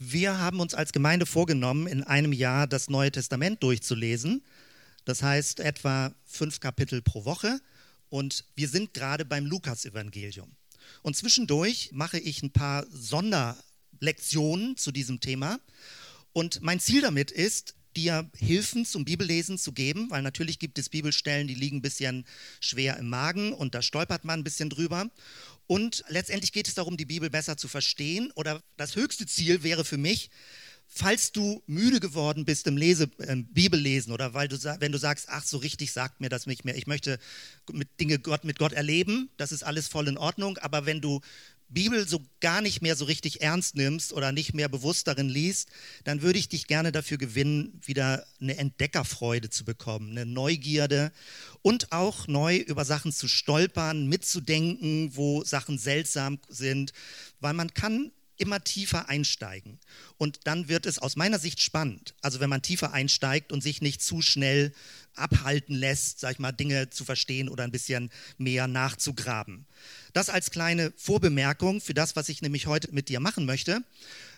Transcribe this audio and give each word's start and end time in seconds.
Wir 0.00 0.38
haben 0.38 0.60
uns 0.60 0.74
als 0.74 0.92
Gemeinde 0.92 1.26
vorgenommen, 1.26 1.88
in 1.88 2.04
einem 2.04 2.32
Jahr 2.32 2.68
das 2.68 2.88
Neue 2.88 3.10
Testament 3.10 3.64
durchzulesen. 3.64 4.44
Das 5.04 5.24
heißt 5.24 5.58
etwa 5.58 6.14
fünf 6.24 6.60
Kapitel 6.60 7.02
pro 7.02 7.24
Woche. 7.24 7.60
Und 8.08 8.44
wir 8.54 8.68
sind 8.68 8.94
gerade 8.94 9.24
beim 9.24 9.44
Lukas-Evangelium. 9.44 10.54
Und 11.02 11.16
zwischendurch 11.16 11.90
mache 11.92 12.18
ich 12.18 12.44
ein 12.44 12.52
paar 12.52 12.86
Sonderlektionen 12.92 14.76
zu 14.76 14.92
diesem 14.92 15.18
Thema. 15.20 15.58
Und 16.32 16.62
mein 16.62 16.78
Ziel 16.78 17.00
damit 17.00 17.32
ist, 17.32 17.74
dir 17.96 18.30
Hilfen 18.36 18.84
zum 18.84 19.04
Bibellesen 19.04 19.58
zu 19.58 19.72
geben, 19.72 20.10
weil 20.10 20.22
natürlich 20.22 20.58
gibt 20.58 20.78
es 20.78 20.88
Bibelstellen, 20.88 21.48
die 21.48 21.54
liegen 21.54 21.78
ein 21.78 21.82
bisschen 21.82 22.26
schwer 22.60 22.96
im 22.96 23.08
Magen 23.08 23.52
und 23.52 23.74
da 23.74 23.82
stolpert 23.82 24.24
man 24.24 24.40
ein 24.40 24.44
bisschen 24.44 24.70
drüber. 24.70 25.10
Und 25.66 26.04
letztendlich 26.08 26.52
geht 26.52 26.66
es 26.66 26.74
darum, 26.74 26.96
die 26.96 27.04
Bibel 27.04 27.28
besser 27.28 27.56
zu 27.56 27.68
verstehen. 27.68 28.30
Oder 28.34 28.62
das 28.76 28.96
höchste 28.96 29.26
Ziel 29.26 29.62
wäre 29.62 29.84
für 29.84 29.98
mich, 29.98 30.30
falls 30.88 31.30
du 31.32 31.62
müde 31.66 32.00
geworden 32.00 32.44
bist 32.46 32.66
im 32.66 32.76
Lese, 32.76 33.10
äh, 33.18 33.36
Bibellesen 33.36 34.12
oder 34.12 34.32
weil 34.32 34.48
du, 34.48 34.56
wenn 34.80 34.92
du 34.92 34.98
sagst, 34.98 35.26
ach, 35.28 35.44
so 35.44 35.58
richtig 35.58 35.92
sagt 35.92 36.20
mir 36.20 36.30
das 36.30 36.46
nicht 36.46 36.64
mehr, 36.64 36.76
ich 36.76 36.86
möchte 36.86 37.18
mit 37.70 38.00
Dinge 38.00 38.18
Gott, 38.18 38.44
mit 38.44 38.58
Gott 38.58 38.72
erleben, 38.72 39.28
das 39.36 39.52
ist 39.52 39.62
alles 39.62 39.86
voll 39.86 40.08
in 40.08 40.16
Ordnung, 40.16 40.56
aber 40.58 40.86
wenn 40.86 41.02
du 41.02 41.20
Bibel 41.68 42.08
so 42.08 42.22
gar 42.40 42.60
nicht 42.60 42.80
mehr 42.82 42.96
so 42.96 43.04
richtig 43.04 43.42
ernst 43.42 43.74
nimmst 43.74 44.12
oder 44.12 44.32
nicht 44.32 44.54
mehr 44.54 44.68
bewusst 44.68 45.06
darin 45.06 45.28
liest, 45.28 45.68
dann 46.04 46.22
würde 46.22 46.38
ich 46.38 46.48
dich 46.48 46.66
gerne 46.66 46.92
dafür 46.92 47.18
gewinnen, 47.18 47.80
wieder 47.84 48.26
eine 48.40 48.56
Entdeckerfreude 48.56 49.50
zu 49.50 49.64
bekommen, 49.64 50.12
eine 50.12 50.26
Neugierde 50.26 51.12
und 51.62 51.92
auch 51.92 52.26
neu 52.26 52.56
über 52.56 52.84
Sachen 52.84 53.12
zu 53.12 53.28
stolpern, 53.28 54.06
mitzudenken, 54.06 55.14
wo 55.14 55.44
Sachen 55.44 55.78
seltsam 55.78 56.38
sind, 56.48 56.92
weil 57.40 57.54
man 57.54 57.74
kann 57.74 58.12
immer 58.38 58.62
tiefer 58.62 59.08
einsteigen. 59.08 59.78
Und 60.16 60.40
dann 60.44 60.68
wird 60.68 60.86
es 60.86 60.98
aus 60.98 61.16
meiner 61.16 61.38
Sicht 61.38 61.60
spannend. 61.60 62.14
Also 62.22 62.40
wenn 62.40 62.50
man 62.50 62.62
tiefer 62.62 62.92
einsteigt 62.92 63.52
und 63.52 63.62
sich 63.62 63.82
nicht 63.82 64.02
zu 64.02 64.22
schnell 64.22 64.72
abhalten 65.14 65.74
lässt, 65.74 66.20
sag 66.20 66.32
ich 66.32 66.38
mal, 66.38 66.52
Dinge 66.52 66.90
zu 66.90 67.04
verstehen 67.04 67.48
oder 67.48 67.64
ein 67.64 67.72
bisschen 67.72 68.10
mehr 68.38 68.66
nachzugraben. 68.66 69.66
Das 70.12 70.30
als 70.30 70.50
kleine 70.50 70.92
Vorbemerkung 70.96 71.80
für 71.80 71.94
das, 71.94 72.16
was 72.16 72.28
ich 72.28 72.40
nämlich 72.40 72.66
heute 72.66 72.92
mit 72.92 73.08
dir 73.08 73.20
machen 73.20 73.44
möchte. 73.44 73.82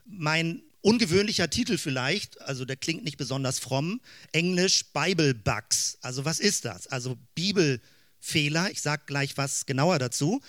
Mein 0.07 0.63
ungewöhnlicher 0.83 1.51
Titel 1.51 1.79
vielleicht, 1.79 2.41
also 2.41 2.65
der 2.65 2.77
klingt 2.77 3.05
nicht 3.05 3.19
besonders 3.19 3.59
fromm, 3.59 4.01
Englisch 4.33 4.87
Bible 4.93 5.35
Bugs. 5.35 5.99
Also 6.01 6.25
was 6.25 6.41
ist 6.41 6.65
das? 6.65 6.87
Also 6.87 7.19
Bibelfehler. 7.35 8.71
Ich 8.71 8.81
sage 8.81 9.03
gleich 9.07 9.37
was 9.37 9.67
genauer 9.67 9.99
dazu. 9.99 10.41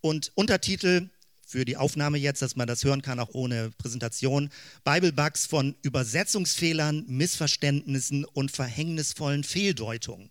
Und 0.00 0.32
Untertitel 0.34 1.08
für 1.48 1.64
die 1.64 1.78
Aufnahme 1.78 2.18
jetzt, 2.18 2.42
dass 2.42 2.56
man 2.56 2.68
das 2.68 2.84
hören 2.84 3.00
kann, 3.00 3.18
auch 3.18 3.30
ohne 3.32 3.70
Präsentation. 3.70 4.50
Bible 4.84 5.12
Bugs 5.12 5.46
von 5.46 5.74
Übersetzungsfehlern, 5.80 7.06
Missverständnissen 7.08 8.26
und 8.26 8.50
verhängnisvollen 8.50 9.44
Fehldeutungen. 9.44 10.30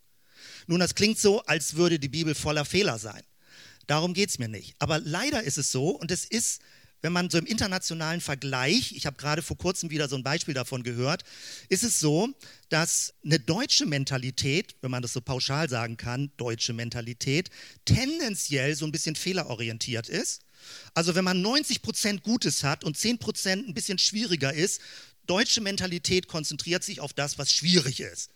Nun, 0.67 0.79
das 0.79 0.93
klingt 0.93 1.17
so, 1.17 1.41
als 1.45 1.75
würde 1.75 1.97
die 1.97 2.07
Bibel 2.07 2.35
voller 2.35 2.65
Fehler 2.65 2.99
sein. 2.99 3.23
Darum 3.87 4.13
geht 4.13 4.29
es 4.29 4.37
mir 4.37 4.47
nicht. 4.47 4.75
Aber 4.77 4.99
leider 4.99 5.41
ist 5.41 5.57
es 5.57 5.71
so, 5.71 5.89
und 5.89 6.11
es 6.11 6.23
ist, 6.23 6.61
wenn 7.01 7.13
man 7.13 7.31
so 7.31 7.39
im 7.39 7.47
internationalen 7.47 8.21
Vergleich, 8.21 8.91
ich 8.95 9.07
habe 9.07 9.17
gerade 9.17 9.41
vor 9.41 9.57
kurzem 9.57 9.89
wieder 9.89 10.07
so 10.07 10.17
ein 10.17 10.23
Beispiel 10.23 10.53
davon 10.53 10.83
gehört, 10.83 11.23
ist 11.69 11.83
es 11.83 11.99
so, 11.99 12.29
dass 12.69 13.15
eine 13.25 13.39
deutsche 13.39 13.87
Mentalität, 13.87 14.75
wenn 14.81 14.91
man 14.91 15.01
das 15.01 15.13
so 15.13 15.21
pauschal 15.21 15.67
sagen 15.67 15.97
kann, 15.97 16.31
deutsche 16.37 16.73
Mentalität, 16.73 17.49
tendenziell 17.85 18.75
so 18.75 18.85
ein 18.85 18.91
bisschen 18.91 19.15
fehlerorientiert 19.15 20.09
ist 20.09 20.43
also 20.93 21.15
wenn 21.15 21.23
man 21.23 21.41
90 21.41 21.81
Prozent 21.81 22.23
Gutes 22.23 22.63
hat 22.63 22.83
und 22.83 22.97
10 22.97 23.19
Prozent 23.19 23.67
ein 23.67 23.73
bisschen 23.73 23.99
schwieriger 23.99 24.53
ist, 24.53 24.81
deutsche 25.25 25.61
Mentalität 25.61 26.27
konzentriert 26.27 26.83
sich 26.83 26.99
auf 26.99 27.13
das, 27.13 27.37
was 27.37 27.51
schwierig 27.51 27.99
ist. 27.99 28.31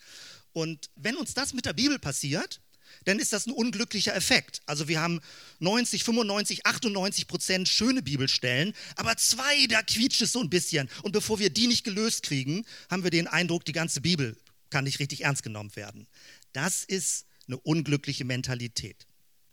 Und 0.53 0.89
wenn 0.95 1.15
uns 1.15 1.33
das 1.33 1.53
mit 1.53 1.65
der 1.65 1.73
Bibel 1.73 1.97
passiert, 1.99 2.61
dann 3.05 3.19
ist 3.19 3.33
das 3.33 3.47
ein 3.47 3.53
unglücklicher 3.53 4.15
Effekt. 4.15 4.61
Also 4.65 4.87
wir 4.87 4.99
haben 4.99 5.21
90, 5.59 6.03
95, 6.03 6.65
98 6.65 7.27
Prozent 7.27 7.67
schöne 7.67 8.01
Bibelstellen, 8.01 8.73
aber 8.95 9.15
zwei, 9.17 9.67
da 9.67 9.81
quietscht 9.81 10.21
es 10.21 10.33
so 10.33 10.41
ein 10.41 10.49
bisschen. 10.49 10.89
Und 11.01 11.13
bevor 11.13 11.39
wir 11.39 11.49
die 11.49 11.67
nicht 11.67 11.83
gelöst 11.83 12.23
kriegen, 12.23 12.65
haben 12.89 13.03
wir 13.03 13.11
den 13.11 13.27
Eindruck, 13.27 13.65
die 13.65 13.71
ganze 13.71 14.01
Bibel 14.01 14.37
kann 14.69 14.83
nicht 14.83 14.99
richtig 14.99 15.23
ernst 15.23 15.43
genommen 15.43 15.75
werden. 15.75 16.07
Das 16.53 16.83
ist 16.83 17.25
eine 17.47 17.57
unglückliche 17.57 18.25
Mentalität. 18.25 19.07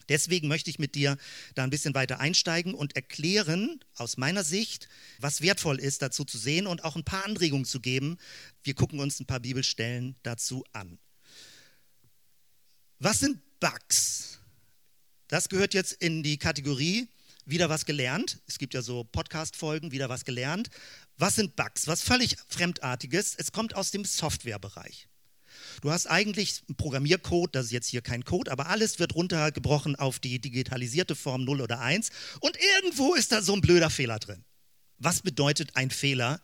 Deswegen 0.08 0.48
möchte 0.48 0.70
ich 0.70 0.78
mit 0.78 0.94
dir 0.94 1.16
da 1.54 1.64
ein 1.64 1.70
bisschen 1.70 1.94
weiter 1.94 2.20
einsteigen 2.20 2.74
und 2.74 2.96
erklären, 2.96 3.80
aus 3.94 4.16
meiner 4.16 4.44
Sicht, 4.44 4.88
was 5.18 5.40
wertvoll 5.42 5.78
ist, 5.78 6.02
dazu 6.02 6.24
zu 6.24 6.38
sehen 6.38 6.66
und 6.66 6.84
auch 6.84 6.96
ein 6.96 7.04
paar 7.04 7.24
Anregungen 7.24 7.64
zu 7.64 7.80
geben. 7.80 8.18
Wir 8.62 8.74
gucken 8.74 9.00
uns 9.00 9.20
ein 9.20 9.26
paar 9.26 9.40
Bibelstellen 9.40 10.16
dazu 10.22 10.64
an. 10.72 10.98
Was 12.98 13.20
sind 13.20 13.40
Bugs? 13.60 14.40
Das 15.28 15.48
gehört 15.48 15.74
jetzt 15.74 15.92
in 15.92 16.22
die 16.22 16.38
Kategorie 16.38 17.08
wieder 17.44 17.68
was 17.68 17.86
gelernt. 17.86 18.40
Es 18.46 18.58
gibt 18.58 18.74
ja 18.74 18.82
so 18.82 19.04
Podcast-Folgen, 19.04 19.90
wieder 19.90 20.08
was 20.08 20.24
gelernt. 20.24 20.68
Was 21.16 21.36
sind 21.36 21.56
Bugs? 21.56 21.86
Was 21.86 22.02
völlig 22.02 22.36
Fremdartiges. 22.48 23.34
Es 23.36 23.52
kommt 23.52 23.74
aus 23.74 23.90
dem 23.90 24.04
Softwarebereich. 24.04 25.08
Du 25.80 25.90
hast 25.90 26.06
eigentlich 26.06 26.62
einen 26.68 26.76
Programmiercode, 26.76 27.54
das 27.54 27.66
ist 27.66 27.72
jetzt 27.72 27.88
hier 27.88 28.02
kein 28.02 28.24
Code, 28.24 28.50
aber 28.50 28.68
alles 28.68 28.98
wird 28.98 29.14
runtergebrochen 29.14 29.96
auf 29.96 30.18
die 30.18 30.40
digitalisierte 30.40 31.14
Form 31.14 31.44
0 31.44 31.60
oder 31.60 31.80
1 31.80 32.10
und 32.40 32.56
irgendwo 32.80 33.14
ist 33.14 33.32
da 33.32 33.42
so 33.42 33.54
ein 33.54 33.60
blöder 33.60 33.90
Fehler 33.90 34.18
drin. 34.18 34.44
Was 34.98 35.20
bedeutet 35.20 35.76
ein 35.76 35.90
Fehler 35.90 36.40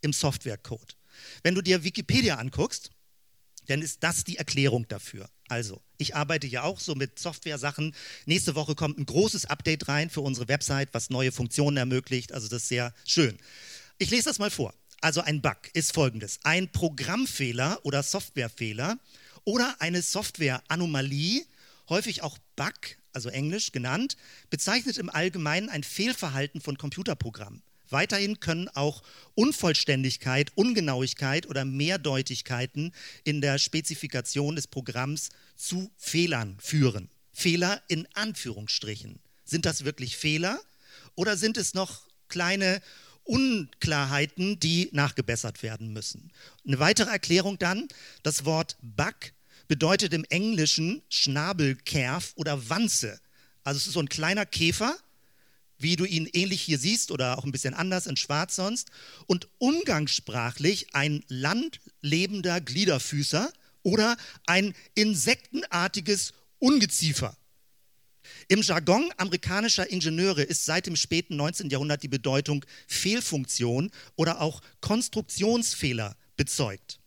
im 0.00 0.12
Softwarecode? 0.12 0.96
Wenn 1.42 1.54
du 1.54 1.62
dir 1.62 1.84
Wikipedia 1.84 2.36
anguckst, 2.36 2.90
dann 3.66 3.82
ist 3.82 4.02
das 4.02 4.24
die 4.24 4.38
Erklärung 4.38 4.88
dafür. 4.88 5.28
Also, 5.48 5.82
ich 5.98 6.14
arbeite 6.14 6.46
ja 6.46 6.62
auch 6.62 6.80
so 6.80 6.94
mit 6.94 7.18
Software-Sachen. 7.18 7.94
Nächste 8.24 8.54
Woche 8.54 8.74
kommt 8.74 8.98
ein 8.98 9.04
großes 9.06 9.46
Update 9.46 9.88
rein 9.88 10.08
für 10.08 10.22
unsere 10.22 10.48
Website, 10.48 10.88
was 10.92 11.10
neue 11.10 11.32
Funktionen 11.32 11.76
ermöglicht. 11.76 12.32
Also, 12.32 12.48
das 12.48 12.62
ist 12.62 12.68
sehr 12.68 12.94
schön. 13.06 13.38
Ich 13.98 14.10
lese 14.10 14.24
das 14.24 14.38
mal 14.38 14.50
vor. 14.50 14.72
Also 15.00 15.20
ein 15.20 15.40
Bug 15.40 15.56
ist 15.74 15.92
folgendes. 15.92 16.40
Ein 16.42 16.70
Programmfehler 16.70 17.80
oder 17.84 18.02
Softwarefehler 18.02 18.98
oder 19.44 19.76
eine 19.78 20.02
Softwareanomalie, 20.02 21.44
häufig 21.88 22.22
auch 22.22 22.38
Bug, 22.56 22.74
also 23.12 23.28
englisch 23.28 23.72
genannt, 23.72 24.16
bezeichnet 24.50 24.98
im 24.98 25.08
Allgemeinen 25.08 25.68
ein 25.68 25.84
Fehlverhalten 25.84 26.60
von 26.60 26.76
Computerprogrammen. 26.76 27.62
Weiterhin 27.90 28.40
können 28.40 28.68
auch 28.68 29.02
Unvollständigkeit, 29.34 30.52
Ungenauigkeit 30.56 31.46
oder 31.46 31.64
Mehrdeutigkeiten 31.64 32.92
in 33.24 33.40
der 33.40 33.58
Spezifikation 33.58 34.56
des 34.56 34.66
Programms 34.66 35.30
zu 35.56 35.90
Fehlern 35.96 36.58
führen. 36.60 37.08
Fehler 37.32 37.80
in 37.88 38.06
Anführungsstrichen. 38.14 39.20
Sind 39.44 39.64
das 39.64 39.84
wirklich 39.84 40.16
Fehler 40.16 40.60
oder 41.14 41.36
sind 41.36 41.56
es 41.56 41.72
noch 41.72 42.08
kleine 42.28 42.82
Unklarheiten, 43.28 44.58
die 44.58 44.88
nachgebessert 44.92 45.62
werden 45.62 45.92
müssen. 45.92 46.32
Eine 46.66 46.78
weitere 46.78 47.10
Erklärung 47.10 47.58
dann, 47.58 47.86
das 48.22 48.46
Wort 48.46 48.78
Bug 48.80 49.32
bedeutet 49.68 50.14
im 50.14 50.24
Englischen 50.24 51.02
Schnabelkerf 51.10 52.32
oder 52.36 52.70
Wanze. 52.70 53.20
Also 53.64 53.76
es 53.76 53.86
ist 53.86 53.92
so 53.92 54.00
ein 54.00 54.08
kleiner 54.08 54.46
Käfer, 54.46 54.96
wie 55.76 55.96
du 55.96 56.06
ihn 56.06 56.28
ähnlich 56.32 56.62
hier 56.62 56.78
siehst 56.78 57.10
oder 57.10 57.38
auch 57.38 57.44
ein 57.44 57.52
bisschen 57.52 57.74
anders 57.74 58.06
in 58.06 58.16
Schwarz 58.16 58.56
sonst. 58.56 58.88
Und 59.26 59.48
umgangssprachlich 59.58 60.94
ein 60.94 61.22
landlebender 61.28 62.62
Gliederfüßer 62.62 63.52
oder 63.82 64.16
ein 64.46 64.74
insektenartiges 64.94 66.32
Ungeziefer. 66.58 67.36
Im 68.48 68.62
Jargon 68.62 69.12
amerikanischer 69.16 69.90
Ingenieure 69.90 70.42
ist 70.42 70.64
seit 70.64 70.86
dem 70.86 70.96
späten 70.96 71.36
19. 71.36 71.70
Jahrhundert 71.70 72.02
die 72.02 72.08
Bedeutung 72.08 72.64
Fehlfunktion 72.86 73.90
oder 74.16 74.40
auch 74.40 74.62
Konstruktionsfehler 74.80 76.16
bezeugt. 76.36 77.00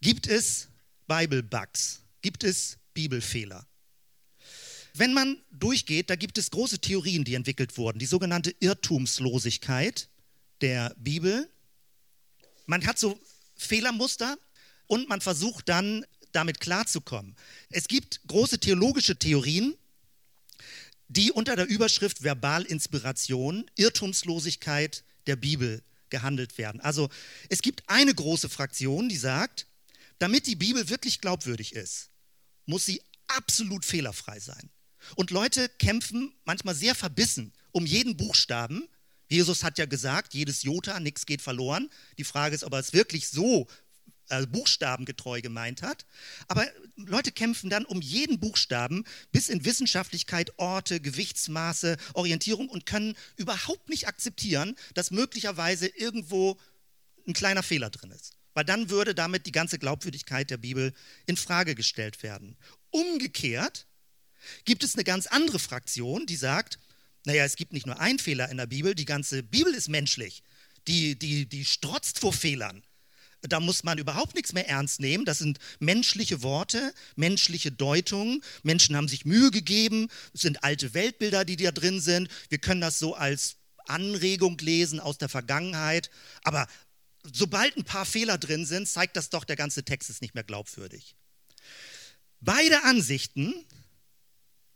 Gibt 0.00 0.26
es 0.26 0.68
Bible 1.06 1.42
Bugs? 1.42 2.02
Gibt 2.22 2.44
es 2.44 2.78
Bibelfehler? 2.94 3.66
Wenn 4.94 5.12
man 5.12 5.42
durchgeht, 5.50 6.08
da 6.08 6.16
gibt 6.16 6.38
es 6.38 6.50
große 6.50 6.78
Theorien, 6.78 7.24
die 7.24 7.34
entwickelt 7.34 7.76
wurden. 7.76 7.98
Die 7.98 8.06
sogenannte 8.06 8.54
Irrtumslosigkeit 8.60 10.08
der 10.62 10.94
Bibel. 10.96 11.50
Man 12.64 12.86
hat 12.86 12.98
so 12.98 13.20
Fehlermuster 13.56 14.38
und 14.86 15.08
man 15.08 15.20
versucht 15.20 15.68
dann 15.68 16.06
damit 16.36 16.60
klarzukommen. 16.60 17.34
Es 17.70 17.88
gibt 17.88 18.20
große 18.26 18.60
theologische 18.60 19.16
Theorien, 19.16 19.74
die 21.08 21.32
unter 21.32 21.56
der 21.56 21.66
Überschrift 21.66 22.22
Verbalinspiration, 22.22 23.70
Irrtumslosigkeit 23.76 25.04
der 25.26 25.36
Bibel 25.36 25.82
gehandelt 26.10 26.58
werden. 26.58 26.80
Also 26.80 27.08
es 27.48 27.62
gibt 27.62 27.82
eine 27.88 28.14
große 28.14 28.48
Fraktion, 28.48 29.08
die 29.08 29.16
sagt, 29.16 29.66
damit 30.18 30.46
die 30.46 30.56
Bibel 30.56 30.88
wirklich 30.88 31.20
glaubwürdig 31.20 31.74
ist, 31.74 32.10
muss 32.66 32.86
sie 32.86 33.02
absolut 33.26 33.84
fehlerfrei 33.84 34.38
sein. 34.38 34.70
Und 35.14 35.30
Leute 35.30 35.68
kämpfen 35.68 36.32
manchmal 36.44 36.74
sehr 36.74 36.94
verbissen 36.94 37.52
um 37.72 37.86
jeden 37.86 38.16
Buchstaben, 38.16 38.88
Jesus 39.28 39.64
hat 39.64 39.78
ja 39.78 39.86
gesagt, 39.86 40.34
jedes 40.34 40.62
Jota, 40.62 41.00
nichts 41.00 41.26
geht 41.26 41.42
verloren. 41.42 41.90
Die 42.18 42.24
Frage 42.24 42.54
ist, 42.54 42.64
ob 42.64 42.72
er 42.72 42.78
es 42.78 42.92
wirklich 42.92 43.28
so 43.28 43.66
äh, 44.28 44.46
buchstabengetreu 44.46 45.40
gemeint 45.40 45.82
hat. 45.82 46.06
Aber 46.48 46.66
Leute 46.96 47.32
kämpfen 47.32 47.70
dann 47.70 47.84
um 47.84 48.00
jeden 48.00 48.40
Buchstaben 48.40 49.04
bis 49.32 49.48
in 49.48 49.64
Wissenschaftlichkeit, 49.64 50.58
Orte, 50.58 51.00
Gewichtsmaße, 51.00 51.96
Orientierung 52.14 52.68
und 52.68 52.86
können 52.86 53.16
überhaupt 53.36 53.88
nicht 53.88 54.08
akzeptieren, 54.08 54.76
dass 54.94 55.10
möglicherweise 55.10 55.86
irgendwo 55.86 56.58
ein 57.26 57.32
kleiner 57.32 57.62
Fehler 57.62 57.90
drin 57.90 58.10
ist. 58.10 58.32
Weil 58.54 58.64
dann 58.64 58.88
würde 58.88 59.14
damit 59.14 59.46
die 59.46 59.52
ganze 59.52 59.78
Glaubwürdigkeit 59.78 60.50
der 60.50 60.56
Bibel 60.56 60.94
in 61.26 61.36
Frage 61.36 61.74
gestellt 61.74 62.22
werden. 62.22 62.56
Umgekehrt 62.90 63.86
gibt 64.64 64.82
es 64.82 64.94
eine 64.94 65.04
ganz 65.04 65.26
andere 65.26 65.58
Fraktion, 65.58 66.24
die 66.26 66.36
sagt, 66.36 66.78
naja, 67.26 67.44
es 67.44 67.56
gibt 67.56 67.72
nicht 67.72 67.86
nur 67.86 68.00
einen 68.00 68.18
Fehler 68.18 68.48
in 68.50 68.56
der 68.56 68.66
Bibel, 68.66 68.94
die 68.94 69.04
ganze 69.04 69.42
Bibel 69.42 69.74
ist 69.74 69.88
menschlich. 69.88 70.42
Die, 70.86 71.18
die, 71.18 71.46
die 71.46 71.64
strotzt 71.64 72.20
vor 72.20 72.32
Fehlern. 72.32 72.85
Da 73.48 73.60
muss 73.60 73.84
man 73.84 73.98
überhaupt 73.98 74.34
nichts 74.34 74.52
mehr 74.52 74.68
ernst 74.68 75.00
nehmen. 75.00 75.24
Das 75.24 75.38
sind 75.38 75.58
menschliche 75.78 76.42
Worte, 76.42 76.92
menschliche 77.14 77.70
Deutungen. 77.70 78.42
Menschen 78.62 78.96
haben 78.96 79.08
sich 79.08 79.24
Mühe 79.24 79.50
gegeben. 79.50 80.08
Es 80.34 80.42
sind 80.42 80.62
alte 80.64 80.94
Weltbilder, 80.94 81.44
die 81.44 81.56
da 81.56 81.72
drin 81.72 82.00
sind. 82.00 82.28
Wir 82.48 82.58
können 82.58 82.80
das 82.80 82.98
so 82.98 83.14
als 83.14 83.56
Anregung 83.86 84.58
lesen 84.58 85.00
aus 85.00 85.18
der 85.18 85.28
Vergangenheit. 85.28 86.10
Aber 86.42 86.66
sobald 87.32 87.76
ein 87.76 87.84
paar 87.84 88.06
Fehler 88.06 88.38
drin 88.38 88.66
sind, 88.66 88.88
zeigt 88.88 89.16
das 89.16 89.30
doch, 89.30 89.44
der 89.44 89.56
ganze 89.56 89.84
Text 89.84 90.10
ist 90.10 90.22
nicht 90.22 90.34
mehr 90.34 90.44
glaubwürdig. 90.44 91.16
Beide 92.40 92.84
Ansichten 92.84 93.54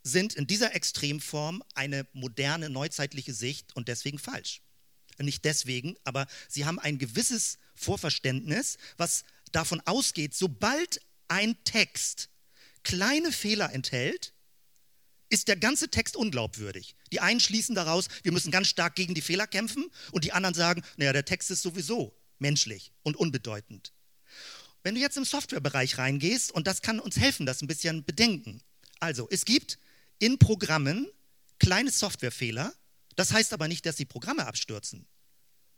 sind 0.02 0.34
in 0.34 0.46
dieser 0.46 0.74
Extremform 0.74 1.62
eine 1.74 2.06
moderne, 2.12 2.70
neuzeitliche 2.70 3.34
Sicht 3.34 3.76
und 3.76 3.88
deswegen 3.88 4.18
falsch. 4.18 4.62
Nicht 5.20 5.44
deswegen, 5.44 5.96
aber 6.04 6.26
sie 6.48 6.64
haben 6.64 6.78
ein 6.78 6.98
gewisses 6.98 7.58
Vorverständnis, 7.74 8.78
was 8.96 9.24
davon 9.52 9.80
ausgeht, 9.84 10.34
sobald 10.34 11.00
ein 11.28 11.62
Text 11.64 12.30
kleine 12.82 13.32
Fehler 13.32 13.72
enthält, 13.72 14.32
ist 15.28 15.48
der 15.48 15.56
ganze 15.56 15.88
Text 15.90 16.16
unglaubwürdig. 16.16 16.96
Die 17.12 17.20
einen 17.20 17.40
schließen 17.40 17.74
daraus, 17.74 18.08
wir 18.22 18.32
müssen 18.32 18.50
ganz 18.50 18.68
stark 18.68 18.96
gegen 18.96 19.14
die 19.14 19.20
Fehler 19.20 19.46
kämpfen 19.46 19.90
und 20.10 20.24
die 20.24 20.32
anderen 20.32 20.54
sagen, 20.54 20.82
naja, 20.96 21.12
der 21.12 21.24
Text 21.24 21.50
ist 21.50 21.62
sowieso 21.62 22.16
menschlich 22.38 22.92
und 23.02 23.16
unbedeutend. 23.16 23.92
Wenn 24.82 24.94
du 24.94 25.00
jetzt 25.00 25.16
im 25.16 25.24
Softwarebereich 25.24 25.98
reingehst, 25.98 26.52
und 26.52 26.66
das 26.66 26.82
kann 26.82 26.98
uns 27.00 27.18
helfen, 27.18 27.46
das 27.46 27.62
ein 27.62 27.68
bisschen 27.68 28.04
bedenken. 28.04 28.62
Also, 28.98 29.28
es 29.30 29.44
gibt 29.44 29.78
in 30.18 30.38
Programmen 30.38 31.06
kleine 31.58 31.90
Softwarefehler, 31.90 32.74
das 33.20 33.34
heißt 33.34 33.52
aber 33.52 33.68
nicht, 33.68 33.84
dass 33.84 33.96
die 33.96 34.06
Programme 34.06 34.46
abstürzen. 34.46 35.06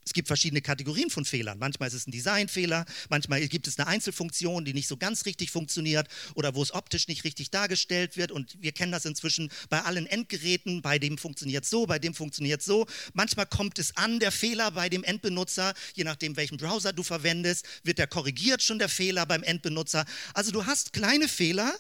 Es 0.05 0.13
gibt 0.13 0.29
verschiedene 0.29 0.63
Kategorien 0.63 1.11
von 1.11 1.25
Fehlern. 1.25 1.59
Manchmal 1.59 1.89
ist 1.89 1.95
es 1.95 2.07
ein 2.07 2.13
Designfehler, 2.13 2.85
manchmal 3.11 3.45
gibt 3.49 3.67
es 3.67 3.81
eine 3.81 3.89
Einzelfunktion, 3.89 4.65
die 4.65 4.73
nicht 4.73 4.87
so 4.87 4.97
ganz 4.97 5.27
richtig 5.27 5.51
funktioniert 5.51 6.07
oder 6.37 6.55
wo 6.55 6.63
es 6.63 6.73
optisch 6.73 7.09
nicht 7.09 7.25
richtig 7.25 7.51
dargestellt 7.51 8.17
wird. 8.17 8.31
Und 8.31 8.63
wir 8.63 8.71
kennen 8.71 8.93
das 8.93 9.07
inzwischen 9.07 9.51
bei 9.71 9.83
allen 9.83 10.07
Endgeräten. 10.07 10.83
Bei 10.83 11.01
dem 11.01 11.19
funktioniert 11.19 11.65
so, 11.65 11.85
bei 11.87 11.99
dem 11.99 12.15
funktioniert 12.15 12.63
so. 12.63 12.87
Manchmal 13.13 13.47
kommt 13.47 13.81
es 13.81 13.97
an, 13.97 14.21
der 14.21 14.31
Fehler 14.31 14.71
bei 14.71 14.89
dem 14.89 15.03
Endbenutzer, 15.03 15.75
je 15.95 16.05
nachdem, 16.05 16.37
welchen 16.37 16.59
Browser 16.59 16.93
du 16.93 17.03
verwendest, 17.03 17.67
wird 17.83 17.99
der 17.99 18.07
korrigiert 18.07 18.63
schon 18.63 18.79
der 18.79 18.89
Fehler 18.89 19.27
beim 19.27 19.43
Endbenutzer. 19.43 20.05
Also 20.33 20.53
du 20.53 20.65
hast 20.65 20.93
kleine 20.93 21.27
Fehler, 21.27 21.77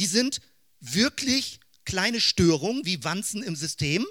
die 0.00 0.06
sind 0.06 0.40
wirklich 0.80 1.60
kleine 1.84 2.20
Störungen 2.20 2.84
wie 2.84 3.04
Wanzen 3.04 3.44
im 3.44 3.54
System, 3.54 4.04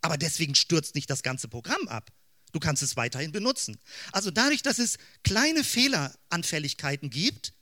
aber 0.00 0.16
deswegen 0.16 0.54
stürzt 0.54 0.94
nicht 0.94 1.10
das 1.10 1.22
ganze 1.22 1.48
Programm 1.48 1.88
ab. 1.88 2.10
Du 2.52 2.58
kannst 2.58 2.82
es 2.82 2.96
weiterhin 2.96 3.32
benutzen. 3.32 3.78
Also 4.12 4.30
dadurch, 4.30 4.62
dass 4.62 4.78
es 4.78 4.98
kleine 5.22 5.62
Fehleranfälligkeiten 5.62 7.10
gibt, 7.10 7.52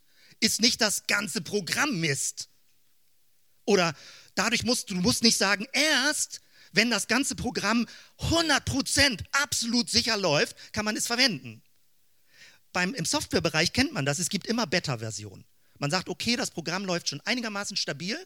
ist 0.40 0.60
nicht 0.60 0.80
das 0.80 1.06
ganze 1.06 1.40
Programm 1.42 2.00
Mist. 2.00 2.48
Oder 3.64 3.94
dadurch 4.34 4.62
musst 4.62 4.90
du 4.90 4.94
musst 4.94 5.22
nicht 5.22 5.36
sagen, 5.36 5.66
erst 5.72 6.40
wenn 6.72 6.90
das 6.90 7.06
ganze 7.06 7.34
Programm 7.34 7.86
100% 8.18 9.24
absolut 9.32 9.90
sicher 9.90 10.16
läuft, 10.16 10.72
kann 10.72 10.84
man 10.84 10.96
es 10.96 11.06
verwenden. 11.06 11.62
Beim, 12.72 12.94
Im 12.94 13.04
Softwarebereich 13.04 13.72
kennt 13.72 13.92
man 13.92 14.04
das, 14.04 14.18
es 14.18 14.28
gibt 14.28 14.46
immer 14.46 14.66
Beta-Versionen. 14.66 15.44
Man 15.78 15.90
sagt, 15.90 16.08
okay, 16.08 16.36
das 16.36 16.50
Programm 16.50 16.84
läuft 16.84 17.08
schon 17.08 17.20
einigermaßen 17.24 17.76
stabil, 17.76 18.18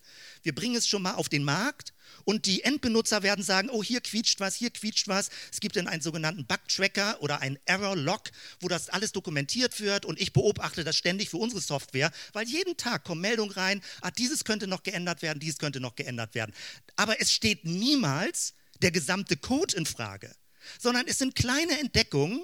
wir 0.43 0.55
bringen 0.55 0.77
es 0.77 0.89
schon 0.89 1.03
mal 1.03 1.15
auf 1.15 1.29
den 1.29 1.45
Markt 1.45 1.93
und 2.25 2.47
die 2.47 2.63
Endbenutzer 2.63 3.23
werden 3.23 3.45
sagen, 3.45 3.69
oh, 3.71 3.83
hier 3.83 4.01
quietscht 4.01 4.41
was, 4.41 4.55
hier 4.55 4.71
quietscht 4.71 5.09
was. 5.09 5.31
Es 5.51 5.61
gibt 5.61 5.77
dann 5.77 5.87
einen 5.87 6.03
sogenannten 6.03 6.47
Bug-Tracker 6.47 7.21
oder 7.21 7.41
einen 7.41 7.59
Error-Log, 7.65 8.31
wo 8.61 8.69
das 8.69 8.89
alles 8.89 9.13
dokumentiert 9.13 9.81
wird 9.81 10.05
und 10.05 10.21
ich 10.21 10.33
beobachte 10.33 10.85
das 10.85 10.97
ständig 10.97 11.31
für 11.31 11.39
unsere 11.39 11.61
Software, 11.61 12.11
weil 12.33 12.47
jeden 12.47 12.77
Tag 12.77 13.05
kommen 13.05 13.21
Meldungen 13.21 13.53
rein, 13.53 13.83
ah, 14.01 14.11
dieses 14.11 14.45
könnte 14.45 14.67
noch 14.67 14.83
geändert 14.83 15.23
werden, 15.23 15.41
dieses 15.41 15.59
könnte 15.59 15.81
noch 15.81 15.95
geändert 15.95 16.35
werden. 16.35 16.55
Aber 16.97 17.21
es 17.21 17.33
steht 17.33 17.65
niemals 17.65 18.55
der 18.81 18.91
gesamte 18.91 19.37
Code 19.37 19.77
in 19.77 19.87
Frage, 19.87 20.35
sondern 20.79 21.07
es 21.07 21.19
sind 21.19 21.35
kleine 21.35 21.79
Entdeckungen, 21.79 22.43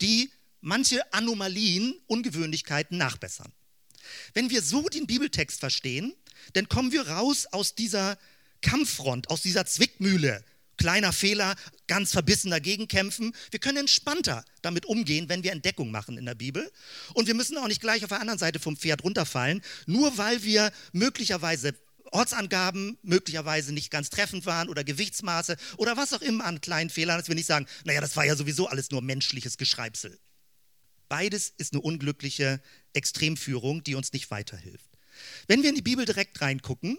die 0.00 0.30
manche 0.60 1.12
Anomalien, 1.12 1.94
Ungewöhnlichkeiten 2.06 2.96
nachbessern. 2.98 3.52
Wenn 4.34 4.50
wir 4.50 4.62
so 4.62 4.88
den 4.88 5.06
Bibeltext 5.06 5.60
verstehen, 5.60 6.14
dann 6.54 6.68
kommen 6.68 6.92
wir 6.92 7.08
raus 7.08 7.46
aus 7.50 7.74
dieser 7.74 8.18
Kampffront, 8.60 9.30
aus 9.30 9.42
dieser 9.42 9.66
Zwickmühle. 9.66 10.44
Kleiner 10.78 11.12
Fehler, 11.12 11.54
ganz 11.86 12.12
verbissen 12.12 12.50
dagegen 12.50 12.88
kämpfen. 12.88 13.34
Wir 13.50 13.60
können 13.60 13.78
entspannter 13.78 14.44
damit 14.62 14.86
umgehen, 14.86 15.28
wenn 15.28 15.44
wir 15.44 15.52
Entdeckung 15.52 15.90
machen 15.90 16.16
in 16.16 16.24
der 16.24 16.34
Bibel. 16.34 16.72
Und 17.14 17.26
wir 17.26 17.34
müssen 17.34 17.58
auch 17.58 17.68
nicht 17.68 17.80
gleich 17.80 18.02
auf 18.02 18.08
der 18.08 18.20
anderen 18.20 18.38
Seite 18.38 18.58
vom 18.58 18.76
Pferd 18.76 19.04
runterfallen, 19.04 19.62
nur 19.86 20.16
weil 20.16 20.42
wir 20.42 20.72
möglicherweise 20.92 21.74
Ortsangaben 22.10 22.98
möglicherweise 23.02 23.72
nicht 23.72 23.90
ganz 23.90 24.10
treffend 24.10 24.44
waren 24.44 24.68
oder 24.68 24.84
Gewichtsmaße 24.84 25.56
oder 25.78 25.96
was 25.96 26.12
auch 26.12 26.20
immer 26.20 26.44
an 26.44 26.60
kleinen 26.60 26.90
Fehlern, 26.90 27.18
dass 27.18 27.28
wir 27.28 27.34
nicht 27.34 27.46
sagen, 27.46 27.66
naja, 27.84 28.00
das 28.00 28.16
war 28.16 28.24
ja 28.24 28.36
sowieso 28.36 28.68
alles 28.68 28.90
nur 28.90 29.02
menschliches 29.02 29.56
Geschreibsel. 29.56 30.18
Beides 31.12 31.52
ist 31.58 31.74
eine 31.74 31.82
unglückliche 31.82 32.62
Extremführung, 32.94 33.84
die 33.84 33.96
uns 33.96 34.14
nicht 34.14 34.30
weiterhilft. 34.30 34.98
Wenn 35.46 35.62
wir 35.62 35.68
in 35.68 35.74
die 35.74 35.82
Bibel 35.82 36.06
direkt 36.06 36.40
reingucken, 36.40 36.96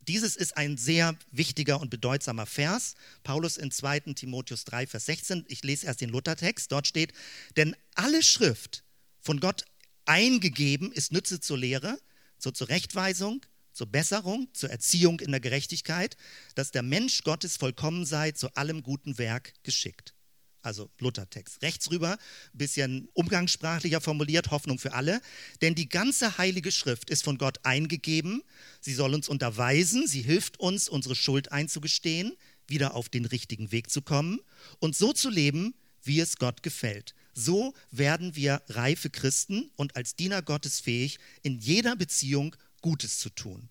dieses 0.00 0.34
ist 0.34 0.56
ein 0.56 0.78
sehr 0.78 1.14
wichtiger 1.30 1.78
und 1.78 1.90
bedeutsamer 1.90 2.46
Vers. 2.46 2.94
Paulus 3.22 3.58
in 3.58 3.70
2. 3.70 4.14
Timotheus 4.14 4.64
3, 4.64 4.86
Vers 4.86 5.04
16. 5.04 5.44
Ich 5.48 5.62
lese 5.62 5.84
erst 5.84 6.00
den 6.00 6.08
Luthertext. 6.08 6.72
Dort 6.72 6.86
steht, 6.86 7.12
denn 7.58 7.76
alle 7.96 8.22
Schrift 8.22 8.82
von 9.20 9.40
Gott 9.40 9.66
eingegeben 10.06 10.90
ist 10.90 11.12
Nütze 11.12 11.38
zur 11.38 11.58
Lehre, 11.58 12.00
zur 12.38 12.54
Zurechtweisung, 12.54 13.44
zur 13.74 13.88
Besserung, 13.88 14.48
zur 14.54 14.70
Erziehung 14.70 15.20
in 15.20 15.32
der 15.32 15.40
Gerechtigkeit, 15.40 16.16
dass 16.54 16.70
der 16.70 16.82
Mensch 16.82 17.24
Gottes 17.24 17.58
vollkommen 17.58 18.06
sei, 18.06 18.32
zu 18.32 18.54
allem 18.56 18.82
guten 18.82 19.18
Werk 19.18 19.52
geschickt 19.64 20.14
also 20.62 20.90
Luthertext. 20.98 21.62
Rechts 21.62 21.90
rüber, 21.90 22.18
bisschen 22.52 23.08
umgangssprachlicher 23.14 24.00
formuliert, 24.00 24.50
Hoffnung 24.50 24.78
für 24.78 24.92
alle. 24.92 25.20
Denn 25.60 25.74
die 25.74 25.88
ganze 25.88 26.38
Heilige 26.38 26.72
Schrift 26.72 27.10
ist 27.10 27.24
von 27.24 27.38
Gott 27.38 27.58
eingegeben. 27.64 28.42
Sie 28.80 28.94
soll 28.94 29.14
uns 29.14 29.28
unterweisen, 29.28 30.06
sie 30.06 30.22
hilft 30.22 30.60
uns, 30.60 30.88
unsere 30.88 31.14
Schuld 31.14 31.52
einzugestehen, 31.52 32.36
wieder 32.66 32.94
auf 32.94 33.08
den 33.08 33.24
richtigen 33.24 33.72
Weg 33.72 33.90
zu 33.90 34.02
kommen 34.02 34.40
und 34.78 34.96
so 34.96 35.12
zu 35.12 35.30
leben, 35.30 35.74
wie 36.02 36.20
es 36.20 36.36
Gott 36.36 36.62
gefällt. 36.62 37.14
So 37.34 37.74
werden 37.90 38.36
wir 38.36 38.62
reife 38.68 39.10
Christen 39.10 39.70
und 39.76 39.96
als 39.96 40.16
Diener 40.16 40.42
Gottes 40.42 40.80
fähig, 40.80 41.18
in 41.42 41.58
jeder 41.58 41.96
Beziehung 41.96 42.56
Gutes 42.80 43.18
zu 43.18 43.30
tun. 43.30 43.68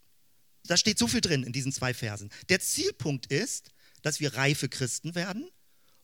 Da 0.65 0.77
steht 0.77 1.00
so 1.00 1.08
viel 1.08 1.22
drin 1.22 1.43
in 1.43 1.51
diesen 1.51 1.72
zwei 1.72 1.93
Versen. 1.93 2.29
Der 2.50 2.60
Zielpunkt 2.60 3.27
ist, 3.27 3.72
dass 4.01 4.19
wir 4.19 4.36
reife 4.36 4.69
Christen 4.69 5.15
werden 5.15 5.50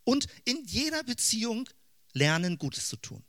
und 0.06 0.28
in 0.46 0.64
jeder 0.66 1.04
Beziehung 1.04 1.70
lernen, 2.14 2.58
Gutes 2.58 2.88
zu 2.88 2.96
tun. 2.96 3.24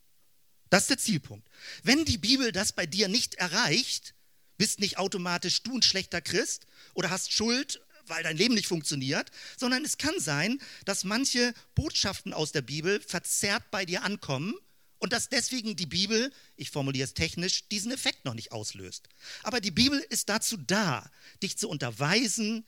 Das 0.70 0.82
ist 0.82 0.90
der 0.90 0.98
Zielpunkt. 0.98 1.48
Wenn 1.82 2.04
die 2.04 2.18
Bibel 2.18 2.52
das 2.52 2.72
bei 2.72 2.86
dir 2.86 3.08
nicht 3.08 3.34
erreicht, 3.34 4.14
bist 4.56 4.80
nicht 4.80 4.98
automatisch 4.98 5.62
du 5.62 5.76
ein 5.76 5.82
schlechter 5.82 6.20
Christ 6.20 6.66
oder 6.94 7.10
hast 7.10 7.32
Schuld, 7.32 7.80
weil 8.06 8.22
dein 8.22 8.36
Leben 8.36 8.54
nicht 8.54 8.68
funktioniert, 8.68 9.30
sondern 9.56 9.84
es 9.84 9.98
kann 9.98 10.14
sein, 10.18 10.60
dass 10.84 11.04
manche 11.04 11.54
Botschaften 11.74 12.32
aus 12.32 12.52
der 12.52 12.62
Bibel 12.62 13.00
verzerrt 13.00 13.64
bei 13.70 13.84
dir 13.84 14.02
ankommen 14.02 14.54
und 14.98 15.12
dass 15.12 15.28
deswegen 15.28 15.76
die 15.76 15.86
Bibel, 15.86 16.32
ich 16.56 16.70
formuliere 16.70 17.04
es 17.04 17.14
technisch, 17.14 17.68
diesen 17.68 17.92
Effekt 17.92 18.24
noch 18.24 18.34
nicht 18.34 18.52
auslöst. 18.52 19.08
Aber 19.42 19.60
die 19.60 19.70
Bibel 19.70 19.98
ist 20.08 20.28
dazu 20.28 20.56
da, 20.56 21.10
dich 21.42 21.58
zu 21.58 21.68
unterweisen, 21.68 22.64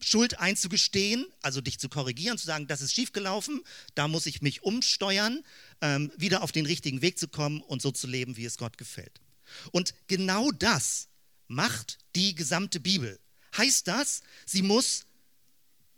Schuld 0.00 0.38
einzugestehen, 0.38 1.26
also 1.42 1.60
dich 1.60 1.78
zu 1.78 1.88
korrigieren, 1.88 2.38
zu 2.38 2.46
sagen, 2.46 2.66
das 2.66 2.80
ist 2.80 2.94
schiefgelaufen, 2.94 3.62
da 3.94 4.08
muss 4.08 4.26
ich 4.26 4.42
mich 4.42 4.62
umsteuern, 4.62 5.44
ähm, 5.80 6.12
wieder 6.16 6.42
auf 6.42 6.52
den 6.52 6.66
richtigen 6.66 7.02
Weg 7.02 7.18
zu 7.18 7.28
kommen 7.28 7.60
und 7.62 7.82
so 7.82 7.90
zu 7.90 8.06
leben, 8.06 8.36
wie 8.36 8.44
es 8.44 8.58
Gott 8.58 8.78
gefällt. 8.78 9.20
Und 9.72 9.94
genau 10.06 10.50
das 10.52 11.08
macht 11.48 11.98
die 12.14 12.34
gesamte 12.34 12.80
Bibel. 12.80 13.18
Heißt 13.56 13.88
das, 13.88 14.22
sie 14.46 14.62
muss 14.62 15.06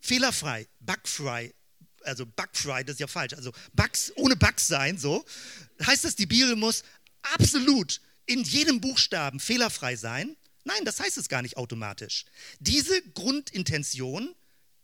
fehlerfrei, 0.00 0.66
bugfrei, 0.80 1.52
also 2.02 2.24
bugfrei, 2.24 2.84
das 2.84 2.94
ist 2.94 3.00
ja 3.00 3.06
falsch, 3.06 3.34
also 3.34 3.52
Bugs, 3.74 4.12
ohne 4.16 4.36
Bugs 4.36 4.66
sein, 4.66 4.96
so, 4.96 5.24
heißt 5.84 6.04
das, 6.04 6.16
die 6.16 6.26
Bibel 6.26 6.56
muss 6.56 6.84
absolut 7.34 8.00
in 8.26 8.42
jedem 8.44 8.80
Buchstaben 8.80 9.40
fehlerfrei 9.40 9.96
sein? 9.96 10.36
Nein, 10.64 10.84
das 10.84 11.00
heißt 11.00 11.18
es 11.18 11.28
gar 11.28 11.42
nicht 11.42 11.56
automatisch. 11.56 12.24
Diese 12.58 13.00
Grundintention 13.12 14.34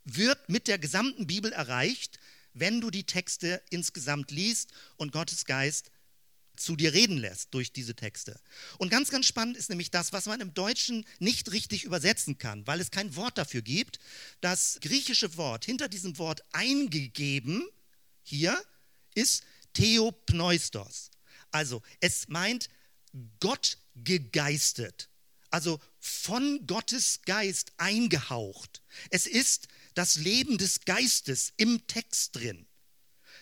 wird 0.04 0.48
mit 0.48 0.68
der 0.68 0.78
gesamten 0.78 1.26
Bibel 1.26 1.52
erreicht, 1.52 2.18
wenn 2.54 2.80
du 2.80 2.90
die 2.90 3.04
Texte 3.04 3.62
insgesamt 3.70 4.30
liest 4.30 4.72
und 4.96 5.12
Gottes 5.12 5.44
Geist 5.44 5.90
zu 6.56 6.74
dir 6.74 6.94
reden 6.94 7.18
lässt 7.18 7.52
durch 7.52 7.72
diese 7.72 7.94
Texte. 7.94 8.40
Und 8.78 8.88
ganz, 8.88 9.10
ganz 9.10 9.26
spannend 9.26 9.56
ist 9.56 9.68
nämlich 9.68 9.90
das, 9.90 10.12
was 10.12 10.26
man 10.26 10.40
im 10.40 10.54
Deutschen 10.54 11.04
nicht 11.18 11.52
richtig 11.52 11.84
übersetzen 11.84 12.38
kann, 12.38 12.66
weil 12.66 12.80
es 12.80 12.90
kein 12.90 13.14
Wort 13.14 13.36
dafür 13.36 13.62
gibt. 13.62 13.98
Das 14.40 14.78
griechische 14.80 15.36
Wort 15.36 15.64
hinter 15.64 15.88
diesem 15.88 16.18
Wort 16.18 16.42
eingegeben 16.52 17.68
hier 18.22 18.58
ist 19.14 19.44
Theopneustos. 19.74 21.10
Also 21.50 21.82
es 22.00 22.28
meint 22.28 22.68
Gott 23.40 23.78
gegeistet, 23.94 25.08
also 25.56 25.80
von 26.00 26.66
Gottes 26.66 27.22
Geist 27.24 27.72
eingehaucht. 27.78 28.82
Es 29.08 29.26
ist 29.26 29.68
das 29.94 30.16
Leben 30.16 30.58
des 30.58 30.82
Geistes 30.84 31.54
im 31.56 31.86
Text 31.86 32.36
drin. 32.36 32.66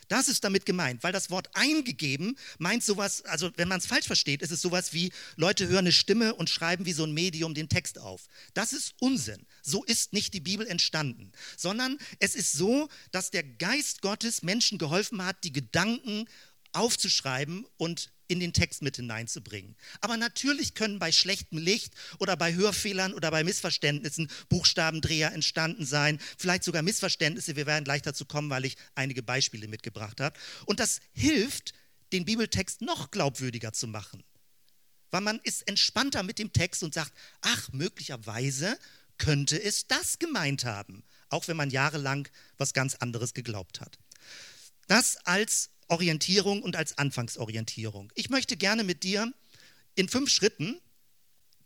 Das 0.06 0.28
ist 0.28 0.44
damit 0.44 0.64
gemeint, 0.64 1.02
weil 1.02 1.12
das 1.12 1.30
Wort 1.30 1.49
eingegeben 1.54 2.38
meint 2.59 2.85
sowas, 2.85 3.23
also 3.23 3.50
wenn 3.56 3.66
man 3.66 3.80
es 3.80 3.87
falsch 3.87 4.06
versteht, 4.06 4.42
ist 4.42 4.52
es 4.52 4.62
sowas 4.62 4.92
wie, 4.92 5.11
Leute 5.35 5.66
hören 5.66 5.78
eine 5.78 5.92
Stimme 5.92 6.37
und 6.37 6.49
schreiben 6.49 6.87
wie 6.87 6.92
so 6.92 7.02
ein 7.02 7.11
Medium 7.11 7.52
den 7.52 7.68
Text 7.68 7.99
auf. 7.99 8.28
Das 8.52 8.73
ist 8.73 8.94
Unsinn. 9.00 9.44
So 9.62 9.83
ist 9.83 10.12
nicht 10.12 10.35
die 10.35 10.40
Bibel 10.40 10.68
entstanden, 10.68 11.33
sondern 11.56 11.99
es 12.21 12.37
ist 12.37 12.52
so, 12.52 12.88
dass 13.11 13.33
der 13.33 13.42
Geist 13.42 14.02
Gottes 14.02 14.42
Menschen 14.42 14.78
geholfen 14.78 15.25
hat, 15.25 15.42
die 15.42 15.52
Gedanken 15.52 16.26
aufzuschreiben 16.71 17.66
und 17.76 18.12
in 18.28 18.40
den 18.40 18.52
Text 18.52 18.83
mit 18.83 18.97
hineinzubringen. 18.97 19.76
Aber 20.00 20.16
natürlich 20.16 20.75
können 20.75 20.99
bei 20.99 21.12
schlechtem 21.12 21.59
Licht 21.59 21.95
oder 22.19 22.37
bei 22.37 22.54
Hörfehlern 22.54 23.12
oder 23.12 23.31
bei 23.31 23.45
Missverständnissen 23.45 24.31
Buchstabendreher 24.49 25.33
entstanden 25.33 25.85
sein, 25.85 26.19
vielleicht 26.38 26.64
sogar 26.64 26.83
Missverständnisse. 26.83 27.57
Wir 27.57 27.66
werden 27.66 27.85
gleich 27.85 28.02
dazu 28.02 28.25
kommen, 28.25 28.50
weil 28.50 28.64
ich 28.64 28.76
einige 28.95 29.23
Beispiele 29.23 29.69
mitgebracht 29.69 30.21
habe. 30.21 30.38
Und 30.66 30.81
das 30.81 31.00
hilft, 31.12 31.75
den 32.12 32.25
Bibeltext 32.25 32.81
noch 32.81 33.11
glaubwürdiger 33.11 33.73
zu 33.73 33.87
machen. 33.87 34.23
Weil 35.11 35.21
man 35.21 35.40
ist 35.40 35.66
entspannter 35.69 36.23
mit 36.23 36.38
dem 36.38 36.52
Text 36.52 36.83
und 36.83 36.95
sagt, 36.95 37.12
ach, 37.40 37.71
möglicherweise 37.73 38.78
könnte 39.19 39.62
es 39.62 39.87
das 39.87 40.19
gemeint 40.19 40.64
haben, 40.64 41.04
auch 41.28 41.47
wenn 41.49 41.57
man 41.57 41.71
jahrelang 41.71 42.28
was 42.57 42.73
ganz 42.73 42.95
anderes 42.97 43.35
geglaubt 43.35 43.81
hat. 43.81 43.99
Das 44.87 45.16
als 45.25 45.71
Orientierung 45.88 46.62
und 46.62 46.76
als 46.76 46.99
Anfangsorientierung. 46.99 48.12
Ich 48.14 48.31
möchte 48.31 48.57
gerne 48.57 48.85
mit 48.85 49.03
dir 49.03 49.33
in 49.95 50.09
fünf 50.09 50.31
Schritten 50.31 50.81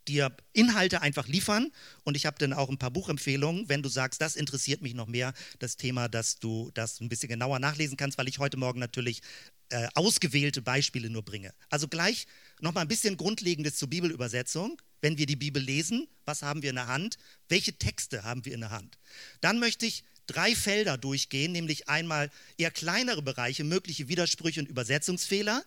dir 0.09 0.35
Inhalte 0.53 1.03
einfach 1.03 1.29
liefern 1.29 1.71
und 2.03 2.17
ich 2.17 2.27
habe 2.27 2.39
dann 2.39 2.53
auch 2.53 2.69
ein 2.69 2.79
paar 2.79 2.91
Buchempfehlungen, 2.91 3.69
wenn 3.69 3.83
du 3.83 3.89
sagst, 3.89 4.21
das 4.21 4.37
interessiert 4.37 4.81
mich 4.81 4.95
noch 4.95 5.07
mehr, 5.07 5.35
das 5.59 5.77
Thema, 5.77 6.09
dass 6.09 6.39
du 6.39 6.71
das 6.75 7.01
ein 7.01 7.09
bisschen 7.09 7.29
genauer 7.29 7.59
nachlesen 7.59 7.97
kannst, 7.97 8.19
weil 8.19 8.29
ich 8.29 8.39
heute 8.39 8.57
Morgen 8.57 8.81
natürlich 8.81 9.21
äh, 9.69 9.87
ausgewählte 9.95 10.63
Beispiele 10.63 11.11
nur 11.11 11.23
bringe. 11.23 11.53
Also 11.69 11.89
gleich 11.89 12.27
nochmal 12.61 12.83
ein 12.83 12.89
bisschen 12.89 13.17
Grundlegendes 13.17 13.77
zur 13.77 13.89
Bibelübersetzung. 13.89 14.81
Wenn 15.01 15.19
wir 15.19 15.27
die 15.27 15.37
Bibel 15.37 15.63
lesen, 15.63 16.09
was 16.25 16.43
haben 16.43 16.63
wir 16.63 16.71
in 16.71 16.77
der 16.77 16.89
Hand? 16.89 17.19
Welche 17.49 17.75
Texte 17.75 18.25
haben 18.25 18.45
wir 18.45 18.53
in 18.53 18.61
der 18.61 18.71
Hand? 18.71 18.99
Dann 19.41 19.61
möchte 19.61 19.87
ich 19.87 20.03
drei 20.29 20.55
Felder 20.55 20.97
durchgehen, 20.97 21.53
nämlich 21.53 21.89
einmal 21.89 22.31
eher 22.57 22.71
kleinere 22.71 23.23
Bereiche, 23.23 23.65
mögliche 23.65 24.09
Widersprüche 24.09 24.61
und 24.61 24.69
Übersetzungsfehler. 24.69 25.65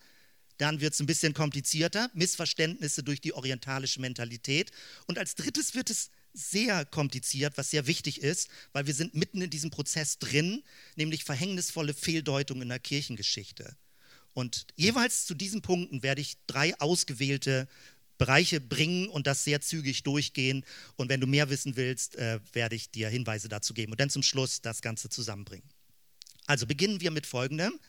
Dann 0.57 0.79
wird 0.79 0.93
es 0.93 0.99
ein 0.99 1.07
bisschen 1.07 1.33
komplizierter, 1.33 2.09
Missverständnisse 2.13 3.03
durch 3.03 3.19
die 3.19 3.33
orientalische 3.33 3.99
Mentalität. 3.99 4.71
Und 5.07 5.17
als 5.17 5.35
drittes 5.35 5.75
wird 5.75 5.89
es 5.89 6.11
sehr 6.33 6.85
kompliziert, 6.85 7.57
was 7.57 7.71
sehr 7.71 7.87
wichtig 7.87 8.21
ist, 8.21 8.49
weil 8.71 8.87
wir 8.87 8.93
sind 8.93 9.15
mitten 9.15 9.41
in 9.41 9.49
diesem 9.49 9.71
Prozess 9.71 10.19
drin, 10.19 10.63
nämlich 10.95 11.23
verhängnisvolle 11.23 11.93
Fehldeutungen 11.93 12.63
in 12.63 12.69
der 12.69 12.79
Kirchengeschichte. 12.79 13.75
Und 14.33 14.65
jeweils 14.75 15.25
zu 15.25 15.33
diesen 15.33 15.61
Punkten 15.61 16.03
werde 16.03 16.21
ich 16.21 16.37
drei 16.47 16.79
ausgewählte 16.79 17.67
Bereiche 18.21 18.61
bringen 18.61 19.09
und 19.09 19.25
das 19.25 19.43
sehr 19.43 19.61
zügig 19.61 20.03
durchgehen. 20.03 20.63
Und 20.95 21.09
wenn 21.09 21.19
du 21.19 21.25
mehr 21.25 21.49
wissen 21.49 21.75
willst, 21.75 22.17
äh, 22.17 22.39
werde 22.53 22.75
ich 22.75 22.91
dir 22.91 23.09
Hinweise 23.09 23.49
dazu 23.49 23.73
geben 23.73 23.93
und 23.93 23.99
dann 23.99 24.11
zum 24.11 24.21
Schluss 24.21 24.61
das 24.61 24.83
Ganze 24.83 25.09
zusammenbringen. 25.09 25.67
Also 26.45 26.67
beginnen 26.67 27.01
wir 27.01 27.09
mit 27.09 27.25
Folgendem. 27.25 27.79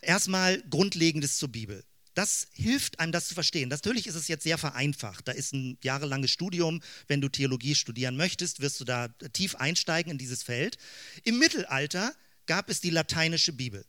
Erstmal 0.00 0.60
Grundlegendes 0.68 1.36
zur 1.36 1.48
Bibel. 1.48 1.84
Das 2.14 2.48
hilft 2.54 2.98
einem, 2.98 3.12
das 3.12 3.28
zu 3.28 3.34
verstehen. 3.34 3.68
Natürlich 3.68 4.08
ist 4.08 4.16
es 4.16 4.26
jetzt 4.26 4.42
sehr 4.42 4.58
vereinfacht. 4.58 5.28
Da 5.28 5.32
ist 5.32 5.52
ein 5.54 5.78
jahrelanges 5.84 6.32
Studium. 6.32 6.82
Wenn 7.06 7.20
du 7.20 7.28
Theologie 7.28 7.76
studieren 7.76 8.16
möchtest, 8.16 8.58
wirst 8.58 8.80
du 8.80 8.84
da 8.84 9.06
tief 9.32 9.54
einsteigen 9.54 10.10
in 10.10 10.18
dieses 10.18 10.42
Feld. 10.42 10.76
Im 11.22 11.38
Mittelalter 11.38 12.12
gab 12.46 12.68
es 12.68 12.80
die 12.80 12.90
lateinische 12.90 13.52
Bibel. 13.52 13.84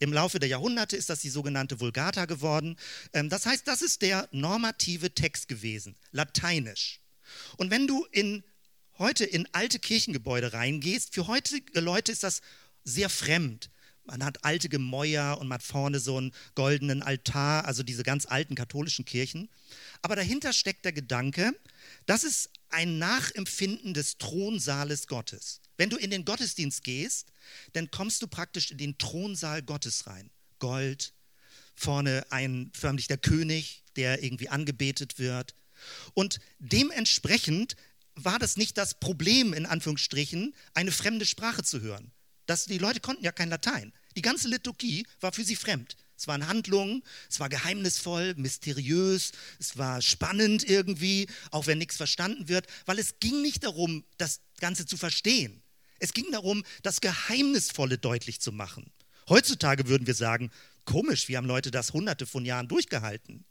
Im 0.00 0.14
Laufe 0.14 0.38
der 0.38 0.48
Jahrhunderte 0.48 0.96
ist 0.96 1.10
das 1.10 1.20
die 1.20 1.28
sogenannte 1.28 1.78
Vulgata 1.78 2.24
geworden. 2.24 2.76
Ähm, 3.12 3.28
das 3.28 3.46
heißt, 3.46 3.68
das 3.68 3.82
ist 3.82 4.02
der 4.02 4.28
normative 4.32 5.14
Text 5.14 5.46
gewesen, 5.46 5.94
lateinisch. 6.10 7.00
Und 7.58 7.70
wenn 7.70 7.86
du 7.86 8.06
in, 8.10 8.42
heute 8.98 9.24
in 9.24 9.46
alte 9.52 9.78
Kirchengebäude 9.78 10.54
reingehst, 10.54 11.14
für 11.14 11.26
heutige 11.26 11.80
Leute 11.80 12.12
ist 12.12 12.22
das 12.22 12.40
sehr 12.82 13.10
fremd. 13.10 13.70
Man 14.10 14.24
hat 14.24 14.44
alte 14.44 14.68
Gemäuer 14.68 15.38
und 15.38 15.46
man 15.46 15.58
hat 15.58 15.62
vorne 15.62 16.00
so 16.00 16.16
einen 16.16 16.32
goldenen 16.56 17.00
Altar, 17.00 17.64
also 17.64 17.84
diese 17.84 18.02
ganz 18.02 18.26
alten 18.26 18.56
katholischen 18.56 19.04
Kirchen. 19.04 19.48
Aber 20.02 20.16
dahinter 20.16 20.52
steckt 20.52 20.84
der 20.84 20.92
Gedanke, 20.92 21.52
das 22.06 22.24
ist 22.24 22.50
ein 22.70 22.98
Nachempfinden 22.98 23.94
des 23.94 24.18
Thronsaales 24.18 25.06
Gottes. 25.06 25.60
Wenn 25.76 25.90
du 25.90 25.96
in 25.96 26.10
den 26.10 26.24
Gottesdienst 26.24 26.82
gehst, 26.82 27.28
dann 27.72 27.92
kommst 27.92 28.20
du 28.20 28.26
praktisch 28.26 28.72
in 28.72 28.78
den 28.78 28.98
Thronsaal 28.98 29.62
Gottes 29.62 30.08
rein. 30.08 30.30
Gold, 30.58 31.14
vorne 31.76 32.26
ein 32.30 32.72
förmlich 32.74 33.06
der 33.06 33.18
König, 33.18 33.84
der 33.94 34.24
irgendwie 34.24 34.48
angebetet 34.48 35.20
wird. 35.20 35.54
Und 36.14 36.40
dementsprechend 36.58 37.76
war 38.14 38.40
das 38.40 38.56
nicht 38.56 38.76
das 38.76 38.98
Problem, 38.98 39.52
in 39.52 39.66
Anführungsstrichen, 39.66 40.52
eine 40.74 40.90
fremde 40.90 41.26
Sprache 41.26 41.62
zu 41.62 41.80
hören. 41.80 42.10
Das, 42.46 42.64
die 42.64 42.78
Leute 42.78 42.98
konnten 42.98 43.24
ja 43.24 43.30
kein 43.30 43.48
Latein. 43.48 43.92
Die 44.16 44.22
ganze 44.22 44.48
Liturgie 44.48 45.06
war 45.20 45.32
für 45.32 45.44
sie 45.44 45.56
fremd. 45.56 45.96
Es 46.16 46.26
waren 46.26 46.46
Handlungen, 46.48 47.02
es 47.30 47.40
war 47.40 47.48
geheimnisvoll, 47.48 48.34
mysteriös, 48.36 49.32
es 49.58 49.78
war 49.78 50.02
spannend 50.02 50.68
irgendwie, 50.68 51.28
auch 51.50 51.66
wenn 51.66 51.78
nichts 51.78 51.96
verstanden 51.96 52.48
wird, 52.48 52.66
weil 52.84 52.98
es 52.98 53.20
ging 53.20 53.40
nicht 53.40 53.64
darum, 53.64 54.04
das 54.18 54.40
Ganze 54.58 54.84
zu 54.84 54.98
verstehen. 54.98 55.62
Es 55.98 56.12
ging 56.12 56.30
darum, 56.30 56.62
das 56.82 57.00
Geheimnisvolle 57.00 57.96
deutlich 57.96 58.40
zu 58.40 58.52
machen. 58.52 58.92
Heutzutage 59.30 59.88
würden 59.88 60.06
wir 60.06 60.14
sagen, 60.14 60.50
komisch, 60.84 61.28
wie 61.28 61.36
haben 61.36 61.46
Leute 61.46 61.70
das 61.70 61.92
hunderte 61.92 62.26
von 62.26 62.44
Jahren 62.44 62.68
durchgehalten. 62.68 63.44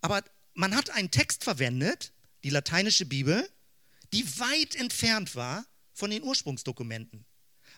Aber 0.00 0.22
man 0.54 0.74
hat 0.74 0.90
einen 0.90 1.10
Text 1.10 1.44
verwendet, 1.44 2.12
die 2.42 2.50
lateinische 2.50 3.06
Bibel, 3.06 3.48
die 4.12 4.26
weit 4.38 4.74
entfernt 4.74 5.34
war 5.36 5.64
von 5.92 6.10
den 6.10 6.22
Ursprungsdokumenten, 6.22 7.24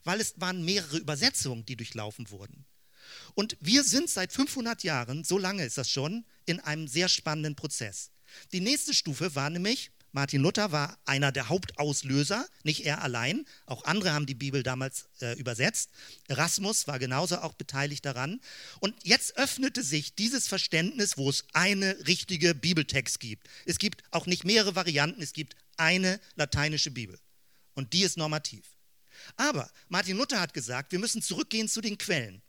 weil 0.07 0.21
es 0.21 0.35
waren 0.41 0.65
mehrere 0.65 0.97
Übersetzungen, 0.99 1.67
die 1.67 1.77
durchlaufen 1.77 2.31
wurden. 2.31 2.65
Und 3.35 3.57
wir 3.61 3.85
sind 3.85 4.09
seit 4.09 4.33
500 4.33 4.83
Jahren, 4.83 5.25
so 5.25 5.39
lange 5.39 5.65
ist 5.65 5.79
das 5.79 5.91
schon, 5.91 6.25
in 6.45 6.61
einem 6.61 6.89
sehr 6.89 7.09
spannenden 7.09 7.57
Prozess. 7.57 8.11
Die 8.53 8.61
nächste 8.61 8.95
Stufe 8.95 9.35
war 9.35 9.51
nämlich, 9.51 9.91
Martin 10.13 10.41
Luther 10.41 10.73
war 10.73 10.99
einer 11.05 11.31
der 11.31 11.49
Hauptauslöser, 11.49 12.49
nicht 12.63 12.87
er 12.87 13.03
allein, 13.03 13.45
auch 13.67 13.85
andere 13.85 14.13
haben 14.13 14.27
die 14.27 14.35
Bibel 14.35 14.63
damals 14.63 15.09
äh, 15.21 15.39
übersetzt. 15.39 15.91
Erasmus 16.27 16.87
war 16.87 16.99
genauso 16.99 17.39
auch 17.39 17.53
beteiligt 17.53 18.05
daran. 18.05 18.41
Und 18.81 18.95
jetzt 19.05 19.37
öffnete 19.37 19.83
sich 19.83 20.15
dieses 20.15 20.49
Verständnis, 20.49 21.19
wo 21.19 21.29
es 21.29 21.45
eine 21.53 22.07
richtige 22.07 22.55
Bibeltext 22.55 23.21
gibt. 23.21 23.49
Es 23.67 23.79
gibt 23.79 24.05
auch 24.11 24.27
nicht 24.27 24.45
mehrere 24.45 24.75
Varianten, 24.75 25.21
es 25.21 25.35
gibt 25.35 25.55
eine 25.77 26.19
lateinische 26.35 26.91
Bibel. 26.91 27.19
Und 27.75 27.93
die 27.93 28.03
ist 28.03 28.17
normativ. 28.17 28.76
Aber 29.37 29.71
Martin 29.89 30.17
Luther 30.17 30.41
hat 30.41 30.55
gesagt, 30.55 30.93
wir 30.93 30.99
müssen 30.99 31.23
zurückgehen 31.23 31.69
zu 31.69 31.81
den 31.81 31.99
Quellen. 31.99 32.43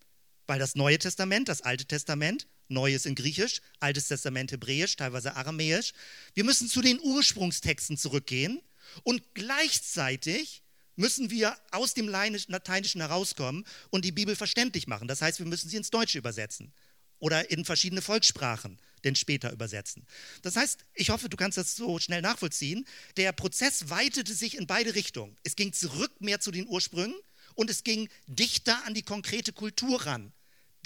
Weil 0.45 0.59
das 0.59 0.75
Neue 0.75 0.97
Testament, 0.97 1.49
das 1.49 1.61
Alte 1.61 1.85
Testament, 1.85 2.47
Neues 2.69 3.05
in 3.05 3.15
Griechisch, 3.15 3.61
Altes 3.79 4.07
Testament 4.07 4.51
Hebräisch, 4.51 4.95
teilweise 4.95 5.35
Aramäisch. 5.35 5.93
Wir 6.33 6.43
müssen 6.43 6.67
zu 6.67 6.81
den 6.81 6.99
Ursprungstexten 6.99 7.97
zurückgehen 7.97 8.61
und 9.03 9.21
gleichzeitig 9.33 10.63
müssen 10.95 11.29
wir 11.29 11.55
aus 11.71 11.93
dem 11.93 12.07
Lateinischen 12.09 13.01
herauskommen 13.01 13.65
und 13.89 14.03
die 14.03 14.11
Bibel 14.11 14.35
verständlich 14.35 14.87
machen. 14.87 15.07
Das 15.07 15.21
heißt, 15.21 15.39
wir 15.39 15.45
müssen 15.45 15.69
sie 15.69 15.77
ins 15.77 15.91
Deutsche 15.91 16.17
übersetzen 16.17 16.73
oder 17.19 17.49
in 17.49 17.65
verschiedene 17.65 18.01
Volkssprachen 18.01 18.79
denn 19.03 19.15
später 19.15 19.51
übersetzen. 19.51 20.05
Das 20.41 20.55
heißt, 20.55 20.85
ich 20.93 21.09
hoffe, 21.09 21.29
du 21.29 21.37
kannst 21.37 21.57
das 21.57 21.75
so 21.75 21.99
schnell 21.99 22.21
nachvollziehen. 22.21 22.85
Der 23.15 23.31
Prozess 23.31 23.89
weitete 23.89 24.33
sich 24.33 24.57
in 24.57 24.67
beide 24.67 24.95
Richtungen. 24.95 25.37
Es 25.43 25.55
ging 25.55 25.71
zurück 25.73 26.19
mehr 26.19 26.39
zu 26.39 26.51
den 26.51 26.67
Ursprüngen 26.67 27.15
und 27.55 27.69
es 27.69 27.83
ging 27.83 28.09
dichter 28.27 28.83
an 28.85 28.93
die 28.93 29.03
konkrete 29.03 29.53
Kultur 29.53 30.05
ran, 30.05 30.33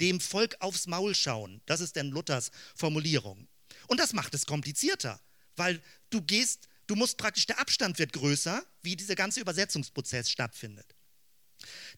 dem 0.00 0.20
Volk 0.20 0.56
aufs 0.60 0.86
Maul 0.86 1.14
schauen. 1.14 1.60
Das 1.66 1.80
ist 1.80 1.96
denn 1.96 2.10
Luthers 2.10 2.50
Formulierung. 2.74 3.48
Und 3.88 3.98
das 3.98 4.12
macht 4.12 4.34
es 4.34 4.46
komplizierter, 4.46 5.20
weil 5.56 5.82
du 6.10 6.22
gehst, 6.22 6.68
du 6.86 6.94
musst 6.94 7.18
praktisch, 7.18 7.46
der 7.46 7.58
Abstand 7.58 7.98
wird 7.98 8.12
größer, 8.12 8.64
wie 8.82 8.96
dieser 8.96 9.16
ganze 9.16 9.40
Übersetzungsprozess 9.40 10.30
stattfindet. 10.30 10.94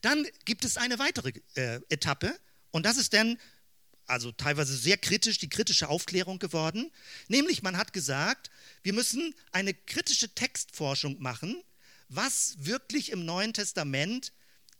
Dann 0.01 0.27
gibt 0.45 0.65
es 0.65 0.77
eine 0.77 0.99
weitere 0.99 1.33
äh, 1.55 1.79
Etappe 1.89 2.37
und 2.71 2.85
das 2.85 2.97
ist 2.97 3.13
dann 3.13 3.37
also 4.07 4.31
teilweise 4.31 4.75
sehr 4.75 4.97
kritisch, 4.97 5.37
die 5.37 5.49
kritische 5.49 5.89
Aufklärung 5.89 6.39
geworden. 6.39 6.91
Nämlich 7.27 7.63
man 7.63 7.77
hat 7.77 7.93
gesagt, 7.93 8.49
wir 8.83 8.93
müssen 8.93 9.33
eine 9.51 9.73
kritische 9.73 10.33
Textforschung 10.33 11.21
machen, 11.21 11.63
was 12.09 12.55
wirklich 12.59 13.11
im 13.11 13.25
Neuen 13.25 13.53
Testament 13.53 14.31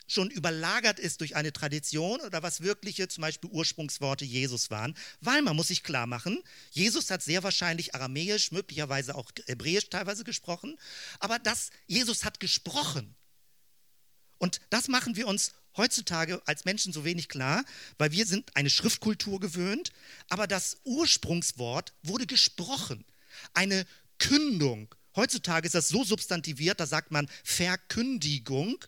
schon 0.08 0.30
überlagert 0.30 1.00
ist 1.00 1.22
durch 1.22 1.36
eine 1.36 1.52
Tradition 1.52 2.20
oder 2.22 2.44
was 2.44 2.62
wirkliche 2.62 3.08
zum 3.08 3.24
Beispiel 3.24 3.50
Ursprungsworte 3.50 4.26
Jesus 4.26 4.70
waren, 4.70 4.96
weil 5.22 5.42
man 5.42 5.56
muss 5.56 5.70
sich 5.70 5.84
klar 5.84 6.06
machen, 6.06 6.44
Jesus 6.72 7.10
hat 7.10 7.24
sehr 7.24 7.44
wahrscheinlich 7.44 7.96
Aramäisch, 7.96 8.52
möglicherweise 8.52 9.16
auch 9.16 9.32
Hebräisch 9.48 9.90
teilweise 9.90 10.24
gesprochen, 10.24 10.78
aber 11.20 11.40
das 11.40 11.72
Jesus 11.88 12.24
hat 12.24 12.40
gesprochen. 12.40 13.16
Und 14.38 14.62
das 14.70 14.88
machen 14.88 15.16
wir 15.16 15.28
uns 15.28 15.54
heutzutage 15.78 16.42
als 16.46 16.66
Menschen 16.66 16.94
so 16.94 17.04
wenig 17.04 17.30
klar, 17.30 17.64
weil 17.98 18.12
wir 18.12 18.26
sind 18.26 18.56
eine 18.56 18.70
Schriftkultur 18.70 19.40
gewöhnt, 19.40 19.92
aber 20.30 20.48
das 20.48 20.78
Ursprungswort 20.84 21.94
wurde 22.04 22.26
gesprochen. 22.26 23.06
Eine 23.54 23.86
Kündung. 24.18 24.94
Heutzutage 25.16 25.66
ist 25.66 25.76
das 25.76 25.90
so 25.90 26.04
substantiviert, 26.04 26.80
da 26.80 26.86
sagt 26.86 27.12
man 27.12 27.30
Verkündigung. 27.44 28.84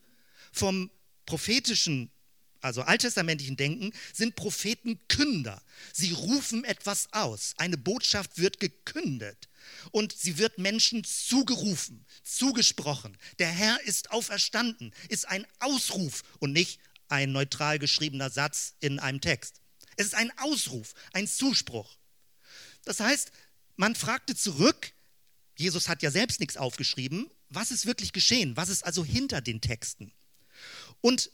Vom 0.52 0.90
prophetischen, 1.26 2.10
also 2.62 2.82
alttestamentlichen 2.82 3.58
Denken, 3.58 3.92
sind 4.14 4.36
Propheten 4.36 5.00
Künder. 5.08 5.62
Sie 5.94 6.12
rufen 6.12 6.64
etwas 6.64 7.10
aus. 7.12 7.54
Eine 7.58 7.78
Botschaft 7.78 8.38
wird 8.38 8.60
gekündet 8.60 9.48
und 9.92 10.14
sie 10.14 10.38
wird 10.38 10.58
Menschen 10.58 11.04
zugerufen, 11.04 12.06
zugesprochen. 12.24 13.18
Der 13.40 13.50
Herr 13.50 13.82
ist 13.84 14.12
auferstanden, 14.12 14.94
ist 15.10 15.28
ein 15.28 15.46
Ausruf 15.60 16.24
und 16.40 16.54
nicht 16.54 16.80
ein 17.10 17.32
neutral 17.32 17.80
geschriebener 17.80 18.30
Satz 18.30 18.76
in 18.80 19.00
einem 19.00 19.22
Text. 19.22 19.62
Es 19.96 20.08
ist 20.08 20.16
ein 20.16 20.32
Ausruf, 20.38 20.94
ein 21.14 21.28
Zuspruch. 21.28 21.98
Das 22.84 23.00
heißt, 23.00 23.32
man 23.76 23.96
fragte 23.96 24.36
zurück, 24.36 24.94
Jesus 25.58 25.90
hat 25.90 26.04
ja 26.04 26.12
selbst 26.12 26.40
nichts 26.40 26.58
aufgeschrieben, 26.58 27.30
was 27.50 27.72
ist 27.72 27.86
wirklich 27.86 28.14
geschehen? 28.14 28.58
Was 28.58 28.70
ist 28.70 28.86
also 28.86 29.06
hinter 29.06 29.42
den 29.42 29.62
Texten? 29.62 30.14
Und 31.02 31.32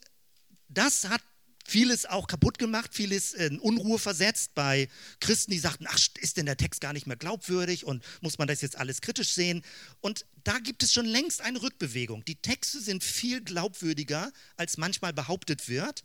das 0.70 1.10
hat 1.10 1.22
vieles 1.63 2.05
auch 2.05 2.27
kaputt 2.27 2.58
gemacht, 2.58 2.93
vieles 2.93 3.34
in 3.34 3.60
Unruhe 3.60 4.00
versetzt 4.00 4.53
bei 4.53 4.89
Christen, 5.20 5.51
die 5.51 5.60
sagten, 5.60 5.86
ach, 5.88 5.98
ist 6.20 6.38
denn 6.38 6.46
der 6.46 6.58
Text 6.58 6.82
gar 6.82 6.93
nicht 6.93 7.08
mehr 7.08 7.15
glaubwürdig 7.15 7.86
und 7.86 8.03
muss 8.22 8.38
man 8.38 8.48
das 8.48 8.62
jetzt 8.62 8.77
alles 8.77 9.01
kritisch 9.01 9.34
sehen? 9.34 9.63
Und 10.01 10.25
da 10.43 10.60
gibt 10.60 10.84
es 10.84 10.93
schon 10.93 11.05
längst 11.05 11.41
eine 11.41 11.62
Rückbewegung. 11.62 12.25
Die 12.25 12.36
Texte 12.36 12.82
sind 12.82 13.03
viel 13.03 13.41
glaubwürdiger, 13.41 14.32
als 14.58 14.77
manchmal 14.77 15.13
behauptet 15.13 15.70
wird. 15.70 16.03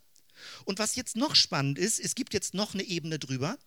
Und 0.64 0.78
was 0.78 0.94
jetzt 0.94 1.16
noch 1.16 1.34
spannend 1.34 1.78
ist, 1.78 1.98
es 1.98 2.14
gibt 2.14 2.34
jetzt 2.34 2.54
noch 2.54 2.74
eine 2.74 2.84
Ebene 2.84 3.18
drüber. 3.18 3.58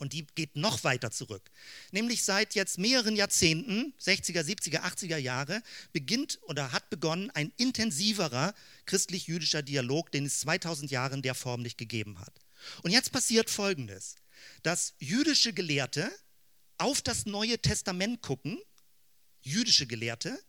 Und 0.00 0.14
die 0.14 0.26
geht 0.34 0.56
noch 0.56 0.82
weiter 0.82 1.10
zurück. 1.10 1.50
Nämlich 1.90 2.24
seit 2.24 2.54
jetzt 2.54 2.78
mehreren 2.78 3.16
Jahrzehnten, 3.16 3.92
60er, 4.00 4.40
70er, 4.40 4.80
80er 4.80 5.18
Jahre, 5.18 5.62
beginnt 5.92 6.38
oder 6.44 6.72
hat 6.72 6.88
begonnen 6.88 7.30
ein 7.32 7.52
intensiverer 7.58 8.54
christlich-jüdischer 8.86 9.60
Dialog, 9.60 10.10
den 10.10 10.24
es 10.24 10.40
2000 10.40 10.90
Jahre 10.90 11.14
in 11.14 11.22
der 11.22 11.34
Form 11.34 11.60
nicht 11.60 11.76
gegeben 11.76 12.18
hat. 12.18 12.32
Und 12.82 12.92
jetzt 12.92 13.12
passiert 13.12 13.50
Folgendes, 13.50 14.16
dass 14.62 14.94
jüdische 14.98 15.52
Gelehrte 15.52 16.10
auf 16.78 17.02
das 17.02 17.26
Neue 17.26 17.58
Testament 17.58 18.22
gucken, 18.22 18.58
jüdische 19.42 19.86
Gelehrte, 19.86 20.42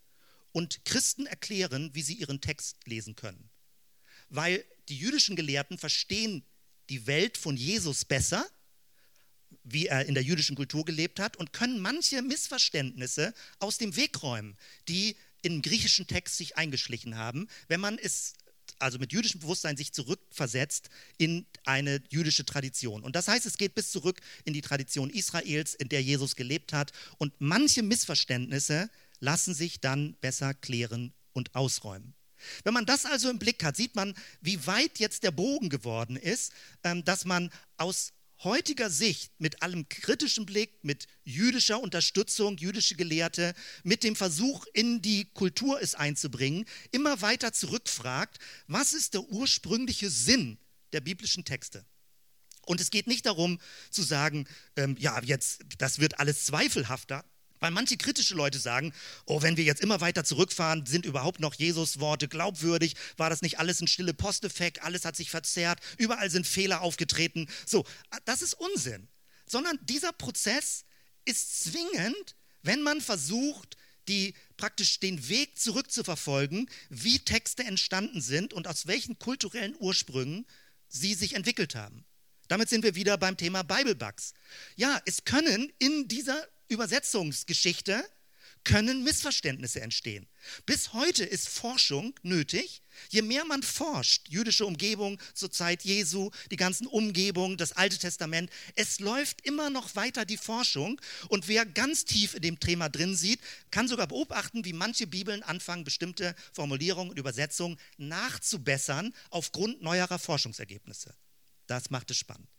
und 0.53 0.85
Christen 0.85 1.25
erklären, 1.25 1.91
wie 1.93 2.01
sie 2.01 2.13
ihren 2.13 2.41
Text 2.41 2.85
lesen 2.85 3.15
können. 3.15 3.49
Weil 4.29 4.63
die 4.87 4.97
jüdischen 4.97 5.35
Gelehrten 5.35 5.77
verstehen 5.77 6.45
die 6.89 7.05
Welt 7.07 7.37
von 7.37 7.57
Jesus 7.57 8.05
besser 8.05 8.45
wie 9.63 9.87
er 9.87 10.05
in 10.05 10.13
der 10.13 10.23
jüdischen 10.23 10.55
Kultur 10.55 10.85
gelebt 10.85 11.19
hat 11.19 11.37
und 11.37 11.53
können 11.53 11.79
manche 11.79 12.21
Missverständnisse 12.21 13.33
aus 13.59 13.77
dem 13.77 13.95
Weg 13.95 14.21
räumen, 14.23 14.57
die 14.87 15.15
im 15.41 15.61
griechischen 15.61 16.07
Text 16.07 16.37
sich 16.37 16.57
eingeschlichen 16.57 17.17
haben, 17.17 17.47
wenn 17.67 17.79
man 17.79 17.97
es 17.97 18.33
also 18.79 18.97
mit 18.97 19.13
jüdischem 19.13 19.41
Bewusstsein 19.41 19.77
sich 19.77 19.93
zurückversetzt 19.93 20.89
in 21.17 21.45
eine 21.65 22.01
jüdische 22.09 22.45
Tradition. 22.45 23.03
Und 23.03 23.15
das 23.15 23.27
heißt, 23.27 23.45
es 23.45 23.57
geht 23.57 23.75
bis 23.75 23.91
zurück 23.91 24.19
in 24.43 24.53
die 24.53 24.61
Tradition 24.61 25.09
Israels, 25.09 25.75
in 25.75 25.89
der 25.89 26.01
Jesus 26.01 26.35
gelebt 26.35 26.73
hat. 26.73 26.91
Und 27.17 27.33
manche 27.39 27.83
Missverständnisse 27.83 28.89
lassen 29.19 29.53
sich 29.53 29.81
dann 29.81 30.15
besser 30.21 30.53
klären 30.53 31.13
und 31.33 31.53
ausräumen. 31.55 32.13
Wenn 32.63 32.73
man 32.73 32.87
das 32.87 33.05
also 33.05 33.29
im 33.29 33.37
Blick 33.37 33.63
hat, 33.63 33.77
sieht 33.77 33.95
man, 33.95 34.15
wie 34.41 34.65
weit 34.65 34.99
jetzt 34.99 35.23
der 35.23 35.31
Bogen 35.31 35.69
geworden 35.69 36.15
ist, 36.15 36.51
ähm, 36.83 37.05
dass 37.05 37.25
man 37.25 37.51
aus 37.77 38.13
heutiger 38.43 38.89
Sicht, 38.89 39.31
mit 39.39 39.61
allem 39.61 39.87
kritischen 39.89 40.45
Blick, 40.45 40.83
mit 40.83 41.07
jüdischer 41.23 41.79
Unterstützung, 41.79 42.57
jüdische 42.57 42.95
Gelehrte, 42.95 43.53
mit 43.83 44.03
dem 44.03 44.15
Versuch, 44.15 44.65
in 44.73 45.01
die 45.01 45.25
Kultur 45.25 45.81
es 45.81 45.95
einzubringen, 45.95 46.65
immer 46.91 47.21
weiter 47.21 47.53
zurückfragt, 47.53 48.39
was 48.67 48.93
ist 48.93 49.13
der 49.13 49.23
ursprüngliche 49.23 50.09
Sinn 50.09 50.57
der 50.93 51.01
biblischen 51.01 51.45
Texte? 51.45 51.85
Und 52.65 52.79
es 52.79 52.91
geht 52.91 53.07
nicht 53.07 53.25
darum 53.25 53.59
zu 53.89 54.03
sagen, 54.03 54.47
ähm, 54.75 54.95
ja, 54.99 55.21
jetzt, 55.23 55.61
das 55.77 55.99
wird 55.99 56.19
alles 56.19 56.45
zweifelhafter, 56.45 57.25
weil 57.61 57.71
manche 57.71 57.95
kritische 57.95 58.33
Leute 58.35 58.59
sagen, 58.59 58.91
oh, 59.25 59.41
wenn 59.41 59.55
wir 59.55 59.63
jetzt 59.63 59.81
immer 59.81 60.01
weiter 60.01 60.25
zurückfahren, 60.25 60.85
sind 60.85 61.05
überhaupt 61.05 61.39
noch 61.39 61.53
Jesus 61.53 62.01
Worte 62.01 62.27
glaubwürdig? 62.27 62.95
War 63.15 63.29
das 63.29 63.41
nicht 63.41 63.59
alles 63.59 63.79
ein 63.79 63.87
stille 63.87 64.13
Posteffekt? 64.13 64.81
Alles 64.81 65.05
hat 65.05 65.15
sich 65.15 65.29
verzerrt, 65.29 65.79
überall 65.97 66.29
sind 66.29 66.45
Fehler 66.45 66.81
aufgetreten. 66.81 67.47
So, 67.65 67.85
das 68.25 68.41
ist 68.41 68.55
Unsinn. 68.55 69.07
Sondern 69.45 69.79
dieser 69.83 70.11
Prozess 70.11 70.85
ist 71.23 71.63
zwingend, 71.63 72.35
wenn 72.63 72.81
man 72.81 72.99
versucht, 72.99 73.77
die 74.07 74.33
praktisch 74.57 74.99
den 74.99 75.29
Weg 75.29 75.59
zurückzuverfolgen, 75.59 76.69
wie 76.89 77.19
Texte 77.19 77.63
entstanden 77.63 78.21
sind 78.21 78.53
und 78.53 78.67
aus 78.67 78.87
welchen 78.87 79.19
kulturellen 79.19 79.75
Ursprüngen 79.79 80.47
sie 80.87 81.13
sich 81.13 81.35
entwickelt 81.35 81.75
haben. 81.75 82.05
Damit 82.47 82.69
sind 82.69 82.83
wir 82.83 82.95
wieder 82.95 83.17
beim 83.17 83.37
Thema 83.37 83.63
Biblebugs. 83.63 84.33
Ja, 84.75 84.99
es 85.05 85.23
können 85.23 85.71
in 85.77 86.07
dieser 86.07 86.47
Übersetzungsgeschichte 86.71 88.03
können 88.63 89.03
Missverständnisse 89.03 89.81
entstehen. 89.81 90.27
Bis 90.65 90.93
heute 90.93 91.23
ist 91.25 91.49
Forschung 91.49 92.13
nötig. 92.21 92.81
Je 93.09 93.21
mehr 93.21 93.45
man 93.45 93.63
forscht, 93.63 94.29
jüdische 94.29 94.65
Umgebung 94.65 95.19
zur 95.33 95.51
Zeit 95.51 95.83
Jesu, 95.83 96.29
die 96.51 96.57
ganzen 96.57 96.85
Umgebungen, 96.85 97.57
das 97.57 97.71
Alte 97.71 97.97
Testament, 97.97 98.51
es 98.75 98.99
läuft 98.99 99.41
immer 99.41 99.69
noch 99.69 99.95
weiter 99.95 100.25
die 100.25 100.37
Forschung. 100.37 101.01
Und 101.29 101.47
wer 101.47 101.65
ganz 101.65 102.05
tief 102.05 102.35
in 102.35 102.41
dem 102.41 102.59
Thema 102.59 102.89
drin 102.89 103.15
sieht, 103.15 103.39
kann 103.71 103.87
sogar 103.87 104.07
beobachten, 104.07 104.63
wie 104.65 104.73
manche 104.73 105.07
Bibeln 105.07 105.41
anfangen, 105.43 105.83
bestimmte 105.83 106.35
Formulierungen 106.53 107.11
und 107.11 107.19
Übersetzungen 107.19 107.79
nachzubessern 107.97 109.13
aufgrund 109.29 109.81
neuerer 109.81 110.19
Forschungsergebnisse. 110.19 111.15
Das 111.67 111.89
macht 111.89 112.11
es 112.11 112.17
spannend. 112.17 112.49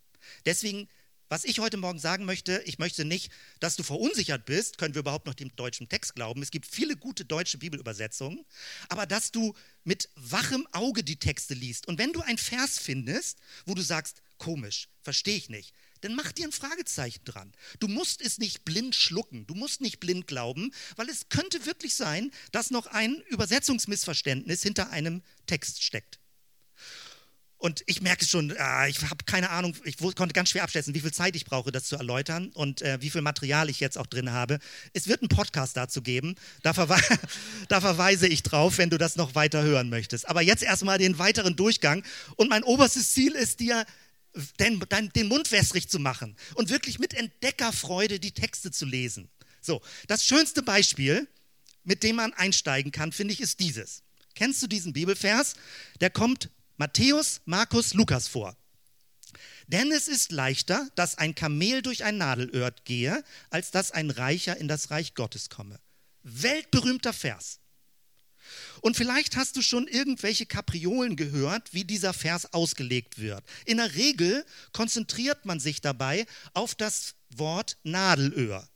Deswegen 0.46 0.88
was 1.32 1.44
ich 1.44 1.60
heute 1.60 1.78
Morgen 1.78 1.98
sagen 1.98 2.26
möchte, 2.26 2.62
ich 2.66 2.78
möchte 2.78 3.06
nicht, 3.06 3.32
dass 3.58 3.74
du 3.74 3.82
verunsichert 3.82 4.44
bist, 4.44 4.76
können 4.76 4.94
wir 4.94 5.00
überhaupt 5.00 5.24
noch 5.24 5.32
dem 5.32 5.56
deutschen 5.56 5.88
Text 5.88 6.14
glauben. 6.14 6.42
Es 6.42 6.50
gibt 6.50 6.66
viele 6.66 6.94
gute 6.94 7.24
deutsche 7.24 7.56
Bibelübersetzungen, 7.56 8.44
aber 8.90 9.06
dass 9.06 9.32
du 9.32 9.54
mit 9.82 10.10
wachem 10.14 10.68
Auge 10.72 11.02
die 11.02 11.16
Texte 11.16 11.54
liest. 11.54 11.88
Und 11.88 11.96
wenn 11.96 12.12
du 12.12 12.20
ein 12.20 12.36
Vers 12.36 12.78
findest, 12.78 13.38
wo 13.64 13.72
du 13.72 13.80
sagst, 13.80 14.20
komisch, 14.36 14.90
verstehe 15.00 15.38
ich 15.38 15.48
nicht, 15.48 15.72
dann 16.02 16.14
mach 16.14 16.32
dir 16.32 16.44
ein 16.44 16.52
Fragezeichen 16.52 17.24
dran. 17.24 17.50
Du 17.78 17.88
musst 17.88 18.20
es 18.20 18.36
nicht 18.36 18.66
blind 18.66 18.94
schlucken, 18.94 19.46
du 19.46 19.54
musst 19.54 19.80
nicht 19.80 20.00
blind 20.00 20.26
glauben, 20.26 20.70
weil 20.96 21.08
es 21.08 21.30
könnte 21.30 21.64
wirklich 21.64 21.94
sein, 21.94 22.30
dass 22.50 22.70
noch 22.70 22.88
ein 22.88 23.22
Übersetzungsmissverständnis 23.30 24.62
hinter 24.62 24.90
einem 24.90 25.22
Text 25.46 25.82
steckt. 25.82 26.18
Und 27.62 27.84
ich 27.86 28.02
merke 28.02 28.24
schon, 28.24 28.50
äh, 28.50 28.88
ich 28.88 29.00
habe 29.02 29.24
keine 29.24 29.50
Ahnung, 29.50 29.76
ich 29.84 29.96
konnte 29.96 30.32
ganz 30.32 30.50
schwer 30.50 30.64
abschätzen, 30.64 30.96
wie 30.96 31.00
viel 31.00 31.12
Zeit 31.12 31.36
ich 31.36 31.44
brauche, 31.44 31.70
das 31.70 31.84
zu 31.84 31.94
erläutern 31.94 32.48
und 32.54 32.82
äh, 32.82 33.00
wie 33.00 33.08
viel 33.08 33.20
Material 33.20 33.70
ich 33.70 33.78
jetzt 33.78 33.96
auch 33.96 34.08
drin 34.08 34.32
habe. 34.32 34.58
Es 34.94 35.06
wird 35.06 35.22
einen 35.22 35.28
Podcast 35.28 35.76
dazu 35.76 36.02
geben, 36.02 36.34
da, 36.64 36.72
verwe 36.72 37.00
da 37.68 37.80
verweise 37.80 38.26
ich 38.26 38.42
drauf, 38.42 38.78
wenn 38.78 38.90
du 38.90 38.98
das 38.98 39.14
noch 39.14 39.36
weiter 39.36 39.62
hören 39.62 39.90
möchtest. 39.90 40.28
Aber 40.28 40.42
jetzt 40.42 40.64
erstmal 40.64 40.98
den 40.98 41.20
weiteren 41.20 41.54
Durchgang. 41.54 42.02
Und 42.34 42.50
mein 42.50 42.64
oberstes 42.64 43.12
Ziel 43.12 43.30
ist 43.30 43.60
dir, 43.60 43.86
den, 44.58 44.82
den 45.14 45.28
Mund 45.28 45.52
wässrig 45.52 45.88
zu 45.88 46.00
machen 46.00 46.34
und 46.54 46.68
wirklich 46.68 46.98
mit 46.98 47.14
Entdeckerfreude 47.14 48.18
die 48.18 48.32
Texte 48.32 48.72
zu 48.72 48.86
lesen. 48.86 49.28
So, 49.60 49.82
das 50.08 50.26
schönste 50.26 50.64
Beispiel, 50.64 51.28
mit 51.84 52.02
dem 52.02 52.16
man 52.16 52.32
einsteigen 52.32 52.90
kann, 52.90 53.12
finde 53.12 53.34
ich, 53.34 53.40
ist 53.40 53.60
dieses. 53.60 54.02
Kennst 54.34 54.60
du 54.64 54.66
diesen 54.66 54.92
Bibelvers? 54.92 55.54
Der 56.00 56.10
kommt 56.10 56.50
Matthäus, 56.76 57.40
Markus, 57.44 57.94
Lukas 57.94 58.28
vor. 58.28 58.56
Denn 59.66 59.92
es 59.92 60.08
ist 60.08 60.32
leichter, 60.32 60.88
dass 60.96 61.16
ein 61.16 61.34
Kamel 61.34 61.82
durch 61.82 62.04
ein 62.04 62.18
Nadelöhr 62.18 62.74
gehe, 62.84 63.24
als 63.50 63.70
dass 63.70 63.90
ein 63.90 64.10
Reicher 64.10 64.56
in 64.56 64.68
das 64.68 64.90
Reich 64.90 65.14
Gottes 65.14 65.48
komme. 65.48 65.78
Weltberühmter 66.22 67.12
Vers. 67.12 67.60
Und 68.80 68.96
vielleicht 68.96 69.36
hast 69.36 69.56
du 69.56 69.62
schon 69.62 69.86
irgendwelche 69.86 70.46
Kapriolen 70.46 71.16
gehört, 71.16 71.72
wie 71.72 71.84
dieser 71.84 72.12
Vers 72.12 72.52
ausgelegt 72.52 73.18
wird. 73.18 73.44
In 73.64 73.76
der 73.76 73.94
Regel 73.94 74.44
konzentriert 74.72 75.46
man 75.46 75.60
sich 75.60 75.80
dabei 75.80 76.26
auf 76.52 76.74
das 76.74 77.14
Wort 77.30 77.78
Nadelöhr. 77.84 78.68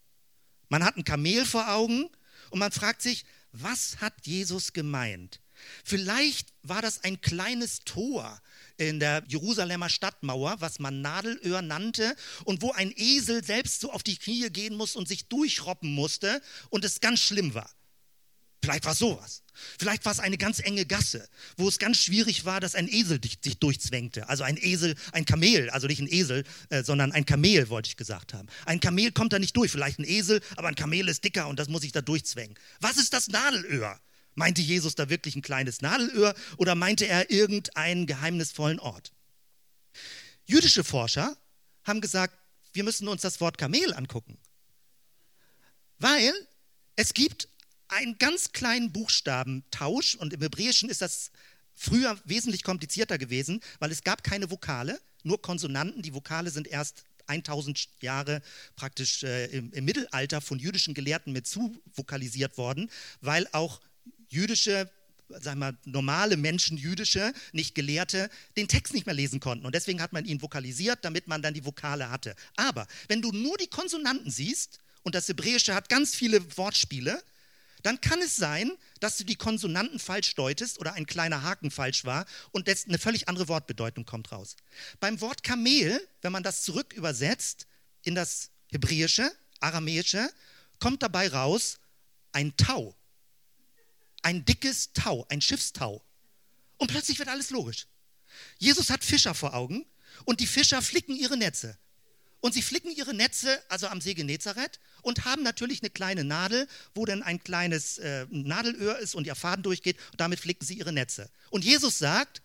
Man 0.69 0.85
hat 0.85 0.97
ein 0.97 1.05
Kamel 1.05 1.45
vor 1.45 1.69
Augen 1.69 2.09
und 2.51 2.59
man 2.59 2.73
fragt 2.73 3.03
sich, 3.03 3.25
was 3.53 4.01
hat 4.01 4.15
Jesus 4.27 4.73
gemeint? 4.73 5.41
Vielleicht 5.85 6.53
war 6.63 6.83
das 6.83 7.05
ein 7.05 7.21
kleines 7.21 7.81
Tor 7.85 8.41
in 8.77 9.01
der 9.01 9.25
Jerusalemer 9.29 9.89
Stadtmauer, 9.89 10.57
was 10.61 10.79
man 10.79 11.01
Nadelöhr 11.01 11.63
nannte 11.63 12.15
und 12.45 12.63
wo 12.63 12.73
ein 12.73 12.93
Esel 12.97 13.45
selbst 13.45 13.81
so 13.81 13.93
auf 13.93 14.03
die 14.03 14.17
Knie 14.17 14.51
gehen 14.51 14.77
muss 14.77 14.97
und 14.97 15.09
sich 15.09 15.29
durchroppen 15.29 15.93
musste 15.93 16.41
und 16.71 16.85
es 16.85 17.01
ganz 17.01 17.21
schlimm 17.21 17.55
war. 17.55 17.71
Vielleicht 18.67 18.85
war 18.85 18.93
es 18.93 18.99
sowas. 18.99 19.43
Vielleicht 19.79 20.05
war 20.05 20.13
es 20.13 20.19
eine 20.19 20.37
ganz 20.37 20.59
enge 20.59 20.87
Gasse, 20.87 21.29
wo 21.57 21.69
es 21.69 21.79
ganz 21.79 21.99
schwierig 21.99 22.45
war, 22.45 22.61
dass 22.61 22.75
ein 22.75 22.89
Esel 22.89 23.21
sich 23.23 23.59
durchzwängte. 23.59 24.29
Also 24.29 24.43
ein 24.43 24.57
Esel, 24.57 24.97
ein 25.13 25.25
Kamel, 25.25 25.71
also 25.71 25.87
nicht 25.87 26.01
ein 26.01 26.09
Esel, 26.09 26.43
äh, 26.71 26.83
sondern 26.83 27.13
ein 27.13 27.25
Kamel, 27.25 27.69
wollte 27.69 27.89
ich 27.89 27.97
gesagt 27.97 28.35
haben. 28.35 28.49
Ein 28.65 28.81
Kamel 28.81 29.13
kommt 29.13 29.33
da 29.33 29.39
nicht 29.39 29.57
durch, 29.57 29.71
vielleicht 29.71 30.01
ein 30.01 30.05
Esel, 30.05 30.41
aber 30.57 30.67
ein 30.67 30.75
Kamel 30.75 31.09
ist 31.09 31.23
dicker 31.23 31.47
und 31.47 31.61
das 31.61 31.69
muss 31.69 31.83
sich 31.83 31.93
da 31.93 32.03
durchzwängen. 32.03 32.59
Was 32.81 32.97
ist 32.97 33.13
das 33.13 33.29
Nadelöhr? 33.29 34.01
Meinte 34.37 34.63
Jesus 34.63 34.95
da 34.95 35.09
wirklich 35.09 35.35
ein 35.35 35.43
kleines 35.43 35.81
Nadelöhr 35.81 36.35
oder 36.59 36.75
meinte 36.75 37.07
er 37.07 37.31
irgendeinen 37.31 38.07
geheimnisvollen 38.07 38.79
Ort? 38.79 39.13
Jüdische 40.45 40.85
Forscher 40.85 41.37
haben 41.85 42.01
gesagt, 42.01 42.39
wir 42.75 42.85
müssen 42.85 43.09
uns 43.09 43.23
das 43.23 43.41
Wort 43.41 43.57
Kamel 43.57 43.95
angucken. 43.95 44.39
Weil 45.99 46.33
es 46.97 47.15
gibt 47.15 47.49
einen 47.89 48.19
ganz 48.19 48.53
kleinen 48.53 48.93
Buchstabentausch 48.93 50.17
und 50.17 50.35
im 50.35 50.43
Hebräischen 50.43 50.91
ist 50.91 51.01
das 51.01 51.31
früher 51.73 52.19
wesentlich 52.25 52.63
komplizierter 52.63 53.17
gewesen, 53.17 53.61
weil 53.79 53.91
es 53.91 54.03
gab 54.03 54.23
keine 54.23 54.51
Vokale, 54.51 55.01
nur 55.23 55.41
Konsonanten. 55.41 56.03
Die 56.03 56.15
Vokale 56.15 56.51
sind 56.51 56.69
erst 56.69 57.05
1000 57.27 57.89
Jahre 58.01 58.43
praktisch 58.77 59.23
äh, 59.23 59.47
im, 59.47 59.73
im, 59.73 59.85
Mittelalter 59.85 60.41
von 60.41 60.59
jüdischen 60.59 60.95
Gelehrten 60.95 61.33
mit 61.33 61.47
zuvokalisiert 61.47 62.59
worden, 62.59 62.91
weil 63.21 63.49
auch 63.53 63.81
jüdische, 64.29 64.91
sagen 65.29 65.61
wir 65.61 65.77
normale 65.85 66.37
Menschen, 66.37 66.77
jüdische, 66.77 67.33
nicht 67.53 67.75
Gelehrte, 67.75 68.31
den 68.57 68.69
Text 68.69 68.95
nicht 68.95 69.07
mehr 69.07 69.15
lesen 69.15 69.41
konnten. 69.41 69.67
Und 69.67 69.75
deswegen 69.75 70.01
hat 70.01 70.13
man 70.13 70.25
ihn 70.25 70.43
vokalisiert, 70.43 71.05
damit 71.05 71.27
man 71.27 71.43
dann 71.43 71.55
die 71.55 71.65
Vokale 71.65 72.11
hatte. 72.11 72.35
Aber 72.57 72.87
wenn 73.09 73.23
du 73.23 73.33
nur 73.33 73.57
die 73.59 73.69
Konsonanten 73.69 74.31
siehst, 74.31 74.79
und 75.07 75.15
das 75.15 75.29
Hebräische 75.29 75.73
hat 75.73 75.89
ganz 75.89 76.17
viele 76.17 76.57
Wortspiele, 76.59 77.23
dann 77.85 78.01
kann 78.01 78.21
es 78.21 78.35
sein, 78.35 78.73
dass 78.99 79.17
du 79.17 79.23
die 79.23 79.37
Konsonanten 79.37 80.01
falsch 80.01 80.35
deutest 80.35 80.81
oder 80.81 80.95
ein 80.95 81.07
kleiner 81.07 81.43
Haken 81.43 81.71
falsch 81.71 82.05
war 82.05 82.27
und 82.51 82.67
jetzt 82.67 82.89
eine 82.89 82.99
völlig 82.99 83.29
andere 83.29 83.47
Wortbedeutung 83.47 84.05
kommt 84.05 84.33
raus. 84.33 84.57
Beim 84.99 85.21
Wort 85.21 85.45
Kamel, 85.45 86.01
wenn 86.23 86.33
man 86.33 86.43
das 86.43 86.65
zurück 86.65 86.93
übersetzt 86.93 87.69
in 88.03 88.17
das 88.17 88.51
Hebräische, 88.73 89.31
Aramäische, 89.61 90.29
kommt 90.81 91.05
dabei 91.05 91.29
raus 91.29 91.79
ein 92.33 92.57
Tau. 92.57 92.97
Ein 94.27 94.45
dickes 94.45 94.93
Tau, 94.93 95.25
ein 95.29 95.41
Schiffstau. 95.41 96.05
Und 96.79 96.91
plötzlich 96.91 97.21
wird 97.21 97.29
alles 97.29 97.51
logisch. 97.51 97.87
Jesus 98.59 98.91
hat 98.91 99.05
Fischer 99.05 99.35
vor 99.35 99.55
Augen 99.55 99.87
und 100.25 100.41
die 100.41 100.49
Fischer 100.49 100.83
flicken 100.83 101.15
ihre 101.15 101.37
Netze. 101.37 101.79
Und 102.41 102.53
sie 102.53 102.63
flicken 102.63 102.91
ihre 102.91 103.15
Netze, 103.15 103.63
also 103.69 103.87
am 103.87 104.01
See 104.01 104.15
Genezareth, 104.15 104.81
und 105.03 105.27
haben 105.27 105.45
natürlich 105.45 105.81
eine 105.81 105.91
kleine 105.91 106.25
Nadel, 106.25 106.67
wo 106.93 107.05
dann 107.05 107.23
ein 107.23 107.39
kleines 107.39 107.99
äh, 107.99 108.27
Nadelöhr 108.31 108.99
ist 108.99 109.15
und 109.15 109.29
ihr 109.29 109.37
Faden 109.37 109.63
durchgeht. 109.63 109.97
Und 110.11 110.21
damit 110.21 110.41
flicken 110.41 110.67
sie 110.67 110.77
ihre 110.77 110.93
Netze. 110.93 111.31
Und 111.51 111.65
Jesus 111.65 112.01
sagt, 112.01 112.43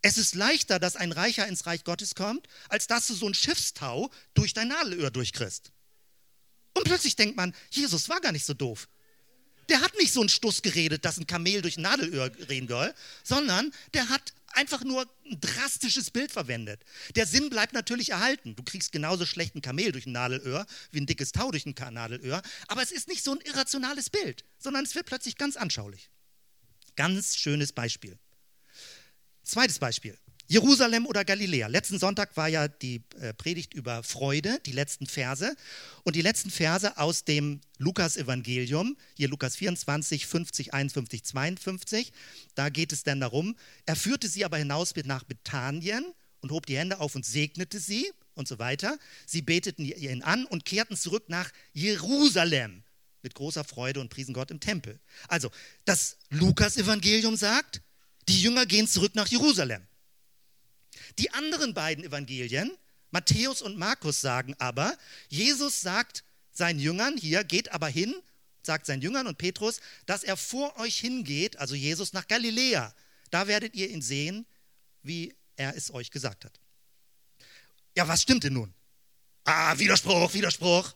es 0.00 0.16
ist 0.16 0.34
leichter, 0.34 0.78
dass 0.78 0.96
ein 0.96 1.12
Reicher 1.12 1.46
ins 1.46 1.66
Reich 1.66 1.84
Gottes 1.84 2.14
kommt, 2.14 2.48
als 2.70 2.86
dass 2.86 3.08
du 3.08 3.12
so 3.12 3.28
ein 3.28 3.34
Schiffstau 3.34 4.10
durch 4.32 4.54
dein 4.54 4.68
Nadelöhr 4.68 5.10
durchkriegst. 5.10 5.70
Und 6.72 6.84
plötzlich 6.84 7.14
denkt 7.14 7.36
man, 7.36 7.54
Jesus 7.68 8.08
war 8.08 8.22
gar 8.22 8.32
nicht 8.32 8.46
so 8.46 8.54
doof. 8.54 8.88
Der 9.68 9.80
hat 9.80 9.96
nicht 9.98 10.12
so 10.12 10.20
einen 10.20 10.28
Stuss 10.28 10.62
geredet, 10.62 11.04
dass 11.04 11.18
ein 11.18 11.26
Kamel 11.26 11.62
durch 11.62 11.76
ein 11.76 11.82
Nadelöhr 11.82 12.30
reden 12.48 12.68
soll, 12.68 12.94
sondern 13.22 13.72
der 13.94 14.08
hat 14.08 14.32
einfach 14.54 14.82
nur 14.82 15.06
ein 15.26 15.40
drastisches 15.40 16.10
Bild 16.10 16.32
verwendet. 16.32 16.82
Der 17.16 17.26
Sinn 17.26 17.50
bleibt 17.50 17.72
natürlich 17.74 18.10
erhalten. 18.10 18.56
Du 18.56 18.62
kriegst 18.62 18.92
genauso 18.92 19.26
schlecht 19.26 19.54
ein 19.54 19.62
Kamel 19.62 19.92
durch 19.92 20.06
ein 20.06 20.12
Nadelöhr 20.12 20.66
wie 20.90 21.00
ein 21.00 21.06
dickes 21.06 21.32
Tau 21.32 21.50
durch 21.50 21.66
ein 21.66 21.74
Nadelöhr, 21.94 22.42
aber 22.66 22.82
es 22.82 22.92
ist 22.92 23.08
nicht 23.08 23.22
so 23.22 23.32
ein 23.32 23.40
irrationales 23.40 24.10
Bild, 24.10 24.44
sondern 24.58 24.84
es 24.84 24.94
wird 24.94 25.06
plötzlich 25.06 25.36
ganz 25.36 25.56
anschaulich. 25.56 26.10
Ganz 26.96 27.36
schönes 27.36 27.72
Beispiel. 27.72 28.18
Zweites 29.44 29.78
Beispiel. 29.78 30.18
Jerusalem 30.50 31.04
oder 31.04 31.26
Galiläa. 31.26 31.66
Letzten 31.66 31.98
Sonntag 31.98 32.34
war 32.38 32.48
ja 32.48 32.68
die 32.68 33.02
äh, 33.20 33.34
Predigt 33.34 33.74
über 33.74 34.02
Freude, 34.02 34.58
die 34.64 34.72
letzten 34.72 35.06
Verse. 35.06 35.54
Und 36.04 36.16
die 36.16 36.22
letzten 36.22 36.50
Verse 36.50 36.96
aus 36.96 37.24
dem 37.24 37.60
Lukas-Evangelium, 37.76 38.96
hier 39.14 39.28
Lukas 39.28 39.56
24, 39.56 40.26
50, 40.26 40.72
51, 40.72 41.22
52, 41.22 42.12
da 42.54 42.70
geht 42.70 42.92
es 42.92 43.02
dann 43.02 43.20
darum, 43.20 43.56
er 43.84 43.94
führte 43.94 44.26
sie 44.26 44.46
aber 44.46 44.56
hinaus 44.56 44.94
nach 45.04 45.22
Bethanien 45.24 46.02
und 46.40 46.50
hob 46.50 46.64
die 46.64 46.78
Hände 46.78 46.98
auf 46.98 47.14
und 47.14 47.26
segnete 47.26 47.78
sie 47.78 48.10
und 48.34 48.48
so 48.48 48.58
weiter. 48.58 48.98
Sie 49.26 49.42
beteten 49.42 49.84
ihn 49.84 50.22
an 50.22 50.46
und 50.46 50.64
kehrten 50.64 50.96
zurück 50.96 51.24
nach 51.28 51.50
Jerusalem 51.74 52.84
mit 53.20 53.34
großer 53.34 53.64
Freude 53.64 54.00
und 54.00 54.08
priesen 54.08 54.32
Gott 54.32 54.50
im 54.50 54.60
Tempel. 54.60 54.98
Also, 55.26 55.50
das 55.84 56.16
Lukas-Evangelium 56.30 57.36
sagt, 57.36 57.82
die 58.28 58.40
Jünger 58.40 58.64
gehen 58.64 58.88
zurück 58.88 59.14
nach 59.14 59.26
Jerusalem. 59.26 59.87
Die 61.18 61.30
anderen 61.32 61.74
beiden 61.74 62.04
Evangelien, 62.04 62.70
Matthäus 63.10 63.62
und 63.62 63.76
Markus, 63.76 64.20
sagen 64.20 64.54
aber, 64.58 64.96
Jesus 65.28 65.80
sagt 65.80 66.24
seinen 66.52 66.78
Jüngern, 66.78 67.16
hier 67.16 67.44
geht 67.44 67.72
aber 67.72 67.88
hin, 67.88 68.14
sagt 68.62 68.86
seinen 68.86 69.02
Jüngern 69.02 69.26
und 69.26 69.38
Petrus, 69.38 69.80
dass 70.06 70.24
er 70.24 70.36
vor 70.36 70.78
euch 70.78 70.98
hingeht, 70.98 71.58
also 71.58 71.74
Jesus 71.74 72.12
nach 72.12 72.28
Galiläa. 72.28 72.94
Da 73.30 73.46
werdet 73.46 73.74
ihr 73.74 73.88
ihn 73.88 74.02
sehen, 74.02 74.46
wie 75.02 75.34
er 75.56 75.76
es 75.76 75.92
euch 75.92 76.10
gesagt 76.10 76.44
hat. 76.44 76.60
Ja, 77.96 78.06
was 78.06 78.22
stimmt 78.22 78.44
denn 78.44 78.52
nun? 78.52 78.74
Ah, 79.44 79.78
Widerspruch, 79.78 80.32
Widerspruch. 80.34 80.94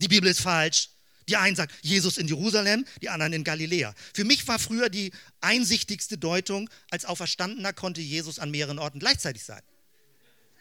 Die 0.00 0.08
Bibel 0.08 0.28
ist 0.28 0.40
falsch. 0.40 0.90
Die 1.28 1.36
einen 1.36 1.56
sagen, 1.56 1.72
Jesus 1.82 2.18
in 2.18 2.28
Jerusalem, 2.28 2.84
die 3.00 3.08
anderen 3.08 3.32
in 3.32 3.44
Galiläa. 3.44 3.94
Für 4.12 4.24
mich 4.24 4.46
war 4.46 4.58
früher 4.58 4.90
die 4.90 5.12
einsichtigste 5.40 6.18
Deutung, 6.18 6.68
als 6.90 7.04
Auferstandener 7.04 7.72
konnte 7.72 8.00
Jesus 8.00 8.38
an 8.38 8.50
mehreren 8.50 8.78
Orten 8.78 8.98
gleichzeitig 8.98 9.42
sein. 9.44 9.62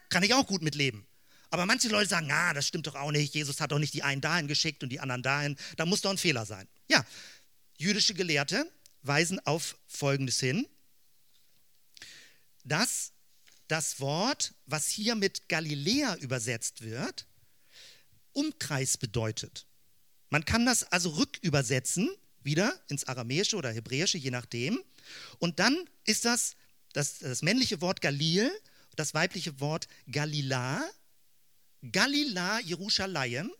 Kann 0.09 0.23
ich 0.23 0.33
auch 0.33 0.47
gut 0.47 0.61
mitleben. 0.61 1.05
Aber 1.49 1.65
manche 1.65 1.87
Leute 1.89 2.09
sagen, 2.09 2.31
ah, 2.31 2.53
das 2.53 2.67
stimmt 2.67 2.87
doch 2.87 2.95
auch 2.95 3.11
nicht. 3.11 3.35
Jesus 3.35 3.61
hat 3.61 3.71
doch 3.71 3.79
nicht 3.79 3.93
die 3.93 4.03
einen 4.03 4.21
dahin 4.21 4.47
geschickt 4.47 4.81
und 4.83 4.89
die 4.89 4.99
anderen 4.99 5.21
dahin. 5.21 5.55
Da 5.77 5.85
muss 5.85 6.01
doch 6.01 6.09
ein 6.09 6.17
Fehler 6.17 6.45
sein. 6.45 6.67
Ja, 6.89 7.05
jüdische 7.77 8.13
Gelehrte 8.13 8.65
weisen 9.03 9.39
auf 9.45 9.77
Folgendes 9.85 10.39
hin, 10.39 10.67
dass 12.63 13.11
das 13.67 13.99
Wort, 13.99 14.53
was 14.65 14.87
hier 14.87 15.15
mit 15.15 15.47
Galiläa 15.49 16.15
übersetzt 16.15 16.81
wird, 16.81 17.27
Umkreis 18.31 18.97
bedeutet. 18.97 19.67
Man 20.33 20.45
kann 20.45 20.65
das 20.65 20.81
also 20.91 21.11
rückübersetzen, 21.11 22.09
wieder 22.41 22.73
ins 22.87 23.03
Aramäische 23.03 23.55
oder 23.55 23.71
Hebräische, 23.71 24.17
je 24.17 24.31
nachdem. 24.31 24.83
Und 25.37 25.59
dann 25.59 25.87
ist 26.05 26.25
das 26.25 26.55
das, 26.91 27.19
das 27.19 27.43
männliche 27.43 27.81
Wort 27.81 28.01
Galil, 28.01 28.51
das 28.95 29.13
weibliche 29.13 29.59
Wort 29.59 29.87
Galila. 30.11 30.83
Galila, 31.91 32.59
Jerusalem, 32.61 33.51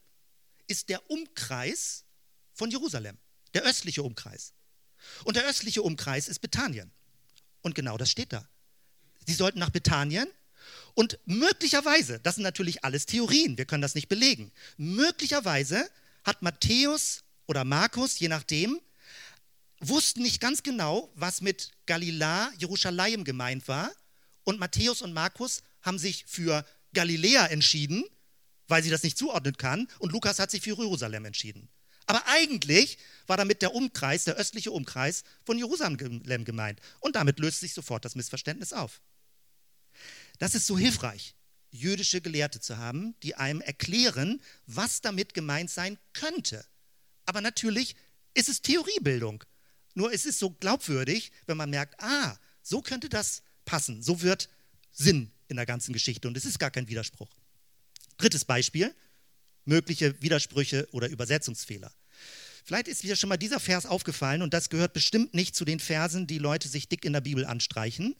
ist 0.66 0.90
der 0.90 1.12
Umkreis 1.12 2.06
von 2.54 2.72
Jerusalem, 2.72 3.20
der 3.54 3.62
östliche 3.66 4.02
Umkreis. 4.02 4.54
Und 5.26 5.36
der 5.36 5.46
östliche 5.46 5.84
Umkreis 5.84 6.28
ist 6.28 6.40
Bethanien. 6.40 6.92
Und 7.62 7.76
genau 7.76 8.00
das 8.00 8.10
steht 8.10 8.34
da. 8.34 8.50
Sie 9.28 9.36
sollten 9.36 9.60
nach 9.60 9.70
Bethanien 9.70 10.28
und 10.96 11.20
möglicherweise, 11.26 12.20
das 12.20 12.34
sind 12.34 12.44
natürlich 12.44 12.84
alles 12.84 13.06
Theorien, 13.06 13.60
wir 13.60 13.66
können 13.66 13.84
das 13.84 13.94
nicht 13.94 14.10
belegen, 14.10 14.52
möglicherweise 14.78 15.88
hat 16.24 16.42
Matthäus 16.42 17.24
oder 17.46 17.64
Markus, 17.64 18.20
je 18.20 18.28
nachdem, 18.28 18.80
wussten 19.80 20.22
nicht 20.22 20.40
ganz 20.40 20.64
genau, 20.64 21.12
was 21.16 21.42
mit 21.42 21.72
Galiläa, 21.86 22.52
Jerusalem 22.58 23.24
gemeint 23.24 23.68
war. 23.68 23.92
Und 24.44 24.60
Matthäus 24.60 25.02
und 25.02 25.14
Markus 25.14 25.64
haben 25.82 26.00
sich 26.00 26.26
für 26.28 26.66
Galiläa 26.94 27.48
entschieden, 27.48 28.04
weil 28.68 28.84
sie 28.84 28.90
das 28.90 29.04
nicht 29.04 29.18
zuordnen 29.18 29.58
kann. 29.58 29.88
Und 30.00 30.12
Lukas 30.12 30.40
hat 30.40 30.52
sich 30.52 30.62
für 30.62 30.78
Jerusalem 30.78 31.26
entschieden. 31.26 31.70
Aber 32.06 32.24
eigentlich 32.28 32.98
war 33.28 33.38
damit 33.38 33.62
der 33.62 33.74
Umkreis, 33.74 34.26
der 34.26 34.36
östliche 34.36 34.72
Umkreis 34.72 35.24
von 35.46 35.58
Jerusalem 35.58 35.98
gemeint. 36.46 36.80
Und 37.00 37.16
damit 37.16 37.40
löst 37.40 37.62
sich 37.62 37.74
sofort 37.74 38.04
das 38.04 38.16
Missverständnis 38.16 38.74
auf. 38.74 39.02
Das 40.40 40.56
ist 40.56 40.68
so 40.68 40.78
hilfreich, 40.78 41.36
jüdische 41.74 42.22
Gelehrte 42.22 42.60
zu 42.62 42.78
haben, 42.78 43.16
die 43.24 43.36
einem 43.36 43.62
erklären, 43.62 44.42
was 44.68 45.02
damit 45.02 45.34
gemeint 45.34 45.70
sein 45.70 45.98
könnte. 46.14 46.64
Aber 47.26 47.42
natürlich 47.42 47.96
ist 48.34 48.48
es 48.48 48.62
Theoriebildung. 48.62 49.44
Nur 49.96 50.14
es 50.14 50.26
ist 50.26 50.40
so 50.40 50.52
glaubwürdig, 50.52 51.32
wenn 51.46 51.58
man 51.58 51.70
merkt, 51.70 51.96
ah, 52.02 52.38
so 52.62 52.82
könnte 52.82 53.10
das 53.10 53.42
passen. 53.66 54.02
So 54.02 54.22
wird 54.22 54.50
Sinn 54.92 55.32
in 55.48 55.56
der 55.56 55.66
ganzen 55.66 55.94
Geschichte 55.94 56.28
und 56.28 56.38
es 56.38 56.46
ist 56.46 56.60
gar 56.60 56.72
kein 56.72 56.88
Widerspruch. 56.88 57.30
Drittes 58.18 58.46
Beispiel, 58.46 58.96
mögliche 59.66 60.22
Widersprüche 60.22 60.88
oder 60.92 61.10
Übersetzungsfehler. 61.10 61.92
Vielleicht 62.66 62.88
ist 62.88 63.04
dir 63.04 63.16
schon 63.16 63.30
mal 63.30 63.38
dieser 63.38 63.60
Vers 63.60 63.86
aufgefallen 63.86 64.42
und 64.42 64.54
das 64.54 64.70
gehört 64.70 64.94
bestimmt 64.94 65.34
nicht 65.34 65.56
zu 65.56 65.66
den 65.66 65.80
Versen, 65.80 66.28
die 66.28 66.38
Leute 66.38 66.68
sich 66.68 66.88
dick 66.88 67.04
in 67.04 67.14
der 67.14 67.22
Bibel 67.22 67.46
anstreichen. 67.46 68.16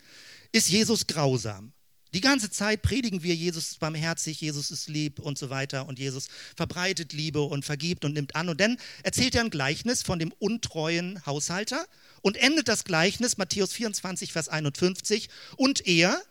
Ist 0.52 0.70
Jesus 0.70 1.08
grausam? 1.08 1.72
Die 2.14 2.22
ganze 2.22 2.52
Zeit 2.52 2.84
predigen 2.84 3.24
wir, 3.24 3.34
Jesus 3.34 3.72
ist 3.72 3.80
barmherzig, 3.80 4.40
Jesus 4.40 4.70
ist 4.70 4.88
lieb 4.88 5.18
und 5.18 5.40
so 5.40 5.50
weiter 5.50 5.88
und 5.88 5.98
Jesus 5.98 6.28
verbreitet 6.56 7.12
Liebe 7.12 7.42
und 7.42 7.66
vergibt 7.66 8.06
und 8.06 8.14
nimmt 8.14 8.36
an. 8.36 8.50
Und 8.50 8.62
dann 8.62 8.78
erzählt 9.02 9.34
er 9.34 9.42
ein 9.42 9.50
Gleichnis 9.50 10.04
von 10.04 10.20
dem 10.20 10.32
untreuen 10.38 11.26
Haushalter 11.26 11.88
und 12.22 12.38
endet 12.38 12.68
das 12.68 12.84
Gleichnis, 12.84 13.38
Matthäus 13.38 13.74
24, 13.74 14.32
Vers 14.32 14.48
51, 14.48 15.28
und 15.58 15.88
er, 15.88 16.22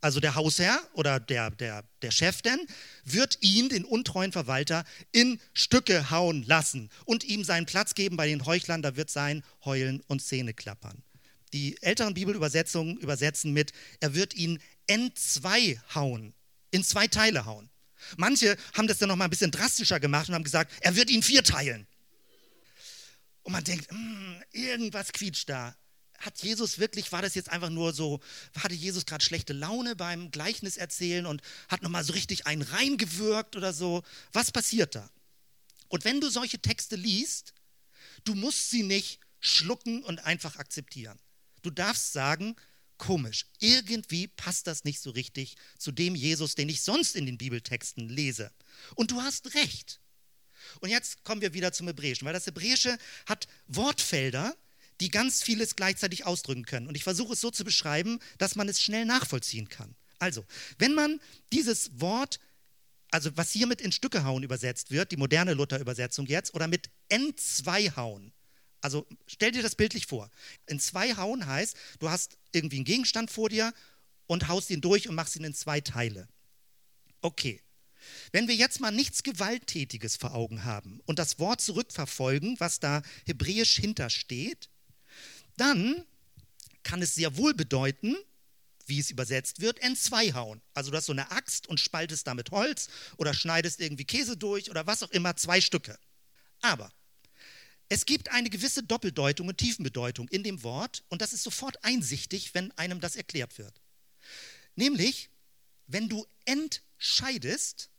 also 0.00 0.18
der 0.18 0.34
Hausherr 0.34 0.80
oder 0.94 1.20
der, 1.20 1.50
der, 1.50 1.84
der 2.02 2.10
Chef 2.10 2.42
denn, 2.42 2.58
wird 3.04 3.38
ihn, 3.40 3.68
den 3.68 3.84
untreuen 3.84 4.32
Verwalter, 4.32 4.84
in 5.12 5.38
Stücke 5.52 6.10
hauen 6.10 6.42
lassen 6.42 6.90
und 7.04 7.22
ihm 7.22 7.44
seinen 7.44 7.66
Platz 7.66 7.94
geben 7.94 8.16
bei 8.16 8.26
den 8.26 8.46
Heuchlern, 8.46 8.82
da 8.82 8.96
wird 8.96 9.10
sein 9.10 9.44
Heulen 9.64 10.02
und 10.08 10.22
Zähne 10.22 10.54
klappern. 10.54 11.04
Die 11.52 11.80
älteren 11.82 12.14
Bibelübersetzungen 12.14 12.96
übersetzen 12.98 13.52
mit, 13.52 13.72
er 14.00 14.14
wird 14.14 14.34
ihn 14.34 14.60
entzwei 14.90 15.80
hauen, 15.94 16.34
in 16.72 16.82
zwei 16.82 17.06
Teile 17.06 17.44
hauen. 17.44 17.70
Manche 18.16 18.56
haben 18.74 18.88
das 18.88 18.98
dann 18.98 19.08
noch 19.08 19.16
mal 19.16 19.24
ein 19.24 19.30
bisschen 19.30 19.52
drastischer 19.52 20.00
gemacht 20.00 20.28
und 20.28 20.34
haben 20.34 20.44
gesagt, 20.44 20.72
er 20.80 20.96
wird 20.96 21.10
ihn 21.10 21.22
vier 21.22 21.44
teilen. 21.44 21.86
Und 23.42 23.52
man 23.52 23.62
denkt, 23.62 23.90
hm, 23.90 24.42
irgendwas 24.50 25.12
quietscht 25.12 25.48
da. 25.48 25.76
Hat 26.18 26.42
Jesus 26.42 26.78
wirklich, 26.78 27.12
war 27.12 27.22
das 27.22 27.34
jetzt 27.34 27.48
einfach 27.48 27.70
nur 27.70 27.92
so, 27.94 28.20
hatte 28.58 28.74
Jesus 28.74 29.06
gerade 29.06 29.24
schlechte 29.24 29.52
Laune 29.52 29.94
beim 29.96 30.30
Gleichnis 30.30 30.76
erzählen 30.76 31.24
und 31.24 31.40
hat 31.68 31.82
nochmal 31.82 32.04
so 32.04 32.12
richtig 32.12 32.46
einen 32.46 32.62
reingewirkt 32.62 33.56
oder 33.56 33.72
so? 33.72 34.02
Was 34.32 34.50
passiert 34.50 34.96
da? 34.96 35.08
Und 35.88 36.04
wenn 36.04 36.20
du 36.20 36.28
solche 36.28 36.58
Texte 36.58 36.96
liest, 36.96 37.54
du 38.24 38.34
musst 38.34 38.70
sie 38.70 38.82
nicht 38.82 39.20
schlucken 39.38 40.02
und 40.02 40.24
einfach 40.24 40.56
akzeptieren. 40.56 41.18
Du 41.62 41.70
darfst 41.70 42.12
sagen, 42.12 42.56
komisch, 43.00 43.46
irgendwie 43.58 44.28
passt 44.28 44.66
das 44.66 44.84
nicht 44.84 45.00
so 45.00 45.10
richtig 45.10 45.56
zu 45.78 45.90
dem 45.90 46.14
Jesus, 46.14 46.54
den 46.54 46.68
ich 46.68 46.82
sonst 46.82 47.16
in 47.16 47.26
den 47.26 47.38
Bibeltexten 47.38 48.08
lese. 48.08 48.52
Und 48.94 49.10
du 49.10 49.22
hast 49.22 49.54
recht. 49.54 50.00
Und 50.80 50.90
jetzt 50.90 51.24
kommen 51.24 51.40
wir 51.40 51.54
wieder 51.54 51.72
zum 51.72 51.88
Hebräischen, 51.88 52.26
weil 52.26 52.34
das 52.34 52.46
Hebräische 52.46 52.98
hat 53.26 53.48
Wortfelder, 53.66 54.54
die 55.00 55.08
ganz 55.08 55.42
vieles 55.42 55.76
gleichzeitig 55.76 56.26
ausdrücken 56.26 56.66
können. 56.66 56.86
Und 56.86 56.94
ich 56.94 57.02
versuche 57.02 57.32
es 57.32 57.40
so 57.40 57.50
zu 57.50 57.64
beschreiben, 57.64 58.20
dass 58.36 58.54
man 58.54 58.68
es 58.68 58.82
schnell 58.82 59.06
nachvollziehen 59.06 59.70
kann. 59.70 59.96
Also, 60.18 60.44
wenn 60.78 60.94
man 60.94 61.20
dieses 61.54 61.98
Wort, 62.00 62.38
also 63.10 63.34
was 63.34 63.50
hier 63.50 63.66
mit 63.66 63.80
in 63.80 63.92
Stücke 63.92 64.24
hauen 64.24 64.42
übersetzt 64.42 64.90
wird, 64.90 65.10
die 65.10 65.16
moderne 65.16 65.54
Luther-Übersetzung 65.54 66.26
jetzt, 66.26 66.52
oder 66.52 66.68
mit 66.68 66.90
N2 67.10 67.96
hauen, 67.96 68.34
also 68.80 69.06
stell 69.26 69.52
dir 69.52 69.62
das 69.62 69.74
bildlich 69.74 70.06
vor. 70.06 70.30
In 70.66 70.80
zwei 70.80 71.16
hauen 71.16 71.46
heißt, 71.46 71.76
du 71.98 72.10
hast 72.10 72.38
irgendwie 72.52 72.76
einen 72.76 72.84
Gegenstand 72.84 73.30
vor 73.30 73.48
dir 73.48 73.72
und 74.26 74.48
haust 74.48 74.70
ihn 74.70 74.80
durch 74.80 75.08
und 75.08 75.14
machst 75.14 75.36
ihn 75.36 75.44
in 75.44 75.54
zwei 75.54 75.80
Teile. 75.80 76.28
Okay. 77.20 77.62
Wenn 78.32 78.48
wir 78.48 78.54
jetzt 78.54 78.80
mal 78.80 78.90
nichts 78.90 79.22
Gewalttätiges 79.22 80.16
vor 80.16 80.34
Augen 80.34 80.64
haben 80.64 81.00
und 81.04 81.18
das 81.18 81.38
Wort 81.38 81.60
zurückverfolgen, 81.60 82.58
was 82.58 82.80
da 82.80 83.02
hebräisch 83.26 83.76
hintersteht, 83.76 84.70
dann 85.56 86.04
kann 86.82 87.02
es 87.02 87.14
sehr 87.14 87.36
wohl 87.36 87.52
bedeuten, 87.52 88.16
wie 88.86 88.98
es 88.98 89.10
übersetzt 89.10 89.60
wird, 89.60 89.78
in 89.80 89.96
zwei 89.96 90.32
hauen. 90.32 90.62
Also 90.72 90.90
du 90.90 90.96
hast 90.96 91.06
so 91.06 91.12
eine 91.12 91.30
Axt 91.30 91.66
und 91.66 91.78
spaltest 91.78 92.26
damit 92.26 92.50
Holz 92.50 92.88
oder 93.18 93.34
schneidest 93.34 93.80
irgendwie 93.80 94.04
Käse 94.04 94.36
durch 94.36 94.70
oder 94.70 94.86
was 94.86 95.02
auch 95.02 95.10
immer, 95.10 95.36
zwei 95.36 95.60
Stücke. 95.60 95.98
Aber 96.62 96.90
es 97.90 98.06
gibt 98.06 98.30
eine 98.30 98.48
gewisse 98.48 98.84
Doppeldeutung 98.84 99.48
und 99.48 99.58
Tiefenbedeutung 99.58 100.28
in 100.28 100.44
dem 100.44 100.62
Wort 100.62 101.02
und 101.08 101.20
das 101.20 101.32
ist 101.32 101.42
sofort 101.42 101.84
einsichtig, 101.84 102.54
wenn 102.54 102.70
einem 102.78 103.00
das 103.00 103.16
erklärt 103.16 103.58
wird. 103.58 103.82
Nämlich, 104.76 105.28
wenn 105.88 106.08
du 106.08 106.24
entscheidest, 106.44 107.90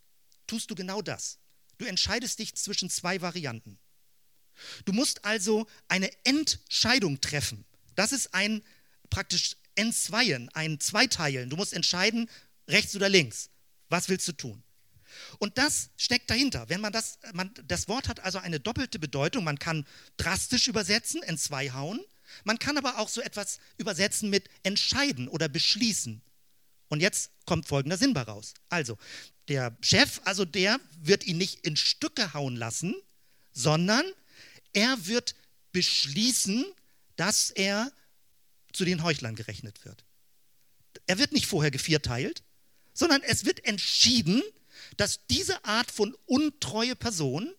tust 0.47 0.71
du 0.71 0.75
genau 0.75 1.01
das. 1.01 1.39
Du 1.77 1.84
entscheidest 1.84 2.39
dich 2.39 2.56
zwischen 2.56 2.89
zwei 2.89 3.21
Varianten. 3.21 3.77
Du 4.86 4.93
musst 4.93 5.25
also 5.25 5.67
eine 5.89 6.10
Entscheidung 6.23 7.19
treffen. 7.19 7.65
Das 7.95 8.13
ist 8.13 8.34
ein 8.34 8.63
praktisch 9.10 9.58
Entzweien, 9.75 10.47
ein 10.54 10.80
Zweiteilen. 10.80 11.49
Du 11.49 11.58
musst 11.58 11.73
entscheiden, 11.73 12.30
rechts 12.69 12.95
oder 12.95 13.10
links. 13.10 13.49
Was 13.89 14.08
willst 14.08 14.27
du 14.30 14.32
tun? 14.32 14.63
Und 15.39 15.58
das 15.58 15.89
steckt 15.97 16.30
dahinter. 16.30 16.69
Wenn 16.69 16.82
man 16.82 16.93
das, 16.93 17.19
man, 17.34 17.52
das 17.65 17.88
Wort 17.88 18.08
hat 18.08 18.19
also 18.21 18.39
eine 18.39 18.60
doppelte 18.60 19.00
Bedeutung. 19.00 19.43
Man 19.43 19.60
kann 19.60 19.86
drastisch 20.17 20.67
übersetzen, 20.67 21.21
in 21.24 21.38
hauen. 21.74 22.00
Man 22.43 22.60
kann 22.60 22.78
aber 22.78 23.00
auch 23.00 23.10
so 23.10 23.21
etwas 23.21 23.60
übersetzen 23.78 24.30
mit 24.30 24.50
entscheiden 24.63 25.28
oder 25.28 25.50
beschließen. 25.50 26.21
Und 26.89 27.00
jetzt 27.00 27.32
kommt 27.45 27.67
folgender 27.67 27.97
Sinn 27.97 28.13
daraus. 28.13 28.54
Also, 28.69 28.97
der 29.47 29.76
Chef, 29.82 30.21
also 30.26 30.45
der 30.45 30.80
wird 31.00 31.26
ihn 31.26 31.38
nicht 31.38 31.65
in 31.65 31.76
Stücke 31.76 32.34
hauen 32.34 32.56
lassen, 32.56 32.95
sondern 33.52 34.06
er 34.74 35.06
wird 35.08 35.36
beschließen, 35.71 36.65
dass 37.15 37.50
er 37.50 37.91
zu 38.74 38.86
den 38.86 39.04
Heuchlern 39.04 39.36
gerechnet 39.36 39.84
wird. 39.86 40.06
Er 41.08 41.17
wird 41.17 41.34
nicht 41.34 41.45
vorher 41.45 41.71
gevierteilt, 41.71 42.43
sondern 42.93 43.21
es 43.24 43.45
wird 43.45 43.65
entschieden, 43.65 44.41
dass 44.97 45.25
diese 45.27 45.63
Art 45.65 45.91
von 45.91 46.15
untreue 46.25 46.95
Person 46.95 47.54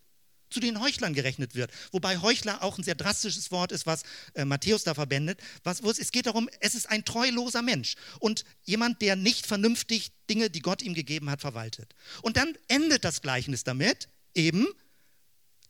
zu 0.53 0.61
den 0.61 0.81
Heuchlern 0.81 1.14
gerechnet 1.14 1.55
wird. 1.55 1.73
Wobei 1.90 2.18
Heuchler 2.18 2.62
auch 2.62 2.79
ein 2.79 2.85
sehr 2.85 2.95
drastisches 2.95 3.51
Wort 3.51 3.73
ist, 3.73 3.87
was 3.87 4.03
äh, 4.35 4.45
Matthäus 4.45 4.85
da 4.85 4.95
verwendet. 4.95 5.40
Was, 5.64 5.81
es, 5.81 5.99
es 5.99 6.12
geht 6.12 6.27
darum, 6.27 6.49
es 6.61 6.75
ist 6.75 6.90
ein 6.90 7.05
treuloser 7.05 7.62
Mensch 7.62 7.97
und 8.21 8.45
jemand, 8.62 9.03
der 9.03 9.16
nicht 9.16 9.47
vernünftig 9.47 10.12
Dinge, 10.29 10.51
die 10.51 10.61
Gott 10.61 10.83
ihm 10.83 10.95
gegeben 10.95 11.31
hat, 11.31 11.40
verwaltet. 11.40 11.95
Und 12.21 12.37
dann 12.37 12.57
endet 12.68 13.05
das 13.05 13.23
Gleichnis 13.23 13.64
damit 13.64 14.09
eben, 14.35 14.66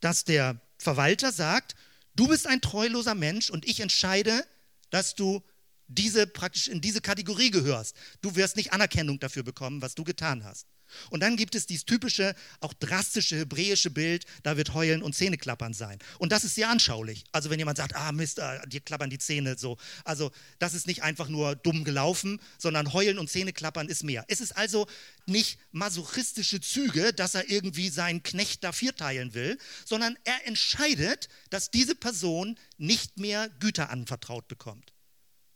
dass 0.01 0.25
der 0.25 0.61
Verwalter 0.77 1.31
sagt, 1.31 1.75
du 2.15 2.27
bist 2.27 2.45
ein 2.45 2.61
treuloser 2.61 3.15
Mensch 3.15 3.49
und 3.49 3.65
ich 3.65 3.79
entscheide, 3.79 4.45
dass 4.89 5.15
du 5.15 5.41
diese 5.87 6.27
praktisch 6.27 6.67
in 6.67 6.81
diese 6.81 7.01
Kategorie 7.01 7.51
gehörst. 7.51 7.95
Du 8.21 8.35
wirst 8.35 8.55
nicht 8.55 8.73
Anerkennung 8.73 9.19
dafür 9.19 9.43
bekommen, 9.43 9.81
was 9.81 9.95
du 9.95 10.03
getan 10.03 10.43
hast. 10.43 10.67
Und 11.09 11.21
dann 11.21 11.35
gibt 11.35 11.55
es 11.55 11.65
dieses 11.65 11.85
typische, 11.85 12.35
auch 12.59 12.73
drastische 12.73 13.37
hebräische 13.37 13.89
Bild, 13.89 14.25
da 14.43 14.57
wird 14.57 14.73
Heulen 14.73 15.03
und 15.03 15.13
Zähneklappern 15.15 15.73
sein. 15.73 15.99
Und 16.19 16.31
das 16.31 16.43
ist 16.43 16.55
sehr 16.55 16.69
anschaulich. 16.69 17.23
Also 17.31 17.49
wenn 17.49 17.59
jemand 17.59 17.77
sagt, 17.77 17.95
ah 17.95 18.11
Mist, 18.11 18.39
ah, 18.39 18.65
dir 18.65 18.81
klappern 18.81 19.09
die 19.09 19.19
Zähne 19.19 19.57
so. 19.57 19.77
Also 20.03 20.31
das 20.59 20.73
ist 20.73 20.87
nicht 20.87 21.03
einfach 21.03 21.27
nur 21.27 21.55
dumm 21.55 21.83
gelaufen, 21.83 22.39
sondern 22.57 22.93
Heulen 22.93 23.17
und 23.17 23.29
Zähneklappern 23.29 23.89
ist 23.89 24.03
mehr. 24.03 24.25
Es 24.27 24.41
ist 24.41 24.55
also 24.55 24.87
nicht 25.25 25.59
masochistische 25.71 26.61
Züge, 26.61 27.13
dass 27.13 27.35
er 27.35 27.49
irgendwie 27.49 27.89
seinen 27.89 28.23
Knecht 28.23 28.63
da 28.63 28.71
vierteilen 28.71 29.33
will, 29.33 29.57
sondern 29.85 30.17
er 30.23 30.47
entscheidet, 30.47 31.29
dass 31.49 31.71
diese 31.71 31.95
Person 31.95 32.57
nicht 32.77 33.17
mehr 33.17 33.49
Güter 33.59 33.89
anvertraut 33.89 34.47
bekommt. 34.47 34.93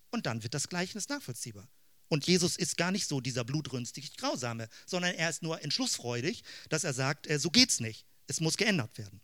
Und 0.10 0.26
dann 0.26 0.43
wird 0.43 0.54
das 0.54 0.69
Gleichnis 0.69 1.10
nachvollziehbar. 1.10 1.67
Und 2.10 2.26
Jesus 2.26 2.56
ist 2.56 2.78
gar 2.78 2.91
nicht 2.91 3.08
so 3.08 3.20
dieser 3.20 3.43
blutrünstig 3.43 4.15
Grausame, 4.17 4.70
sondern 4.86 5.13
er 5.15 5.30
ist 5.30 5.43
nur 5.43 5.62
entschlussfreudig, 5.62 6.43
dass 6.70 6.84
er 6.84 6.93
sagt, 6.93 7.28
äh, 7.28 7.39
so 7.39 7.50
geht's 7.50 7.80
nicht. 7.80 8.06
Es 8.28 8.39
muss 8.39 8.58
geändert 8.58 8.98
werden. 8.98 9.22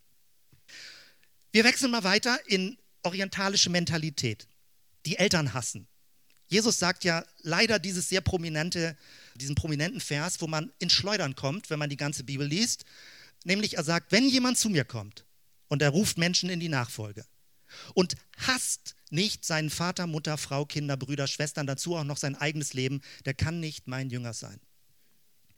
Wir 1.52 1.64
wechseln 1.64 1.90
mal 1.90 2.04
weiter 2.04 2.38
in 2.46 2.78
orientalische 3.02 3.70
Mentalität. 3.70 4.48
Die 5.06 5.18
Eltern 5.18 5.54
hassen. 5.54 5.86
Jesus 6.48 6.78
sagt 6.78 7.04
ja 7.04 7.24
leider 7.42 7.78
dieses 7.78 8.08
sehr 8.08 8.20
prominente, 8.20 8.96
diesen 9.34 9.54
prominenten 9.54 10.00
Vers, 10.00 10.40
wo 10.40 10.46
man 10.46 10.72
ins 10.78 10.92
Schleudern 10.92 11.34
kommt, 11.34 11.70
wenn 11.70 11.78
man 11.78 11.90
die 11.90 11.96
ganze 11.96 12.24
Bibel 12.24 12.46
liest. 12.46 12.84
Nämlich 13.44 13.76
er 13.76 13.84
sagt, 13.84 14.12
wenn 14.12 14.28
jemand 14.28 14.58
zu 14.58 14.68
mir 14.70 14.84
kommt 14.84 15.24
und 15.68 15.82
er 15.82 15.90
ruft 15.90 16.18
Menschen 16.18 16.50
in 16.50 16.60
die 16.60 16.68
Nachfolge 16.68 17.24
und 17.94 18.16
hasst 18.38 18.94
nicht 19.14 19.44
seinen 19.44 19.70
Vater, 19.70 20.06
Mutter, 20.06 20.36
Frau, 20.36 20.66
Kinder, 20.66 20.96
Brüder, 20.96 21.26
Schwestern, 21.26 21.66
dazu 21.66 21.96
auch 21.96 22.04
noch 22.04 22.16
sein 22.16 22.34
eigenes 22.34 22.74
Leben, 22.74 23.00
der 23.24 23.34
kann 23.34 23.60
nicht 23.60 23.86
mein 23.86 24.10
Jünger 24.10 24.34
sein. 24.34 24.60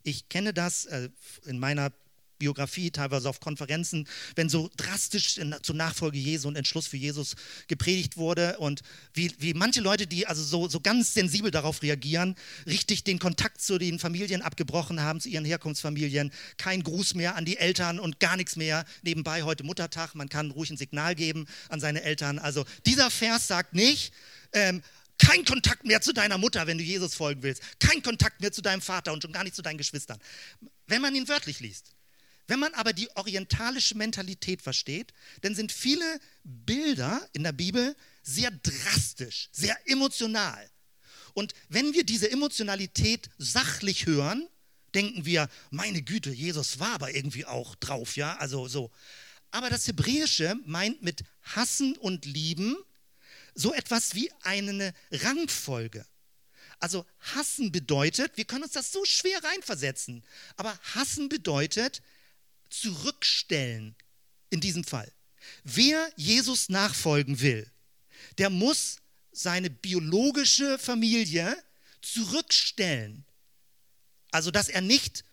Ich 0.03 0.29
kenne 0.29 0.53
das 0.53 0.85
äh, 0.85 1.09
in 1.45 1.59
meiner 1.59 1.91
Biografie, 2.37 2.91
teilweise 2.91 3.29
auf 3.29 3.39
Konferenzen, 3.39 4.07
wenn 4.35 4.49
so 4.49 4.69
drastisch 4.77 5.37
in, 5.37 5.55
zur 5.61 5.75
Nachfolge 5.75 6.17
Jesu 6.17 6.47
und 6.47 6.55
Entschluss 6.55 6.87
für 6.87 6.97
Jesus 6.97 7.35
gepredigt 7.67 8.17
wurde 8.17 8.57
und 8.57 8.81
wie, 9.13 9.31
wie 9.39 9.53
manche 9.53 9.81
Leute, 9.81 10.07
die 10.07 10.27
also 10.27 10.43
so, 10.43 10.67
so 10.67 10.79
ganz 10.79 11.13
sensibel 11.13 11.51
darauf 11.51 11.81
reagieren, 11.81 12.35
richtig 12.65 13.03
den 13.03 13.19
Kontakt 13.19 13.61
zu 13.61 13.77
den 13.77 13.99
Familien 13.99 14.41
abgebrochen 14.41 15.01
haben, 15.01 15.19
zu 15.19 15.29
ihren 15.29 15.45
Herkunftsfamilien, 15.45 16.31
kein 16.57 16.83
Gruß 16.83 17.15
mehr 17.15 17.35
an 17.35 17.45
die 17.45 17.57
Eltern 17.57 17.99
und 17.99 18.19
gar 18.19 18.37
nichts 18.37 18.55
mehr. 18.55 18.85
Nebenbei 19.01 19.43
heute 19.43 19.63
Muttertag, 19.63 20.15
man 20.15 20.29
kann 20.29 20.51
ruhig 20.51 20.69
ein 20.69 20.77
Signal 20.77 21.15
geben 21.15 21.47
an 21.69 21.79
seine 21.79 22.03
Eltern. 22.03 22.39
Also 22.39 22.65
dieser 22.85 23.09
Vers 23.11 23.47
sagt 23.47 23.73
nicht, 23.73 24.13
ähm, 24.53 24.81
kein 25.17 25.45
Kontakt 25.45 25.83
mehr 25.85 26.01
zu 26.01 26.13
deiner 26.13 26.37
Mutter, 26.37 26.67
wenn 26.67 26.77
du 26.77 26.83
Jesus 26.83 27.15
folgen 27.15 27.43
willst. 27.43 27.61
Kein 27.79 28.01
Kontakt 28.03 28.41
mehr 28.41 28.51
zu 28.51 28.61
deinem 28.61 28.81
Vater 28.81 29.13
und 29.13 29.23
schon 29.23 29.31
gar 29.31 29.43
nicht 29.43 29.55
zu 29.55 29.61
deinen 29.61 29.77
Geschwistern. 29.77 30.19
Wenn 30.85 31.01
man 31.01 31.15
ihn 31.15 31.27
wörtlich 31.27 31.59
liest. 31.59 31.96
Wenn 32.47 32.59
man 32.59 32.73
aber 32.73 32.93
die 32.93 33.09
orientalische 33.15 33.95
Mentalität 33.95 34.61
versteht, 34.61 35.13
dann 35.41 35.53
sind 35.53 35.71
viele 35.71 36.19
Bilder 36.43 37.27
in 37.33 37.43
der 37.43 37.51
Bibel 37.51 37.95
sehr 38.23 38.51
drastisch, 38.51 39.49
sehr 39.51 39.77
emotional. 39.85 40.69
Und 41.33 41.53
wenn 41.69 41.93
wir 41.93 42.05
diese 42.05 42.31
Emotionalität 42.31 43.29
sachlich 43.37 44.05
hören, 44.05 44.47
denken 44.95 45.25
wir, 45.25 45.49
meine 45.69 46.01
Güte, 46.01 46.31
Jesus 46.31 46.79
war 46.79 46.93
aber 46.93 47.13
irgendwie 47.13 47.45
auch 47.45 47.75
drauf, 47.75 48.15
ja, 48.15 48.37
also 48.37 48.67
so. 48.67 48.91
Aber 49.51 49.69
das 49.69 49.87
Hebräische 49.87 50.55
meint 50.65 51.03
mit 51.03 51.23
hassen 51.43 51.95
und 51.97 52.25
lieben 52.25 52.75
so 53.53 53.73
etwas 53.73 54.15
wie 54.15 54.31
eine 54.41 54.93
Rangfolge. 55.11 56.05
Also 56.79 57.05
hassen 57.19 57.71
bedeutet, 57.71 58.37
wir 58.37 58.45
können 58.45 58.63
uns 58.63 58.73
das 58.73 58.91
so 58.91 59.03
schwer 59.03 59.43
reinversetzen, 59.43 60.23
aber 60.55 60.77
hassen 60.93 61.27
bedeutet 61.27 62.01
zurückstellen 62.69 63.95
in 64.49 64.59
diesem 64.59 64.83
Fall. 64.83 65.11
Wer 65.63 66.11
Jesus 66.15 66.69
nachfolgen 66.69 67.39
will, 67.39 67.69
der 68.37 68.49
muss 68.49 68.97
seine 69.31 69.69
biologische 69.69 70.77
Familie 70.79 71.55
zurückstellen. 72.01 73.25
Also 74.31 74.51
dass 74.51 74.69
er 74.69 74.81
nicht 74.81 75.23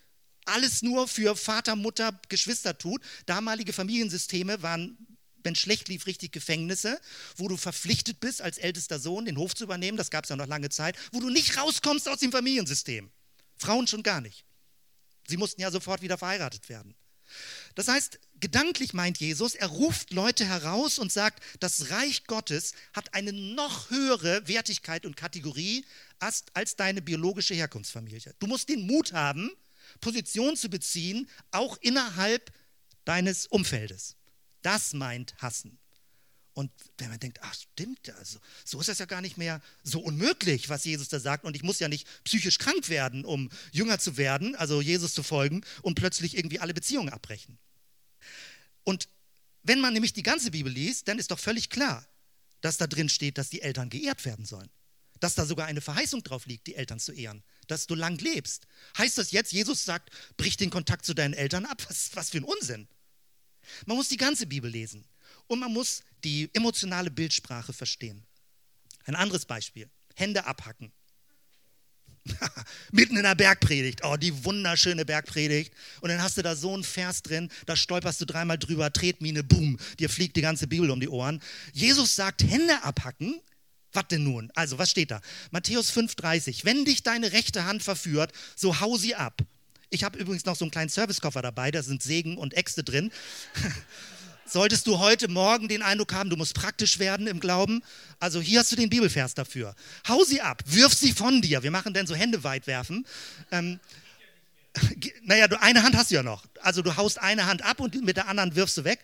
alles 0.47 0.83
nur 0.83 1.09
für 1.09 1.37
Vater, 1.37 1.75
Mutter, 1.75 2.21
Geschwister 2.29 2.77
tut. 2.77 3.03
Damalige 3.27 3.73
Familiensysteme 3.73 4.63
waren 4.63 4.99
wenn 5.45 5.55
schlecht 5.55 5.89
lief, 5.89 6.07
richtig 6.07 6.33
Gefängnisse, 6.33 7.01
wo 7.37 7.49
du 7.49 7.57
verpflichtet 7.57 8.19
bist, 8.19 8.41
als 8.41 8.59
ältester 8.59 8.99
Sohn 8.99 9.27
den 9.27 9.37
Hof 9.37 9.55
zu 9.55 9.65
übernehmen, 9.65 9.99
das 9.99 10.11
gab 10.11 10.25
es 10.25 10.31
ja 10.31 10.37
noch 10.37 10.47
lange 10.47 10.71
Zeit, 10.71 10.97
wo 11.13 11.21
du 11.21 11.29
nicht 11.29 11.57
rauskommst 11.57 12.09
aus 12.09 12.19
dem 12.19 12.33
Familiensystem. 12.33 13.11
Frauen 13.57 13.87
schon 13.87 14.03
gar 14.03 14.21
nicht. 14.21 14.45
Sie 15.29 15.37
mussten 15.37 15.61
ja 15.61 15.71
sofort 15.71 16.03
wieder 16.03 16.19
verheiratet 16.19 16.69
werden. 16.69 16.95
Das 17.75 17.89
heißt, 17.89 18.21
gedanklich 18.41 18.93
meint 18.93 19.19
Jesus, 19.19 19.55
er 19.55 19.69
ruft 19.69 20.13
Leute 20.13 20.45
heraus 20.45 20.99
und 20.99 21.11
sagt, 21.11 21.43
das 21.61 21.91
Reich 21.91 22.25
Gottes 22.25 22.73
hat 22.93 23.15
eine 23.15 23.33
noch 23.33 23.91
höhere 23.91 24.47
Wertigkeit 24.47 25.05
und 25.07 25.17
Kategorie 25.17 25.85
als, 26.19 26.45
als 26.55 26.77
deine 26.77 27.03
biologische 27.03 27.55
Herkunftsfamilie. 27.55 28.35
Du 28.39 28.47
musst 28.47 28.69
den 28.69 28.87
Mut 28.87 29.13
haben, 29.13 29.51
Position 30.01 30.57
zu 30.57 30.69
beziehen, 30.71 31.29
auch 31.51 31.77
innerhalb 31.81 32.53
deines 33.05 33.47
Umfeldes. 33.47 34.17
Das 34.63 34.93
meint 34.93 35.35
hassen. 35.39 35.79
Und 36.55 36.71
wenn 36.99 37.11
man 37.11 37.19
denkt, 37.19 37.41
ach 37.43 37.53
stimmt, 37.53 38.09
also, 38.11 38.39
so 38.65 38.81
ist 38.81 38.89
das 38.89 39.01
ja 39.01 39.07
gar 39.07 39.21
nicht 39.21 39.37
mehr 39.37 39.61
so 39.83 39.99
unmöglich, 39.99 40.69
was 40.69 40.85
Jesus 40.85 41.09
da 41.09 41.19
sagt. 41.19 41.45
Und 41.45 41.57
ich 41.57 41.65
muss 41.65 41.81
ja 41.81 41.89
nicht 41.89 42.07
psychisch 42.23 42.59
krank 42.59 42.89
werden, 42.89 43.25
um 43.25 43.51
jünger 43.73 43.99
zu 43.99 44.17
werden, 44.17 44.55
also 44.55 44.81
Jesus 44.81 45.15
zu 45.15 45.25
folgen 45.25 45.65
und 45.83 45.97
plötzlich 45.97 46.37
irgendwie 46.37 46.61
alle 46.61 46.73
Beziehungen 46.73 47.09
abbrechen. 47.09 47.59
Und 48.85 49.09
wenn 49.65 49.81
man 49.81 49.93
nämlich 49.93 50.13
die 50.13 50.23
ganze 50.23 50.53
Bibel 50.53 50.73
liest, 50.73 51.09
dann 51.09 51.19
ist 51.19 51.33
doch 51.33 51.41
völlig 51.41 51.71
klar, 51.71 52.07
dass 52.61 52.77
da 52.77 52.87
drin 52.87 53.09
steht, 53.09 53.37
dass 53.37 53.51
die 53.51 53.63
Eltern 53.63 53.91
geehrt 53.91 54.25
werden 54.25 54.45
sollen. 54.45 54.71
Dass 55.19 55.35
da 55.35 55.47
sogar 55.47 55.67
eine 55.67 55.81
Verheißung 55.81 56.23
drauf 56.23 56.47
liegt, 56.47 56.69
die 56.69 56.77
Eltern 56.77 57.01
zu 57.01 57.13
ehren. 57.13 57.43
Dass 57.67 57.89
du 57.89 57.97
lang 57.97 58.19
lebst. 58.19 58.67
Heißt 58.97 59.19
das 59.19 59.33
jetzt, 59.33 59.53
Jesus 59.53 59.85
sagt, 59.85 60.11
brich 60.37 60.57
den 60.57 60.71
Kontakt 60.71 61.05
zu 61.05 61.15
deinen 61.15 61.35
Eltern 61.35 61.65
ab? 61.65 61.85
Was, 61.89 62.11
was 62.15 62.31
für 62.31 62.39
ein 62.39 62.45
Unsinn. 62.45 62.87
Man 63.87 63.97
muss 63.97 64.09
die 64.09 64.19
ganze 64.19 64.47
Bibel 64.47 64.71
lesen 64.71 65.05
und 65.47 65.61
man 65.61 65.73
muss 65.73 66.03
die 66.25 66.51
emotionale 66.55 67.11
Bildsprache 67.11 67.73
verstehen. 67.73 68.25
Ein 69.05 69.17
anderes 69.17 69.45
Beispiel: 69.45 69.89
Hände 70.15 70.47
abhacken. 70.47 70.93
Mitten 72.93 73.17
in 73.17 73.23
der 73.23 73.35
Bergpredigt, 73.35 74.01
oh, 74.03 74.17
die 74.17 74.45
wunderschöne 74.45 75.05
Bergpredigt. 75.05 75.75
Und 76.01 76.09
dann 76.09 76.23
hast 76.23 76.37
du 76.39 76.43
da 76.43 76.57
so 76.57 76.73
einen 76.73 76.85
Vers 76.85 77.23
drin, 77.23 77.51
da 77.67 77.77
stolperst 77.77 78.21
du 78.21 78.25
dreimal 78.25 78.59
drüber, 78.59 78.93
Tretmine, 78.93 79.45
boom, 79.45 79.79
dir 79.99 80.09
fliegt 80.09 80.37
die 80.37 80.41
ganze 80.41 80.67
Bibel 80.67 80.91
um 80.91 81.01
die 81.01 81.09
Ohren. 81.09 81.43
Jesus 81.73 82.17
sagt, 82.17 82.43
Hände 82.43 82.83
abhacken. 82.83 83.41
Was 83.93 84.09
denn 84.09 84.25
nun? 84.25 84.51
Also, 84.57 84.79
was 84.79 84.91
steht 84.91 85.13
da? 85.13 85.21
Matthäus 85.53 85.93
5,30. 85.97 86.65
Wenn 86.65 86.85
dich 86.85 87.05
deine 87.05 87.31
rechte 87.31 87.65
Hand 87.65 87.83
verführt, 87.83 88.33
so 88.57 88.81
hau 88.81 88.97
sie 88.97 89.15
ab. 89.15 89.41
Ich 89.89 90.03
habe 90.03 90.19
übrigens 90.19 90.45
noch 90.47 90.57
so 90.57 90.65
einen 90.65 90.73
kleinen 90.73 90.89
Servicekoffer 90.89 91.43
dabei, 91.43 91.71
da 91.71 91.81
sind 91.81 92.03
Sägen 92.03 92.37
und 92.37 92.55
Äxte 92.55 92.83
drin. 92.83 93.13
Solltest 94.47 94.87
du 94.87 94.99
heute 94.99 95.29
Morgen 95.29 95.69
den 95.69 95.83
Eindruck 95.83 96.13
haben, 96.13 96.29
du 96.29 96.37
musst 96.37 96.55
praktisch 96.55 96.99
werden 96.99 97.27
im 97.27 97.41
Glauben, 97.41 97.83
also 98.21 98.41
hier 98.41 98.61
hast 98.61 98.71
du 98.73 98.77
den 98.77 98.91
Bibelvers 98.91 99.35
dafür. 99.35 99.75
Hau 100.07 100.23
sie 100.25 100.43
ab, 100.43 100.63
wirf 100.67 100.93
sie 100.93 101.13
von 101.13 101.41
dir. 101.41 101.63
Wir 101.63 101.71
machen 101.71 101.95
dann 101.95 102.07
so 102.07 102.15
Hände 102.15 102.45
weit 102.45 102.67
werfen. 102.67 103.07
Ähm, 103.51 103.81
naja, 105.23 105.49
du, 105.49 105.61
eine 105.61 105.83
Hand 105.83 105.97
hast 105.97 106.11
du 106.11 106.17
ja 106.17 106.23
noch. 106.23 106.45
Also 106.61 106.83
du 106.83 106.97
haust 106.97 107.19
eine 107.21 107.47
Hand 107.47 107.63
ab 107.63 107.81
und 107.81 108.05
mit 108.05 108.17
der 108.17 108.29
anderen 108.29 108.55
wirfst 108.55 108.77
du 108.77 108.85
weg. 108.85 109.01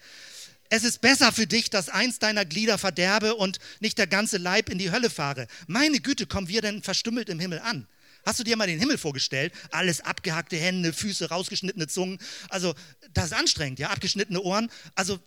Es 0.68 0.85
ist 0.85 1.00
besser 1.00 1.33
für 1.33 1.46
dich, 1.46 1.70
dass 1.70 1.88
eins 1.88 2.18
deiner 2.18 2.44
Glieder 2.44 2.79
verderbe 2.79 3.35
und 3.35 3.59
nicht 3.81 3.98
der 3.98 4.07
ganze 4.07 4.37
Leib 4.37 4.68
in 4.68 4.79
die 4.79 4.92
Hölle 4.92 5.11
fahre. 5.11 5.46
Meine 5.66 6.00
Güte, 6.00 6.26
kommen 6.26 6.48
wir 6.48 6.62
denn 6.62 6.83
verstümmelt 6.83 7.29
im 7.29 7.40
Himmel 7.40 7.61
an? 7.61 7.88
Hast 8.24 8.38
du 8.38 8.44
dir 8.44 8.57
mal 8.57 8.66
den 8.66 8.79
Himmel 8.79 8.98
vorgestellt? 8.98 9.53
Alles 9.70 10.03
abgehackte 10.03 10.57
Hände, 10.57 10.92
Füße, 10.92 11.31
rausgeschnittene 11.31 11.87
Zungen. 11.87 12.18
Also, 12.50 12.74
das 13.14 13.26
ist 13.26 13.33
anstrengend, 13.33 13.79
ja, 13.79 13.90
abgeschnittene 13.90 14.40
Ohren. 14.40 14.70
Also, 14.94 15.18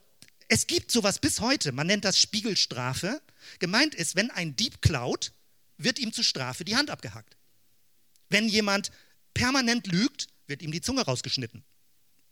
es 0.54 0.68
gibt 0.68 0.92
sowas 0.92 1.18
bis 1.18 1.39
heute. 1.39 1.72
Man 1.72 1.88
nennt 1.88 2.06
das 2.06 2.20
Spiegelstrafe. 2.20 3.20
Gemeint 3.58 3.96
ist, 3.96 4.16
wenn 4.16 4.30
ein 4.30 4.56
Dieb 4.56 4.84
klaut, 4.84 5.34
wird 5.80 5.98
ihm 5.98 6.13
zur 6.13 6.24
Strafe 6.24 6.63
die 6.63 6.76
Hand 6.76 6.92
abgehackt. 6.92 7.38
Wenn 8.30 8.48
jemand 8.48 8.92
permanent 9.34 9.88
lügt, 9.88 10.28
wird 10.46 10.62
ihm 10.62 10.72
die 10.72 10.82
Zunge 10.82 11.02
rausgeschnitten. 11.02 11.63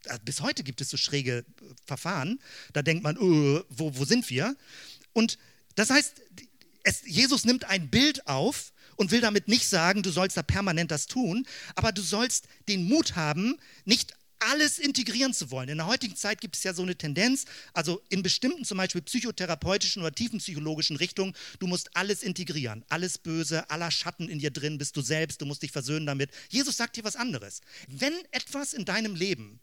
Äh, 0.05 0.19
bis 0.23 0.41
heute 0.41 0.61
gibt 0.61 0.81
es 0.81 0.91
so 0.91 0.97
schräge 0.97 1.39
äh, 1.39 1.43
Verfahren. 1.87 2.39
Da 2.73 2.83
denkt 2.83 3.01
man, 3.01 3.17
oh, 3.17 3.63
wo, 3.69 3.97
wo 3.97 4.05
sind 4.05 4.29
wir? 4.29 4.55
Und 5.13 5.39
das 5.73 5.89
heißt, 5.89 6.21
es, 6.83 7.01
Jesus 7.03 7.43
nimmt 7.43 7.65
ein 7.65 7.89
Bild 7.89 8.27
auf 8.27 8.71
und 8.97 9.09
will 9.09 9.21
damit 9.21 9.47
nicht 9.47 9.67
sagen, 9.67 10.03
du 10.03 10.11
sollst 10.11 10.37
da 10.37 10.43
permanent 10.43 10.91
das 10.91 11.07
tun, 11.07 11.47
aber 11.73 11.91
du 11.91 12.03
sollst 12.03 12.47
den 12.67 12.83
Mut 12.83 13.15
haben, 13.15 13.57
nicht 13.83 14.13
alles 14.41 14.79
integrieren 14.79 15.33
zu 15.33 15.51
wollen. 15.51 15.69
In 15.69 15.77
der 15.77 15.87
heutigen 15.87 16.15
Zeit 16.15 16.41
gibt 16.41 16.55
es 16.55 16.63
ja 16.63 16.73
so 16.73 16.81
eine 16.81 16.95
Tendenz, 16.95 17.45
also 17.73 18.01
in 18.09 18.23
bestimmten 18.23 18.65
zum 18.65 18.77
Beispiel 18.77 19.01
psychotherapeutischen 19.01 20.01
oder 20.01 20.13
tiefenpsychologischen 20.13 20.97
Richtungen, 20.97 21.33
du 21.59 21.67
musst 21.67 21.95
alles 21.95 22.23
integrieren, 22.23 22.83
alles 22.89 23.17
Böse, 23.17 23.69
aller 23.69 23.91
Schatten 23.91 24.29
in 24.29 24.39
dir 24.39 24.51
drin 24.51 24.77
bist 24.77 24.97
du 24.97 25.01
selbst, 25.01 25.41
du 25.41 25.45
musst 25.45 25.63
dich 25.63 25.71
versöhnen 25.71 26.05
damit. 26.05 26.31
Jesus 26.49 26.77
sagt 26.77 26.97
dir 26.97 27.03
was 27.03 27.15
anderes. 27.15 27.61
Wenn 27.87 28.13
etwas 28.31 28.73
in 28.73 28.85
deinem 28.85 29.15
Leben 29.15 29.59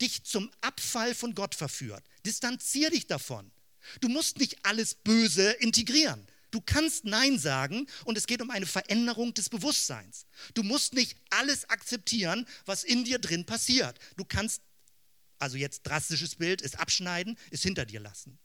dich 0.00 0.24
zum 0.24 0.50
Abfall 0.60 1.14
von 1.14 1.34
Gott 1.34 1.54
verführt, 1.54 2.04
distanzier 2.24 2.90
dich 2.90 3.06
davon. 3.06 3.50
Du 4.00 4.08
musst 4.08 4.38
nicht 4.38 4.64
alles 4.64 4.94
Böse 4.94 5.50
integrieren. 5.52 6.26
Du 6.52 6.60
kannst 6.60 7.06
Nein 7.06 7.38
sagen 7.38 7.88
und 8.04 8.16
es 8.16 8.26
geht 8.26 8.42
um 8.42 8.50
eine 8.50 8.66
Veränderung 8.66 9.34
des 9.34 9.48
Bewusstseins. 9.48 10.26
Du 10.54 10.62
musst 10.62 10.92
nicht 10.92 11.16
alles 11.30 11.68
akzeptieren, 11.68 12.46
was 12.66 12.84
in 12.84 13.04
dir 13.04 13.18
drin 13.18 13.46
passiert. 13.46 13.98
Du 14.16 14.24
kannst, 14.24 14.60
also 15.38 15.56
jetzt 15.56 15.82
drastisches 15.82 16.36
Bild, 16.36 16.62
es 16.62 16.74
abschneiden, 16.74 17.38
es 17.50 17.62
hinter 17.62 17.86
dir 17.86 18.00
lassen. 18.00 18.38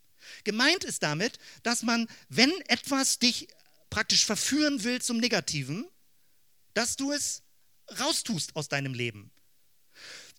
Gemeint 0.45 0.85
ist 0.85 1.03
damit, 1.03 1.37
dass 1.63 1.83
man, 1.83 2.07
wenn 2.29 2.51
etwas 2.61 3.19
dich 3.19 3.49
praktisch 3.89 4.25
verführen 4.25 4.83
will 4.83 5.01
zum 5.01 5.17
Negativen, 5.17 5.85
dass 6.73 6.95
du 6.95 7.11
es 7.11 7.43
raustust 7.99 8.55
aus 8.55 8.69
deinem 8.69 8.93
Leben. 8.93 9.31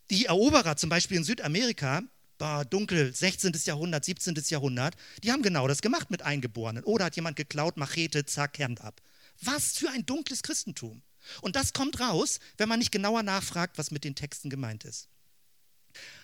Die 0.09 0.25
Eroberer 0.25 0.75
zum 0.75 0.89
Beispiel 0.89 1.17
in 1.17 1.23
Südamerika, 1.23 2.01
boah, 2.39 2.65
dunkel, 2.65 3.13
16. 3.13 3.53
Jahrhundert, 3.65 4.03
17. 4.03 4.33
Jahrhundert, 4.47 4.95
die 5.23 5.31
haben 5.31 5.43
genau 5.43 5.67
das 5.67 5.83
gemacht 5.83 6.09
mit 6.09 6.23
Eingeborenen. 6.23 6.83
Oder 6.83 7.05
hat 7.05 7.15
jemand 7.15 7.35
geklaut, 7.35 7.77
Machete, 7.77 8.25
zack, 8.25 8.57
Hand 8.57 8.81
ab. 8.81 9.01
Was 9.41 9.73
für 9.77 9.91
ein 9.91 10.05
dunkles 10.05 10.41
Christentum. 10.41 11.03
Und 11.41 11.55
das 11.55 11.73
kommt 11.73 11.99
raus, 11.99 12.39
wenn 12.57 12.69
man 12.69 12.79
nicht 12.79 12.91
genauer 12.91 13.21
nachfragt, 13.21 13.77
was 13.77 13.91
mit 13.91 14.03
den 14.03 14.15
Texten 14.15 14.49
gemeint 14.49 14.85
ist. 14.85 15.09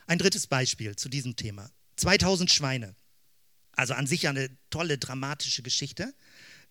Ein 0.08 0.18
drittes 0.18 0.48
Beispiel 0.48 0.96
zu 0.96 1.10
diesem 1.10 1.36
Thema. 1.36 1.70
2000 1.98 2.50
Schweine. 2.50 2.96
Also 3.74 3.94
an 3.94 4.08
sich 4.08 4.28
eine 4.28 4.50
tolle, 4.70 4.98
dramatische 4.98 5.62
Geschichte. 5.62 6.14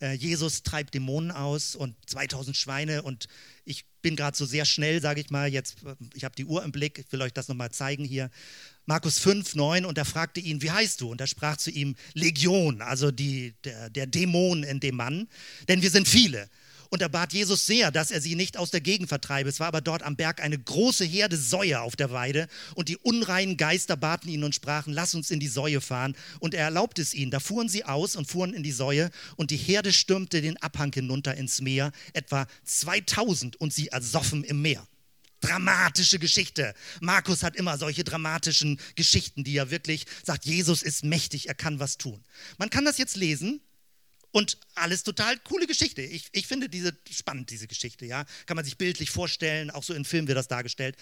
Äh, 0.00 0.12
Jesus 0.12 0.62
treibt 0.62 0.94
Dämonen 0.94 1.30
aus 1.30 1.74
und 1.76 1.94
2000 2.06 2.56
Schweine 2.56 3.02
und 3.02 3.26
ich 3.64 3.84
bin 4.02 4.16
gerade 4.16 4.36
so 4.36 4.44
sehr 4.44 4.64
schnell, 4.64 5.00
sage 5.00 5.20
ich 5.20 5.30
mal, 5.30 5.52
jetzt, 5.52 5.82
äh, 5.84 5.94
ich 6.14 6.24
habe 6.24 6.34
die 6.34 6.44
Uhr 6.44 6.62
im 6.62 6.72
Blick, 6.72 6.98
ich 6.98 7.12
will 7.12 7.22
euch 7.22 7.32
das 7.32 7.48
nochmal 7.48 7.70
zeigen 7.70 8.04
hier. 8.04 8.30
Markus 8.86 9.18
5, 9.18 9.54
9 9.54 9.84
und 9.84 9.96
er 9.96 10.04
fragte 10.04 10.40
ihn, 10.40 10.60
wie 10.60 10.70
heißt 10.70 11.00
du? 11.00 11.10
Und 11.10 11.20
er 11.20 11.26
sprach 11.26 11.56
zu 11.56 11.70
ihm, 11.70 11.96
Legion, 12.12 12.82
also 12.82 13.10
die, 13.10 13.54
der, 13.64 13.88
der 13.90 14.06
Dämon 14.06 14.62
in 14.62 14.80
dem 14.80 14.96
Mann, 14.96 15.28
denn 15.68 15.82
wir 15.82 15.90
sind 15.90 16.06
viele. 16.06 16.48
Und 16.94 17.02
er 17.02 17.08
bat 17.08 17.32
Jesus 17.32 17.66
sehr, 17.66 17.90
dass 17.90 18.12
er 18.12 18.20
sie 18.20 18.36
nicht 18.36 18.56
aus 18.56 18.70
der 18.70 18.80
Gegend 18.80 19.08
vertreibe. 19.08 19.48
Es 19.48 19.58
war 19.58 19.66
aber 19.66 19.80
dort 19.80 20.04
am 20.04 20.14
Berg 20.14 20.40
eine 20.40 20.56
große 20.56 21.04
Herde 21.04 21.36
Säue 21.36 21.80
auf 21.80 21.96
der 21.96 22.12
Weide. 22.12 22.46
Und 22.76 22.88
die 22.88 22.98
unreinen 22.98 23.56
Geister 23.56 23.96
baten 23.96 24.28
ihn 24.28 24.44
und 24.44 24.54
sprachen, 24.54 24.92
lass 24.92 25.12
uns 25.16 25.32
in 25.32 25.40
die 25.40 25.48
Säue 25.48 25.80
fahren. 25.80 26.14
Und 26.38 26.54
er 26.54 26.62
erlaubte 26.62 27.02
es 27.02 27.12
ihnen. 27.12 27.32
Da 27.32 27.40
fuhren 27.40 27.68
sie 27.68 27.84
aus 27.84 28.14
und 28.14 28.30
fuhren 28.30 28.54
in 28.54 28.62
die 28.62 28.70
Säue. 28.70 29.10
Und 29.34 29.50
die 29.50 29.56
Herde 29.56 29.92
stürmte 29.92 30.40
den 30.40 30.56
Abhang 30.58 30.92
hinunter 30.92 31.34
ins 31.34 31.60
Meer. 31.60 31.90
Etwa 32.12 32.46
2000 32.62 33.56
und 33.56 33.72
sie 33.72 33.88
ersoffen 33.88 34.44
im 34.44 34.62
Meer 34.62 34.86
dramatische 35.40 36.20
Geschichte. 36.20 36.74
Markus 37.00 37.42
hat 37.42 37.56
immer 37.56 37.76
solche 37.76 38.02
dramatischen 38.04 38.80
Geschichten, 38.94 39.42
die 39.44 39.56
er 39.56 39.70
wirklich 39.70 40.06
sagt, 40.22 40.46
Jesus 40.46 40.82
ist 40.82 41.04
mächtig, 41.04 41.48
er 41.48 41.54
kann 41.54 41.80
was 41.80 41.98
tun. 41.98 42.24
Man 42.56 42.70
kann 42.70 42.86
das 42.86 42.96
jetzt 42.96 43.16
lesen 43.16 43.60
und 44.34 44.58
alles 44.74 45.04
total 45.04 45.38
coole 45.38 45.68
Geschichte. 45.68 46.02
Ich, 46.02 46.28
ich 46.32 46.48
finde 46.48 46.68
diese 46.68 46.92
spannend, 47.08 47.50
diese 47.50 47.68
Geschichte, 47.68 48.04
ja. 48.04 48.24
Kann 48.46 48.56
man 48.56 48.64
sich 48.64 48.76
bildlich 48.76 49.10
vorstellen, 49.10 49.70
auch 49.70 49.84
so 49.84 49.94
in 49.94 50.04
Filmen 50.04 50.26
wird 50.26 50.36
das 50.36 50.48
dargestellt. 50.48 50.96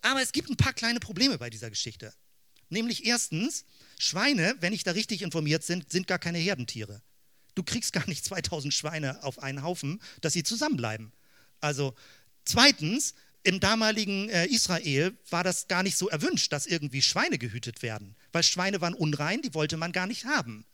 Aber 0.00 0.22
es 0.22 0.32
gibt 0.32 0.48
ein 0.48 0.56
paar 0.56 0.72
kleine 0.72 0.98
Probleme 0.98 1.36
bei 1.36 1.50
dieser 1.50 1.68
Geschichte. 1.68 2.14
Nämlich 2.70 3.04
erstens, 3.04 3.66
Schweine, 3.98 4.56
wenn 4.60 4.72
ich 4.72 4.82
da 4.82 4.92
richtig 4.92 5.20
informiert 5.20 5.66
bin, 5.66 5.84
sind 5.90 6.06
gar 6.06 6.18
keine 6.18 6.38
Herdentiere. 6.38 7.02
Du 7.54 7.62
kriegst 7.62 7.92
gar 7.92 8.08
nicht 8.08 8.24
2000 8.30 8.72
Schweine 8.72 9.22
auf 9.24 9.40
einen 9.40 9.62
Haufen, 9.62 10.00
dass 10.22 10.32
sie 10.32 10.42
zusammenbleiben. 10.42 11.12
Also 11.60 11.94
zweitens, 12.46 13.14
im 13.42 13.60
damaligen 13.60 14.30
äh, 14.30 14.46
Israel 14.46 15.18
war 15.28 15.44
das 15.44 15.68
gar 15.68 15.82
nicht 15.82 15.98
so 15.98 16.08
erwünscht, 16.08 16.50
dass 16.50 16.64
irgendwie 16.64 17.02
Schweine 17.02 17.36
gehütet 17.36 17.82
werden, 17.82 18.16
weil 18.32 18.42
Schweine 18.42 18.80
waren 18.80 18.94
unrein, 18.94 19.42
die 19.42 19.52
wollte 19.52 19.76
man 19.76 19.92
gar 19.92 20.06
nicht 20.06 20.24
haben. 20.24 20.64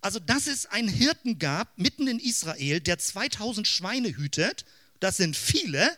Also, 0.00 0.18
dass 0.18 0.46
es 0.46 0.66
einen 0.66 0.88
Hirten 0.88 1.38
gab 1.38 1.76
mitten 1.78 2.06
in 2.06 2.18
Israel, 2.18 2.80
der 2.80 2.98
2000 2.98 3.66
Schweine 3.66 4.08
hütet, 4.16 4.64
das 5.00 5.16
sind 5.16 5.36
viele, 5.36 5.96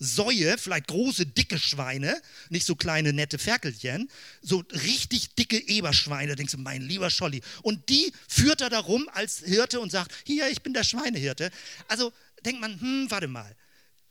Säue, 0.00 0.58
vielleicht 0.58 0.88
große, 0.88 1.24
dicke 1.24 1.58
Schweine, 1.58 2.20
nicht 2.50 2.66
so 2.66 2.74
kleine, 2.74 3.12
nette 3.12 3.38
Ferkelchen, 3.38 4.10
so 4.42 4.64
richtig 4.72 5.34
dicke 5.36 5.56
Eberschweine, 5.56 6.34
denkst 6.34 6.52
du, 6.52 6.58
mein 6.58 6.82
lieber 6.82 7.10
Scholli. 7.10 7.42
Und 7.62 7.88
die 7.88 8.12
führt 8.28 8.60
er 8.60 8.70
darum 8.70 9.08
als 9.12 9.38
Hirte 9.38 9.80
und 9.80 9.90
sagt, 9.90 10.12
hier, 10.26 10.50
ich 10.50 10.62
bin 10.62 10.74
der 10.74 10.84
Schweinehirte. 10.84 11.50
Also 11.88 12.12
denkt 12.44 12.60
man, 12.60 12.78
hm, 12.80 13.06
warte 13.08 13.28
mal, 13.28 13.56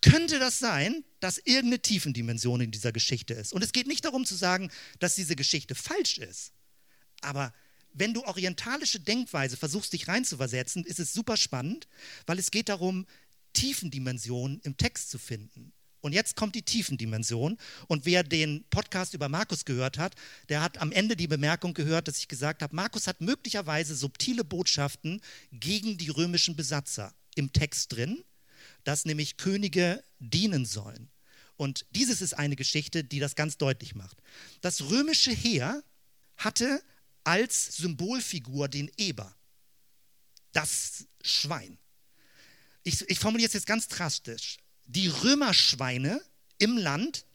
könnte 0.01 0.39
das 0.39 0.59
sein, 0.59 1.03
dass 1.19 1.37
irgendeine 1.37 1.79
Tiefendimension 1.79 2.61
in 2.61 2.71
dieser 2.71 2.91
Geschichte 2.91 3.33
ist? 3.33 3.53
Und 3.53 3.63
es 3.63 3.71
geht 3.71 3.87
nicht 3.87 4.05
darum 4.05 4.25
zu 4.25 4.35
sagen, 4.35 4.71
dass 4.99 5.15
diese 5.15 5.35
Geschichte 5.35 5.75
falsch 5.75 6.17
ist, 6.17 6.53
aber 7.21 7.53
wenn 7.93 8.13
du 8.13 8.23
orientalische 8.23 8.99
Denkweise 8.99 9.57
versuchst, 9.57 9.93
dich 9.93 10.07
reinzuversetzen, 10.07 10.85
ist 10.85 10.99
es 10.99 11.13
super 11.13 11.37
spannend, 11.37 11.87
weil 12.25 12.39
es 12.39 12.51
geht 12.51 12.69
darum, 12.69 13.05
Tiefendimensionen 13.53 14.59
im 14.63 14.77
Text 14.77 15.11
zu 15.11 15.19
finden. 15.19 15.73
Und 16.01 16.11
jetzt 16.11 16.35
kommt 16.35 16.55
die 16.55 16.63
Tiefendimension. 16.63 17.57
Und 17.87 18.05
wer 18.05 18.23
den 18.23 18.65
Podcast 18.69 19.13
über 19.13 19.29
Markus 19.29 19.63
gehört 19.63 19.97
hat, 19.97 20.15
der 20.49 20.61
hat 20.61 20.79
am 20.79 20.91
Ende 20.91 21.15
die 21.15 21.29
Bemerkung 21.29 21.73
gehört, 21.73 22.09
dass 22.09 22.17
ich 22.17 22.27
gesagt 22.27 22.61
habe, 22.61 22.75
Markus 22.75 23.07
hat 23.07 23.21
möglicherweise 23.21 23.95
subtile 23.95 24.43
Botschaften 24.43 25.21
gegen 25.53 25.97
die 25.97 26.09
römischen 26.09 26.57
Besatzer 26.57 27.13
im 27.35 27.53
Text 27.53 27.93
drin, 27.93 28.21
dass 28.83 29.05
nämlich 29.05 29.37
Könige 29.37 30.03
dienen 30.19 30.65
sollen. 30.65 31.09
Und 31.55 31.85
dieses 31.91 32.21
ist 32.21 32.33
eine 32.33 32.57
Geschichte, 32.57 33.05
die 33.05 33.19
das 33.19 33.35
ganz 33.35 33.57
deutlich 33.57 33.95
macht. 33.95 34.17
Das 34.59 34.89
römische 34.89 35.31
Heer 35.31 35.83
hatte 36.35 36.83
als 37.23 37.77
Symbolfigur 37.77 38.67
den 38.67 38.91
Eber, 38.97 39.35
das 40.51 41.05
Schwein. 41.21 41.77
Ich, 42.83 43.01
ich 43.09 43.19
formuliere 43.19 43.47
es 43.47 43.53
jetzt 43.53 43.67
ganz 43.67 43.87
drastisch. 43.87 44.57
Die 44.85 45.07
Römerschweine 45.07 46.21
im 46.57 46.77
Land 46.77 47.25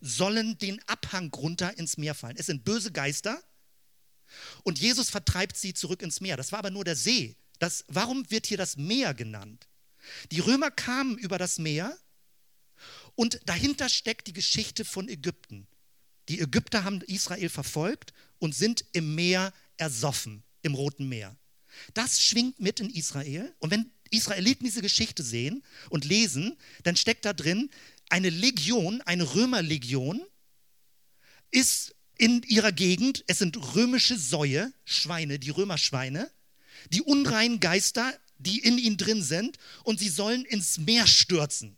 sollen 0.00 0.58
den 0.58 0.80
Abhang 0.88 1.32
runter 1.32 1.78
ins 1.78 1.96
Meer 1.96 2.14
fallen. 2.14 2.36
Es 2.36 2.46
sind 2.46 2.64
böse 2.64 2.92
Geister 2.92 3.42
und 4.64 4.78
Jesus 4.78 5.10
vertreibt 5.10 5.56
sie 5.56 5.74
zurück 5.74 6.02
ins 6.02 6.20
Meer. 6.20 6.36
Das 6.36 6.52
war 6.52 6.58
aber 6.58 6.70
nur 6.70 6.84
der 6.84 6.96
See. 6.96 7.36
Das, 7.58 7.84
warum 7.88 8.28
wird 8.30 8.46
hier 8.46 8.58
das 8.58 8.76
Meer 8.76 9.14
genannt? 9.14 9.68
Die 10.30 10.40
Römer 10.40 10.70
kamen 10.70 11.16
über 11.18 11.38
das 11.38 11.58
Meer 11.58 11.96
und 13.14 13.40
dahinter 13.46 13.88
steckt 13.88 14.26
die 14.26 14.32
Geschichte 14.32 14.84
von 14.84 15.08
Ägypten. 15.08 15.66
Die 16.28 16.40
Ägypter 16.40 16.84
haben 16.84 17.00
Israel 17.02 17.48
verfolgt 17.48 18.12
und 18.38 18.54
sind 18.54 18.84
im 18.92 19.14
Meer 19.14 19.52
ersoffen, 19.76 20.42
im 20.62 20.74
Roten 20.74 21.08
Meer. 21.08 21.36
Das 21.94 22.20
schwingt 22.20 22.58
mit 22.60 22.80
in 22.80 22.90
Israel. 22.90 23.54
Und 23.58 23.70
wenn 23.70 23.90
Israeliten 24.10 24.64
diese 24.64 24.82
Geschichte 24.82 25.22
sehen 25.22 25.62
und 25.90 26.04
lesen, 26.04 26.56
dann 26.82 26.96
steckt 26.96 27.24
da 27.24 27.32
drin, 27.32 27.70
eine 28.08 28.30
Legion, 28.30 29.02
eine 29.02 29.34
Römerlegion, 29.34 30.22
ist 31.50 31.94
in 32.18 32.42
ihrer 32.44 32.72
Gegend, 32.72 33.24
es 33.26 33.38
sind 33.38 33.74
römische 33.74 34.18
Säue, 34.18 34.72
Schweine, 34.84 35.38
die 35.38 35.50
Römerschweine, 35.50 36.30
die 36.90 37.02
unreinen 37.02 37.60
Geister, 37.60 38.12
die 38.38 38.58
in 38.60 38.78
ihnen 38.78 38.96
drin 38.96 39.22
sind, 39.22 39.58
und 39.84 39.98
sie 39.98 40.08
sollen 40.08 40.44
ins 40.44 40.78
Meer 40.78 41.06
stürzen. 41.06 41.76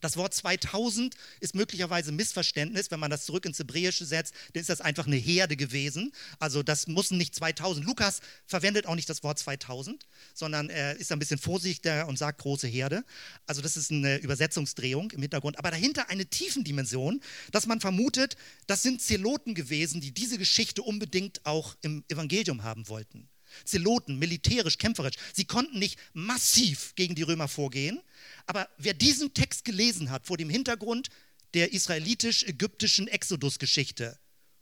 Das 0.00 0.16
Wort 0.16 0.34
2000 0.34 1.14
ist 1.40 1.54
möglicherweise 1.54 2.12
Missverständnis. 2.12 2.90
Wenn 2.90 3.00
man 3.00 3.10
das 3.10 3.24
zurück 3.24 3.44
ins 3.46 3.58
Hebräische 3.58 4.04
setzt, 4.04 4.34
dann 4.52 4.60
ist 4.60 4.68
das 4.68 4.80
einfach 4.80 5.06
eine 5.06 5.16
Herde 5.16 5.56
gewesen. 5.56 6.12
Also 6.38 6.62
das 6.62 6.86
müssen 6.86 7.18
nicht 7.18 7.34
2000. 7.34 7.84
Lukas 7.84 8.20
verwendet 8.46 8.86
auch 8.86 8.94
nicht 8.94 9.08
das 9.08 9.22
Wort 9.22 9.38
2000, 9.38 10.06
sondern 10.34 10.70
er 10.70 10.96
ist 10.96 11.12
ein 11.12 11.18
bisschen 11.18 11.38
vorsichtiger 11.38 12.06
und 12.08 12.18
sagt 12.18 12.40
große 12.40 12.66
Herde. 12.66 13.04
Also 13.46 13.62
das 13.62 13.76
ist 13.76 13.90
eine 13.90 14.18
Übersetzungsdrehung 14.18 15.10
im 15.12 15.22
Hintergrund. 15.22 15.58
Aber 15.58 15.70
dahinter 15.70 16.08
eine 16.10 16.26
Tiefendimension, 16.26 17.20
dass 17.52 17.66
man 17.66 17.80
vermutet, 17.80 18.36
das 18.66 18.82
sind 18.82 19.02
Zeloten 19.02 19.54
gewesen, 19.54 20.00
die 20.00 20.12
diese 20.12 20.38
Geschichte 20.38 20.82
unbedingt 20.82 21.44
auch 21.46 21.76
im 21.82 22.04
Evangelium 22.08 22.62
haben 22.62 22.88
wollten. 22.88 23.28
Zeloten, 23.64 24.18
militärisch, 24.18 24.78
kämpferisch. 24.78 25.16
Sie 25.32 25.44
konnten 25.44 25.78
nicht 25.78 25.98
massiv 26.12 26.94
gegen 26.94 27.14
die 27.14 27.22
Römer 27.22 27.48
vorgehen, 27.48 28.00
aber 28.46 28.68
wer 28.78 28.94
diesen 28.94 29.34
Text 29.34 29.64
gelesen 29.64 30.10
hat 30.10 30.26
vor 30.26 30.36
dem 30.36 30.50
Hintergrund 30.50 31.08
der 31.54 31.72
israelitisch-ägyptischen 31.72 33.08
Exodus-Geschichte, 33.08 34.18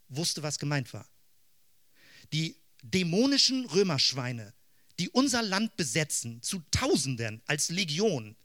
wusste, 0.09 0.43
was 0.43 0.59
gemeint 0.59 0.93
war. 0.93 1.09
Die 2.33 2.57
dämonischen 2.83 3.67
Römerschweine, 3.67 4.55
die 4.99 5.11
unser 5.11 5.43
Land 5.43 5.77
besetzen, 5.77 6.43
zu 6.43 6.63
Tausenden 6.71 7.43
als 7.47 7.69
Legion, 7.69 8.37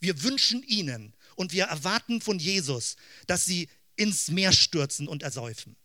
wir 0.00 0.22
wünschen 0.22 0.62
ihnen 0.62 1.14
und 1.36 1.52
wir 1.52 1.64
erwarten 1.64 2.20
von 2.20 2.38
Jesus, 2.38 2.96
dass 3.26 3.44
sie 3.44 3.68
ins 3.96 4.28
Meer 4.28 4.52
stürzen 4.52 5.08
und 5.08 5.22
ersäufen. 5.22 5.76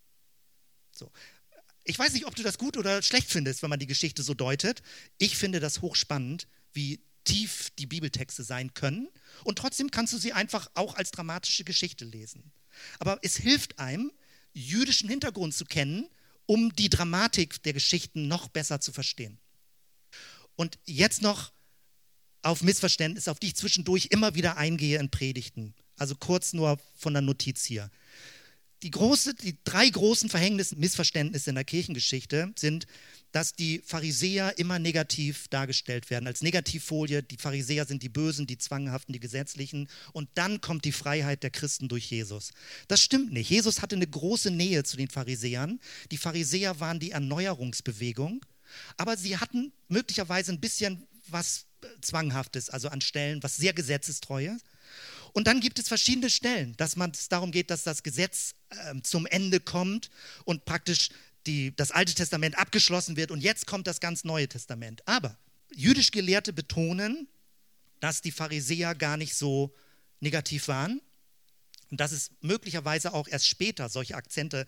So. 0.92 1.12
Ich 1.84 1.98
weiß 1.98 2.14
nicht, 2.14 2.26
ob 2.26 2.36
du 2.36 2.44
das 2.44 2.58
gut 2.58 2.78
oder 2.78 3.02
schlecht 3.02 3.32
findest, 3.32 3.62
wenn 3.62 3.70
man 3.70 3.80
die 3.80 3.88
Geschichte 3.88 4.22
so 4.22 4.34
deutet. 4.34 4.84
Ich 5.18 5.38
finde 5.38 5.60
das 5.60 5.82
hochspannend, 5.82 6.48
wie 6.74 7.02
tief 7.24 7.70
die 7.78 7.86
Bibeltexte 7.86 8.44
sein 8.44 8.74
können. 8.74 9.08
Und 9.44 9.58
trotzdem 9.58 9.92
kannst 9.92 10.14
du 10.14 10.18
sie 10.18 10.34
einfach 10.34 10.70
auch 10.74 10.96
als 10.96 11.12
dramatische 11.12 11.64
Geschichte 11.64 12.06
lesen. 12.06 12.52
Aber 13.00 13.20
es 13.22 13.38
hilft 13.38 13.80
einem, 13.80 14.12
jüdischen 14.54 15.10
Hintergrund 15.10 15.54
zu 15.54 15.66
kennen, 15.66 16.10
um 16.46 16.76
die 16.76 16.90
Dramatik 16.90 17.62
der 17.64 17.74
Geschichten 17.74 18.28
noch 18.28 18.50
besser 18.50 18.82
zu 18.82 18.92
verstehen. 18.92 19.40
Und 20.56 20.78
jetzt 20.86 21.22
noch 21.22 21.54
auf 22.42 22.62
Missverständnisse, 22.62 23.32
auf 23.32 23.40
die 23.40 23.48
ich 23.48 23.56
zwischendurch 23.56 24.08
immer 24.08 24.36
wieder 24.36 24.58
eingehe 24.58 25.00
in 25.00 25.12
Predigten. 25.12 25.74
Also 25.98 26.16
kurz 26.16 26.54
nur 26.54 26.80
von 26.96 27.14
der 27.14 27.22
Notiz 27.22 27.64
hier 27.64 27.90
die, 28.84 28.92
große, 28.92 29.36
die 29.36 29.58
drei 29.64 29.88
großen 29.90 30.30
Verhängnisse, 30.30 30.76
Missverständnisse 30.76 31.50
in 31.50 31.56
der 31.56 31.66
Kirchengeschichte 31.66 32.52
sind, 32.58 32.88
dass 33.32 33.54
die 33.54 33.82
Pharisäer 33.86 34.58
immer 34.58 34.80
negativ 34.80 35.48
dargestellt 35.48 36.10
werden, 36.10 36.28
als 36.28 36.42
Negativfolie. 36.42 37.24
Die 37.24 37.38
Pharisäer 37.38 37.86
sind 37.86 38.04
die 38.04 38.10
Bösen, 38.10 38.48
die 38.48 38.58
Zwanghaften, 38.58 39.14
die 39.14 39.20
Gesetzlichen. 39.20 39.88
Und 40.14 40.30
dann 40.36 40.62
kommt 40.62 40.86
die 40.86 40.92
Freiheit 40.92 41.44
der 41.44 41.52
Christen 41.52 41.88
durch 41.88 42.12
Jesus. 42.12 42.52
Das 42.88 43.02
stimmt 43.02 43.32
nicht. 43.32 43.50
Jesus 43.50 43.82
hatte 43.82 43.96
eine 43.96 44.08
große 44.08 44.52
Nähe 44.52 44.84
zu 44.84 44.98
den 44.98 45.10
Pharisäern. 45.10 45.80
Die 46.12 46.18
Pharisäer 46.18 46.80
waren 46.80 47.00
die 47.00 47.12
Erneuerungsbewegung. 47.12 48.46
Aber 48.98 49.18
sie 49.18 49.38
hatten 49.38 49.74
möglicherweise 49.88 50.52
ein 50.52 50.60
bisschen 50.60 51.08
was 51.28 51.66
Zwanghaftes, 52.02 52.70
also 52.70 52.90
an 52.90 53.02
Stellen, 53.02 53.42
was 53.44 53.58
sehr 53.58 53.74
Gesetzestreues. 53.74 54.62
Und 55.34 55.48
dann 55.48 55.62
gibt 55.62 55.80
es 55.80 55.88
verschiedene 55.88 56.30
Stellen, 56.30 56.76
dass 56.78 56.96
man 56.96 57.12
es 57.12 57.30
darum 57.30 57.52
geht, 57.52 57.70
dass 57.70 57.84
das 57.84 58.04
Gesetz 58.04 58.54
äh, 58.70 59.02
zum 59.02 59.26
Ende 59.26 59.60
kommt 59.60 60.10
und 60.44 60.66
praktisch 60.66 61.10
die, 61.48 61.76
das 61.76 61.92
Alte 61.92 62.14
Testament 62.14 62.58
abgeschlossen 62.58 63.16
wird 63.18 63.32
und 63.32 63.42
jetzt 63.42 63.68
kommt 63.68 63.88
das 63.88 64.00
ganz 64.00 64.24
Neue 64.24 64.48
Testament. 64.48 65.02
Aber 65.08 65.38
jüdisch 65.74 66.12
Gelehrte 66.12 66.54
betonen, 66.54 67.28
dass 68.00 68.22
die 68.22 68.32
Pharisäer 68.32 68.96
gar 68.96 69.18
nicht 69.18 69.36
so 69.36 69.74
negativ 70.20 70.68
waren 70.68 71.02
und 71.90 72.00
dass 72.00 72.12
es 72.12 72.32
möglicherweise 72.42 73.14
auch 73.14 73.28
erst 73.28 73.48
später 73.48 73.90
solche 73.90 74.16
Akzente, 74.16 74.66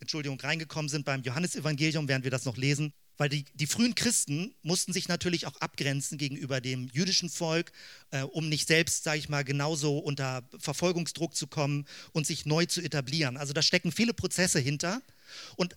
Entschuldigung, 0.00 0.38
reingekommen 0.40 0.88
sind 0.88 1.04
beim 1.04 1.22
Johannesevangelium, 1.22 2.08
während 2.08 2.24
wir 2.24 2.30
das 2.30 2.44
noch 2.44 2.56
lesen, 2.56 2.92
weil 3.18 3.28
die, 3.28 3.44
die 3.54 3.66
frühen 3.66 3.94
Christen 3.94 4.54
mussten 4.62 4.92
sich 4.92 5.08
natürlich 5.08 5.46
auch 5.46 5.56
abgrenzen 5.60 6.18
gegenüber 6.18 6.60
dem 6.60 6.88
jüdischen 6.92 7.30
Volk, 7.30 7.72
äh, 8.10 8.22
um 8.22 8.48
nicht 8.48 8.68
selbst, 8.68 9.04
sage 9.04 9.18
ich 9.18 9.28
mal, 9.28 9.44
genauso 9.44 9.98
unter 9.98 10.46
Verfolgungsdruck 10.58 11.34
zu 11.34 11.46
kommen 11.46 11.86
und 12.12 12.26
sich 12.26 12.44
neu 12.44 12.66
zu 12.66 12.82
etablieren. 12.82 13.36
Also 13.36 13.52
da 13.52 13.62
stecken 13.62 13.90
viele 13.90 14.12
Prozesse 14.12 14.58
hinter. 14.58 15.02
Und 15.56 15.76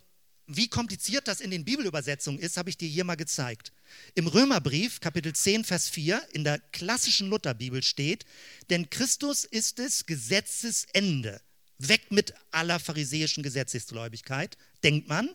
wie 0.56 0.68
kompliziert 0.68 1.28
das 1.28 1.40
in 1.40 1.50
den 1.50 1.64
Bibelübersetzungen 1.64 2.40
ist, 2.40 2.56
habe 2.56 2.70
ich 2.70 2.76
dir 2.76 2.88
hier 2.88 3.04
mal 3.04 3.16
gezeigt. 3.16 3.72
Im 4.14 4.26
Römerbrief, 4.26 5.00
Kapitel 5.00 5.32
10, 5.32 5.64
Vers 5.64 5.88
4, 5.88 6.20
in 6.32 6.44
der 6.44 6.58
klassischen 6.58 7.28
Lutherbibel 7.28 7.82
steht, 7.82 8.24
denn 8.68 8.90
Christus 8.90 9.44
ist 9.44 9.78
es 9.78 10.06
Gesetzesende. 10.06 11.40
Weg 11.78 12.10
mit 12.10 12.34
aller 12.50 12.78
pharisäischen 12.80 13.42
Gesetzesgläubigkeit, 13.42 14.58
denkt 14.82 15.08
man, 15.08 15.30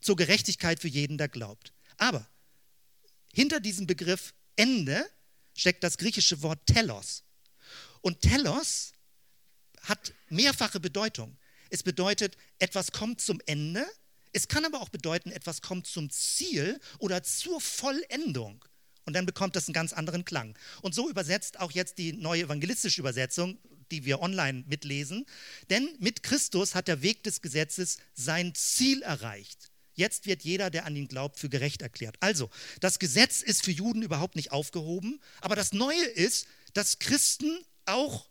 zur 0.00 0.16
Gerechtigkeit 0.16 0.80
für 0.80 0.88
jeden, 0.88 1.18
der 1.18 1.28
glaubt. 1.28 1.72
Aber 1.98 2.26
hinter 3.32 3.60
diesem 3.60 3.86
Begriff 3.86 4.34
Ende 4.56 5.04
steckt 5.54 5.84
das 5.84 5.98
griechische 5.98 6.42
Wort 6.42 6.64
Telos. 6.66 7.24
Und 8.00 8.20
Telos 8.20 8.92
hat 9.82 10.12
mehrfache 10.28 10.80
Bedeutung. 10.80 11.36
Es 11.70 11.82
bedeutet, 11.82 12.36
etwas 12.58 12.92
kommt 12.92 13.20
zum 13.20 13.40
Ende. 13.46 13.86
Es 14.32 14.48
kann 14.48 14.64
aber 14.64 14.80
auch 14.80 14.88
bedeuten, 14.88 15.30
etwas 15.30 15.62
kommt 15.62 15.86
zum 15.86 16.10
Ziel 16.10 16.80
oder 16.98 17.22
zur 17.22 17.60
Vollendung. 17.60 18.64
Und 19.06 19.14
dann 19.14 19.26
bekommt 19.26 19.56
das 19.56 19.66
einen 19.66 19.74
ganz 19.74 19.92
anderen 19.92 20.24
Klang. 20.24 20.56
Und 20.82 20.94
so 20.94 21.10
übersetzt 21.10 21.58
auch 21.58 21.72
jetzt 21.72 21.98
die 21.98 22.12
neue 22.12 22.44
evangelistische 22.44 23.00
Übersetzung, 23.00 23.58
die 23.90 24.04
wir 24.04 24.20
online 24.20 24.64
mitlesen. 24.68 25.26
Denn 25.68 25.88
mit 25.98 26.22
Christus 26.22 26.74
hat 26.74 26.86
der 26.86 27.02
Weg 27.02 27.24
des 27.24 27.40
Gesetzes 27.40 27.98
sein 28.14 28.54
Ziel 28.54 29.02
erreicht. 29.02 29.70
Jetzt 29.94 30.26
wird 30.26 30.44
jeder, 30.44 30.70
der 30.70 30.86
an 30.86 30.96
ihn 30.96 31.08
glaubt, 31.08 31.38
für 31.38 31.48
gerecht 31.48 31.82
erklärt. 31.82 32.16
Also, 32.20 32.48
das 32.80 32.98
Gesetz 32.98 33.42
ist 33.42 33.64
für 33.64 33.72
Juden 33.72 34.02
überhaupt 34.02 34.36
nicht 34.36 34.52
aufgehoben, 34.52 35.20
aber 35.40 35.56
das 35.56 35.72
Neue 35.72 36.04
ist, 36.04 36.46
dass 36.72 37.00
Christen 37.00 37.58
auch 37.84 38.29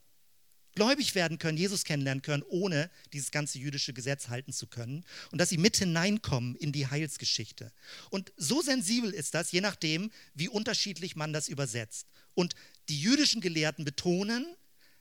gläubig 0.76 1.16
werden 1.16 1.38
können, 1.40 1.58
Jesus 1.58 1.84
kennenlernen 1.84 2.22
können, 2.22 2.44
ohne 2.48 2.90
dieses 3.14 3.32
ganze 3.32 3.60
jüdische 3.60 3.94
Gesetz 3.94 4.30
halten 4.30 4.54
zu 4.54 4.68
können 4.68 5.04
und 5.32 5.40
dass 5.40 5.50
sie 5.50 5.58
mit 5.58 5.78
hineinkommen 5.78 6.56
in 6.56 6.72
die 6.72 6.88
Heilsgeschichte. 6.88 7.72
Und 8.10 8.32
so 8.38 8.62
sensibel 8.62 9.12
ist 9.12 9.34
das, 9.34 9.52
je 9.52 9.62
nachdem, 9.62 10.12
wie 10.34 10.50
unterschiedlich 10.50 11.16
man 11.16 11.34
das 11.34 11.48
übersetzt. 11.50 12.08
Und 12.34 12.56
die 12.88 13.00
jüdischen 13.00 13.42
Gelehrten 13.42 13.86
betonen, 13.86 14.46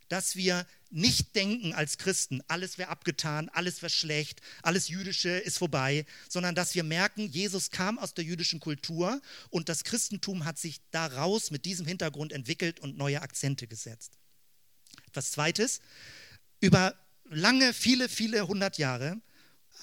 dass 0.09 0.37
wir 0.37 0.66
nicht 0.91 1.35
denken 1.37 1.75
als 1.75 1.99
Christen, 1.99 2.43
alles 2.49 2.79
wäre 2.79 2.89
abgetan, 2.89 3.51
alles 3.51 3.83
wäre 3.83 3.91
schlecht, 3.91 4.41
alles 4.62 4.89
Jüdische 4.89 5.29
ist 5.29 5.59
vorbei, 5.59 6.07
sondern 6.29 6.55
dass 6.55 6.75
wir 6.75 6.83
merken, 6.83 7.29
Jesus 7.29 7.71
kam 7.71 7.99
aus 7.99 8.14
der 8.14 8.25
jüdischen 8.25 8.59
Kultur 8.59 9.21
und 9.51 9.69
das 9.69 9.85
Christentum 9.85 10.47
hat 10.47 10.59
sich 10.59 10.81
daraus 10.91 11.51
mit 11.51 11.66
diesem 11.66 11.87
Hintergrund 11.87 12.33
entwickelt 12.33 12.81
und 12.81 12.97
neue 12.97 13.21
Akzente 13.21 13.66
gesetzt. 13.66 14.19
Etwas 15.19 15.33
Zweites, 15.33 15.81
über 16.61 16.95
lange, 17.25 17.75
viele, 17.75 18.09
viele 18.09 18.47
hundert 18.47 18.79
Jahre 18.79 19.21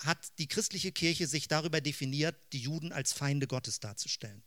hat 0.06 0.18
die 0.38 0.48
christliche 0.48 0.94
Kirche 0.94 1.28
sich 1.28 1.50
darüber 1.50 1.82
definiert, 1.82 2.38
die 2.54 2.60
Juden 2.60 2.94
als 2.94 3.12
Feinde 3.12 3.46
Gottes 3.46 3.82
darzustellen. 3.82 4.44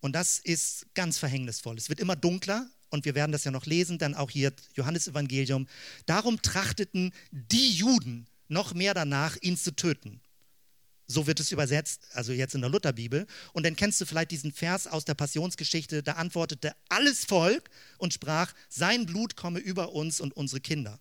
Und 0.00 0.12
das 0.12 0.38
ist 0.38 0.84
ganz 0.92 1.16
verhängnisvoll. 1.16 1.78
Es 1.78 1.88
wird 1.88 2.00
immer 2.00 2.16
dunkler, 2.16 2.68
und 2.90 3.06
wir 3.06 3.14
werden 3.14 3.32
das 3.32 3.44
ja 3.44 3.50
noch 3.50 3.64
lesen, 3.64 3.96
dann 3.96 4.14
auch 4.14 4.30
hier 4.30 4.52
Johannesevangelium. 4.74 5.66
Darum 6.04 6.42
trachteten 6.42 7.14
die 7.30 7.72
Juden 7.72 8.26
noch 8.48 8.74
mehr 8.74 8.92
danach, 8.92 9.38
ihn 9.40 9.56
zu 9.56 9.74
töten. 9.74 10.20
So 11.12 11.26
wird 11.26 11.40
es 11.40 11.52
übersetzt, 11.52 12.06
also 12.12 12.32
jetzt 12.32 12.54
in 12.54 12.62
der 12.62 12.70
Lutherbibel. 12.70 13.26
Und 13.52 13.64
dann 13.64 13.76
kennst 13.76 14.00
du 14.00 14.06
vielleicht 14.06 14.30
diesen 14.30 14.52
Vers 14.52 14.86
aus 14.86 15.04
der 15.04 15.14
Passionsgeschichte, 15.14 16.02
da 16.02 16.12
antwortete 16.12 16.74
alles 16.88 17.24
Volk 17.24 17.70
und 17.98 18.14
sprach, 18.14 18.52
sein 18.68 19.06
Blut 19.06 19.36
komme 19.36 19.58
über 19.58 19.92
uns 19.92 20.20
und 20.20 20.34
unsere 20.34 20.60
Kinder. 20.60 20.98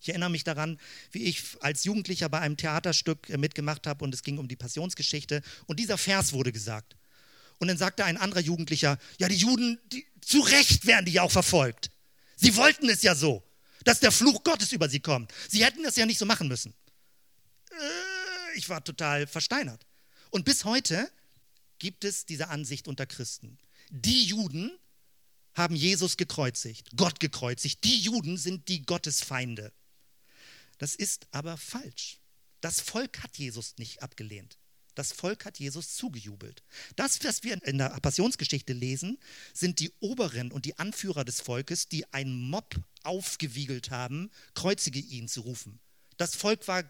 Ich 0.00 0.08
erinnere 0.08 0.30
mich 0.30 0.44
daran, 0.44 0.78
wie 1.10 1.24
ich 1.24 1.42
als 1.60 1.84
Jugendlicher 1.84 2.28
bei 2.28 2.40
einem 2.40 2.56
Theaterstück 2.56 3.28
mitgemacht 3.36 3.86
habe 3.86 4.04
und 4.04 4.14
es 4.14 4.22
ging 4.22 4.38
um 4.38 4.48
die 4.48 4.56
Passionsgeschichte 4.56 5.42
und 5.66 5.80
dieser 5.80 5.98
Vers 5.98 6.32
wurde 6.32 6.52
gesagt. 6.52 6.96
Und 7.58 7.68
dann 7.68 7.76
sagte 7.76 8.04
ein 8.04 8.16
anderer 8.16 8.40
Jugendlicher, 8.40 8.98
ja, 9.18 9.28
die 9.28 9.36
Juden, 9.36 9.78
die, 9.92 10.06
zu 10.20 10.40
Recht 10.40 10.86
werden 10.86 11.04
die 11.04 11.12
ja 11.12 11.22
auch 11.22 11.32
verfolgt. 11.32 11.90
Sie 12.36 12.54
wollten 12.56 12.88
es 12.88 13.02
ja 13.02 13.14
so, 13.14 13.42
dass 13.84 14.00
der 14.00 14.12
Fluch 14.12 14.44
Gottes 14.44 14.72
über 14.72 14.88
sie 14.88 15.00
kommt. 15.00 15.32
Sie 15.48 15.64
hätten 15.64 15.82
das 15.82 15.96
ja 15.96 16.06
nicht 16.06 16.18
so 16.18 16.26
machen 16.26 16.46
müssen. 16.46 16.72
Äh, 17.70 18.17
ich 18.58 18.68
war 18.68 18.84
total 18.84 19.26
versteinert. 19.26 19.86
Und 20.30 20.44
bis 20.44 20.64
heute 20.64 21.10
gibt 21.78 22.04
es 22.04 22.26
diese 22.26 22.48
Ansicht 22.48 22.88
unter 22.88 23.06
Christen. 23.06 23.58
Die 23.90 24.24
Juden 24.24 24.70
haben 25.54 25.74
Jesus 25.74 26.16
gekreuzigt, 26.16 26.90
Gott 26.96 27.20
gekreuzigt. 27.20 27.82
Die 27.84 27.98
Juden 27.98 28.36
sind 28.36 28.68
die 28.68 28.82
Gottesfeinde. 28.82 29.72
Das 30.78 30.94
ist 30.94 31.26
aber 31.30 31.56
falsch. 31.56 32.18
Das 32.60 32.80
Volk 32.80 33.22
hat 33.22 33.38
Jesus 33.38 33.78
nicht 33.78 34.02
abgelehnt. 34.02 34.58
Das 34.94 35.12
Volk 35.12 35.44
hat 35.44 35.60
Jesus 35.60 35.94
zugejubelt. 35.94 36.64
Das, 36.96 37.22
was 37.22 37.44
wir 37.44 37.62
in 37.64 37.78
der 37.78 37.90
Passionsgeschichte 38.00 38.72
lesen, 38.72 39.18
sind 39.54 39.78
die 39.78 39.92
Oberen 40.00 40.50
und 40.50 40.64
die 40.64 40.76
Anführer 40.76 41.24
des 41.24 41.40
Volkes, 41.40 41.88
die 41.88 42.12
einen 42.12 42.50
Mob 42.50 42.74
aufgewiegelt 43.04 43.90
haben, 43.90 44.30
kreuzige 44.54 44.98
ihn 44.98 45.28
zu 45.28 45.42
rufen. 45.42 45.78
Das 46.16 46.34
Volk 46.34 46.66
war 46.66 46.82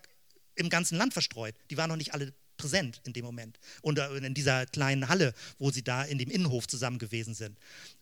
im 0.59 0.69
ganzen 0.69 0.97
Land 0.99 1.13
verstreut. 1.13 1.55
Die 1.71 1.77
waren 1.77 1.89
noch 1.89 1.97
nicht 1.97 2.15
alle 2.15 2.33
präsent 2.57 3.01
in 3.05 3.13
dem 3.13 3.25
Moment. 3.25 3.59
Und 3.83 3.99
in 3.99 4.35
dieser 4.35 4.67
kleinen 4.67 5.09
Halle, 5.09 5.33
wo 5.59 5.71
sie 5.71 5.83
da 5.83 6.03
in 6.03 6.19
dem 6.19 6.31
Innenhof 6.31 6.67
zusammen 6.67 6.99
gewesen 6.99 7.35
sind. 7.35 7.57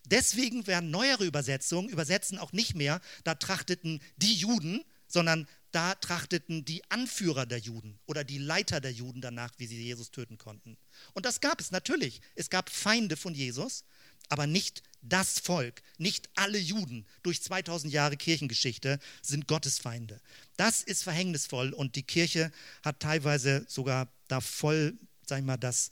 Deswegen 0.05 0.67
werden 0.67 0.91
neuere 0.91 1.25
Übersetzungen 1.25 1.89
übersetzen 1.89 2.39
auch 2.39 2.51
nicht 2.51 2.75
mehr, 2.75 2.99
da 3.23 3.35
trachteten 3.35 4.01
die 4.17 4.33
Juden, 4.33 4.83
sondern 5.07 5.47
da 5.71 5.95
trachteten 5.95 6.65
die 6.65 6.81
Anführer 6.89 7.45
der 7.45 7.59
Juden 7.59 7.99
oder 8.07 8.23
die 8.23 8.39
Leiter 8.39 8.81
der 8.81 8.91
Juden 8.91 9.21
danach, 9.21 9.51
wie 9.57 9.67
sie 9.67 9.81
Jesus 9.81 10.11
töten 10.11 10.37
konnten. 10.37 10.77
Und 11.13 11.25
das 11.25 11.39
gab 11.39 11.61
es 11.61 11.71
natürlich. 11.71 12.21
Es 12.35 12.49
gab 12.49 12.69
Feinde 12.69 13.15
von 13.15 13.33
Jesus, 13.33 13.83
aber 14.29 14.47
nicht 14.47 14.83
das 15.01 15.39
Volk, 15.39 15.81
nicht 15.97 16.29
alle 16.35 16.57
Juden 16.57 17.05
durch 17.23 17.41
2000 17.41 17.93
Jahre 17.93 18.17
Kirchengeschichte 18.17 18.99
sind 19.21 19.47
Gottesfeinde. 19.47 20.19
Das 20.57 20.81
ist 20.81 21.03
verhängnisvoll 21.03 21.73
und 21.73 21.95
die 21.95 22.03
Kirche 22.03 22.51
hat 22.83 22.99
teilweise 22.99 23.65
sogar 23.67 24.11
da 24.27 24.41
voll, 24.41 24.97
sag 25.25 25.39
ich 25.39 25.45
mal, 25.45 25.57
das, 25.57 25.91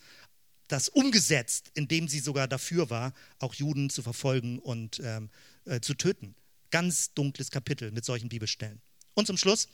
das 0.67 0.89
umgesetzt, 0.89 1.71
indem 1.75 2.07
sie 2.07 2.19
sogar 2.19 2.47
dafür 2.47 2.89
war, 2.89 3.13
auch 3.39 3.53
Juden 3.53 3.89
zu 3.89 4.01
verfolgen 4.01 4.59
und 4.59 4.99
ähm, 5.03 5.29
äh, 5.65 5.79
zu 5.79 5.93
töten. 5.93 6.35
Ganz 6.71 7.13
dunkles 7.13 7.51
Kapitel 7.51 7.91
mit 7.91 8.03
solchen 8.03 8.29
Bibelstellen. 8.29 8.81
Und 9.13 9.27
zum 9.27 9.37
Schluss, 9.37 9.69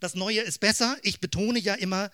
das 0.00 0.14
Neue 0.14 0.40
ist 0.40 0.60
besser. 0.60 0.98
Ich 1.02 1.20
betone 1.20 1.58
ja 1.58 1.74
immer, 1.74 2.10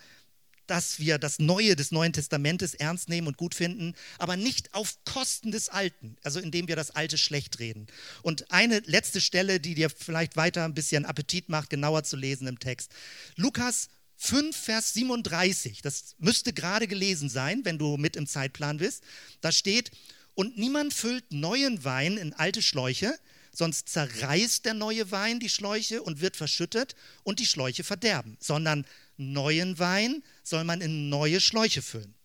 dass 0.67 0.99
wir 0.99 1.17
das 1.17 1.39
Neue 1.39 1.75
des 1.75 1.91
Neuen 1.91 2.13
Testamentes 2.13 2.73
ernst 2.73 3.09
nehmen 3.09 3.27
und 3.27 3.37
gut 3.37 3.55
finden, 3.55 3.93
aber 4.17 4.37
nicht 4.37 4.73
auf 4.73 4.97
Kosten 5.05 5.51
des 5.51 5.69
Alten, 5.69 6.17
also 6.23 6.39
indem 6.39 6.67
wir 6.67 6.75
das 6.75 6.91
Alte 6.91 7.17
schlecht 7.17 7.59
reden. 7.59 7.87
Und 8.21 8.51
eine 8.51 8.79
letzte 8.85 9.21
Stelle, 9.21 9.59
die 9.59 9.75
dir 9.75 9.89
vielleicht 9.89 10.35
weiter 10.35 10.65
ein 10.65 10.73
bisschen 10.73 11.05
Appetit 11.05 11.49
macht, 11.49 11.69
genauer 11.69 12.03
zu 12.03 12.15
lesen 12.15 12.47
im 12.47 12.59
Text. 12.59 12.91
Lukas 13.35 13.89
5, 14.17 14.55
Vers 14.55 14.93
37, 14.93 15.81
das 15.81 16.15
müsste 16.17 16.53
gerade 16.53 16.87
gelesen 16.87 17.29
sein, 17.29 17.65
wenn 17.65 17.77
du 17.77 17.97
mit 17.97 18.15
im 18.15 18.27
Zeitplan 18.27 18.77
bist. 18.77 19.03
Da 19.41 19.51
steht, 19.51 19.91
und 20.35 20.57
niemand 20.57 20.93
füllt 20.93 21.31
neuen 21.31 21.83
Wein 21.83 22.17
in 22.17 22.33
alte 22.33 22.61
Schläuche, 22.61 23.13
sonst 23.51 23.89
zerreißt 23.89 24.65
der 24.65 24.73
neue 24.73 25.11
Wein 25.11 25.39
die 25.39 25.49
Schläuche 25.49 26.01
und 26.01 26.21
wird 26.21 26.35
verschüttet 26.35 26.95
und 27.23 27.39
die 27.39 27.45
Schläuche 27.45 27.83
verderben, 27.83 28.37
sondern 28.39 28.85
neuen 29.17 29.79
Wein 29.79 30.23
soll 30.43 30.63
man 30.63 30.81
in 30.81 31.09
neue 31.09 31.39
Schläuche 31.39 31.81
füllen. 31.81 32.15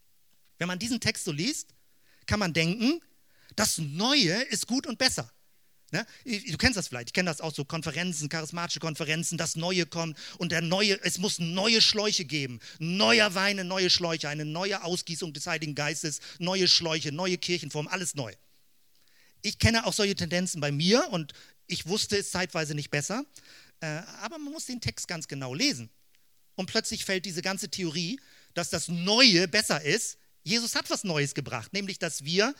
Wenn 0.59 0.69
man 0.69 0.79
diesen 0.79 1.01
Text 1.01 1.25
so 1.25 1.33
liest, 1.33 1.69
kann 2.27 2.41
man 2.41 2.53
denken, 2.53 3.01
das 3.57 3.79
Neue 3.79 4.43
ist 4.45 4.67
gut 4.67 4.87
und 4.87 4.99
besser. 4.99 5.31
Ne? 5.91 6.07
Du 6.25 6.59
kennst 6.59 6.77
das 6.77 6.89
vielleicht, 6.89 7.09
ich 7.09 7.13
kenne 7.15 7.31
das 7.31 7.41
auch 7.41 7.55
so, 7.55 7.65
Konferenzen, 7.65 8.29
charismatische 8.29 8.81
Konferenzen, 8.81 9.39
das 9.39 9.57
Neue 9.57 9.87
kommt 9.87 10.19
und 10.37 10.53
der 10.53 10.61
Neue, 10.61 11.01
es 11.03 11.17
muss 11.19 11.39
neue 11.39 11.81
Schläuche 11.81 12.27
geben, 12.27 12.61
neuer 12.79 13.35
Wein, 13.35 13.67
neue 13.67 13.89
Schläuche, 13.89 14.29
eine 14.29 14.45
neue 14.45 14.85
Ausgießung 14.85 15.33
des 15.33 15.47
Heiligen 15.47 15.75
Geistes, 15.75 16.21
neue 16.39 16.69
Schläuche, 16.69 17.11
neue 17.11 17.39
Kirchenform, 17.39 17.89
alles 17.89 18.15
neu 18.15 18.35
ich 19.43 19.59
kenne 19.59 19.87
auch 19.87 19.93
solche 19.93 20.15
Tendenzen 20.15 20.61
bei 20.61 20.73
mir 20.73 21.09
und 21.11 21.33
ich 21.67 21.87
wusste 21.87 22.17
es 22.17 22.31
zeitweise 22.31 22.75
nicht 22.75 22.91
besser. 22.91 23.25
Äh, 23.81 23.87
aber 24.21 24.39
man 24.39 24.53
muss 24.53 24.67
den 24.67 24.81
Text 24.81 25.07
ganz 25.07 25.29
genau 25.29 25.55
lesen. 25.55 25.91
Und 26.59 26.67
plötzlich 26.67 27.05
fällt 27.05 27.25
diese 27.25 27.41
ganze 27.41 27.69
Theorie, 27.69 28.19
dass 28.53 28.69
das 28.69 28.89
Neue 28.89 29.47
besser 29.47 29.81
ist, 29.81 30.19
Jesus 30.43 30.75
hat 30.75 30.91
was 30.91 31.05
Neues 31.05 31.35
gebracht, 31.35 31.73
nämlich 31.73 32.01
dass 32.01 32.25
wir 32.25 32.53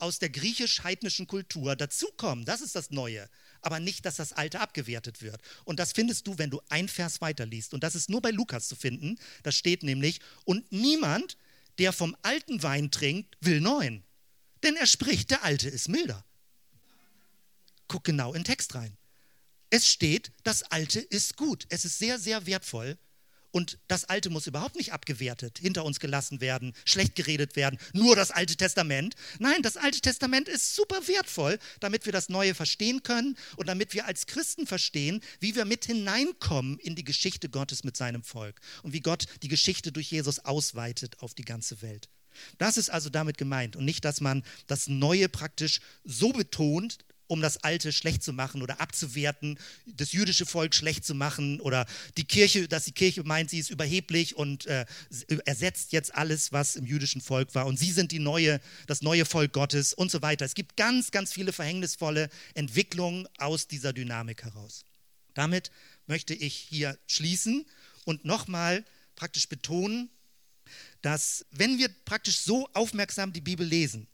aus 0.00 0.18
der 0.18 0.30
griechisch-heidnischen 0.30 1.28
Kultur 1.28 1.76
dazukommen. 1.76 2.44
Das 2.44 2.60
ist 2.60 2.74
das 2.74 2.90
Neue. 2.90 3.30
Aber 3.60 3.78
nicht, 3.78 4.06
dass 4.06 4.16
das 4.16 4.32
Alte 4.32 4.58
abgewertet 4.58 5.22
wird. 5.22 5.40
Und 5.64 5.78
das 5.78 5.92
findest 5.92 6.26
du, 6.26 6.36
wenn 6.36 6.50
du 6.50 6.60
ein 6.68 6.88
Vers 6.88 7.20
weiterliest. 7.20 7.74
Und 7.74 7.84
das 7.84 7.94
ist 7.94 8.10
nur 8.10 8.20
bei 8.20 8.32
Lukas 8.32 8.66
zu 8.66 8.74
finden. 8.74 9.20
Da 9.44 9.52
steht 9.52 9.84
nämlich, 9.84 10.18
und 10.44 10.72
niemand, 10.72 11.36
der 11.78 11.92
vom 11.92 12.16
alten 12.22 12.60
Wein 12.64 12.90
trinkt, 12.90 13.36
will 13.40 13.60
neuen. 13.60 14.02
Denn 14.64 14.74
er 14.74 14.88
spricht, 14.88 15.30
der 15.30 15.44
Alte 15.44 15.68
ist 15.68 15.88
milder. 15.88 16.24
Guck 17.86 18.02
genau 18.02 18.32
in 18.32 18.40
den 18.40 18.46
Text 18.46 18.74
rein. 18.74 18.96
Es 19.70 19.86
steht, 19.86 20.32
das 20.42 20.64
Alte 20.64 20.98
ist 20.98 21.36
gut. 21.36 21.66
Es 21.68 21.84
ist 21.84 21.98
sehr, 22.00 22.18
sehr 22.18 22.46
wertvoll. 22.46 22.98
Und 23.54 23.78
das 23.86 24.04
Alte 24.04 24.30
muss 24.30 24.48
überhaupt 24.48 24.74
nicht 24.74 24.92
abgewertet, 24.92 25.60
hinter 25.60 25.84
uns 25.84 26.00
gelassen 26.00 26.40
werden, 26.40 26.72
schlecht 26.84 27.14
geredet 27.14 27.54
werden, 27.54 27.78
nur 27.92 28.16
das 28.16 28.32
Alte 28.32 28.56
Testament. 28.56 29.14
Nein, 29.38 29.62
das 29.62 29.76
Alte 29.76 30.00
Testament 30.00 30.48
ist 30.48 30.74
super 30.74 31.06
wertvoll, 31.06 31.60
damit 31.78 32.04
wir 32.04 32.12
das 32.12 32.28
Neue 32.28 32.56
verstehen 32.56 33.04
können 33.04 33.36
und 33.56 33.68
damit 33.68 33.94
wir 33.94 34.06
als 34.06 34.26
Christen 34.26 34.66
verstehen, 34.66 35.20
wie 35.38 35.54
wir 35.54 35.66
mit 35.66 35.84
hineinkommen 35.84 36.80
in 36.80 36.96
die 36.96 37.04
Geschichte 37.04 37.48
Gottes 37.48 37.84
mit 37.84 37.96
seinem 37.96 38.24
Volk 38.24 38.60
und 38.82 38.92
wie 38.92 38.98
Gott 38.98 39.26
die 39.44 39.48
Geschichte 39.48 39.92
durch 39.92 40.10
Jesus 40.10 40.40
ausweitet 40.40 41.20
auf 41.20 41.34
die 41.34 41.44
ganze 41.44 41.80
Welt. 41.80 42.08
Das 42.58 42.76
ist 42.76 42.90
also 42.90 43.08
damit 43.08 43.38
gemeint 43.38 43.76
und 43.76 43.84
nicht, 43.84 44.04
dass 44.04 44.20
man 44.20 44.42
das 44.66 44.88
Neue 44.88 45.28
praktisch 45.28 45.78
so 46.02 46.32
betont, 46.32 46.98
um 47.34 47.40
das 47.40 47.58
Alte 47.58 47.92
schlecht 47.92 48.22
zu 48.22 48.32
machen 48.32 48.62
oder 48.62 48.80
abzuwerten, 48.80 49.58
das 49.86 50.12
jüdische 50.12 50.46
Volk 50.46 50.72
schlecht 50.72 51.04
zu 51.04 51.14
machen 51.14 51.60
oder 51.60 51.84
die 52.16 52.24
Kirche, 52.24 52.68
dass 52.68 52.84
die 52.84 52.92
Kirche 52.92 53.24
meint, 53.24 53.50
sie 53.50 53.58
ist 53.58 53.70
überheblich 53.70 54.36
und 54.36 54.66
äh, 54.66 54.86
ersetzt 55.44 55.92
jetzt 55.92 56.14
alles, 56.14 56.52
was 56.52 56.76
im 56.76 56.86
jüdischen 56.86 57.20
Volk 57.20 57.54
war 57.56 57.66
und 57.66 57.76
sie 57.76 57.90
sind 57.90 58.12
die 58.12 58.20
neue, 58.20 58.60
das 58.86 59.02
neue 59.02 59.24
Volk 59.24 59.52
Gottes 59.52 59.92
und 59.92 60.12
so 60.12 60.22
weiter. 60.22 60.44
Es 60.44 60.54
gibt 60.54 60.76
ganz, 60.76 61.10
ganz 61.10 61.32
viele 61.32 61.52
verhängnisvolle 61.52 62.30
Entwicklungen 62.54 63.26
aus 63.38 63.66
dieser 63.66 63.92
Dynamik 63.92 64.44
heraus. 64.44 64.84
Damit 65.34 65.72
möchte 66.06 66.34
ich 66.34 66.54
hier 66.54 66.96
schließen 67.08 67.66
und 68.04 68.24
nochmal 68.24 68.84
praktisch 69.16 69.48
betonen, 69.48 70.08
dass 71.02 71.44
wenn 71.50 71.78
wir 71.78 71.88
praktisch 72.04 72.38
so 72.38 72.68
aufmerksam 72.74 73.32
die 73.32 73.40
Bibel 73.40 73.66
lesen, 73.66 74.06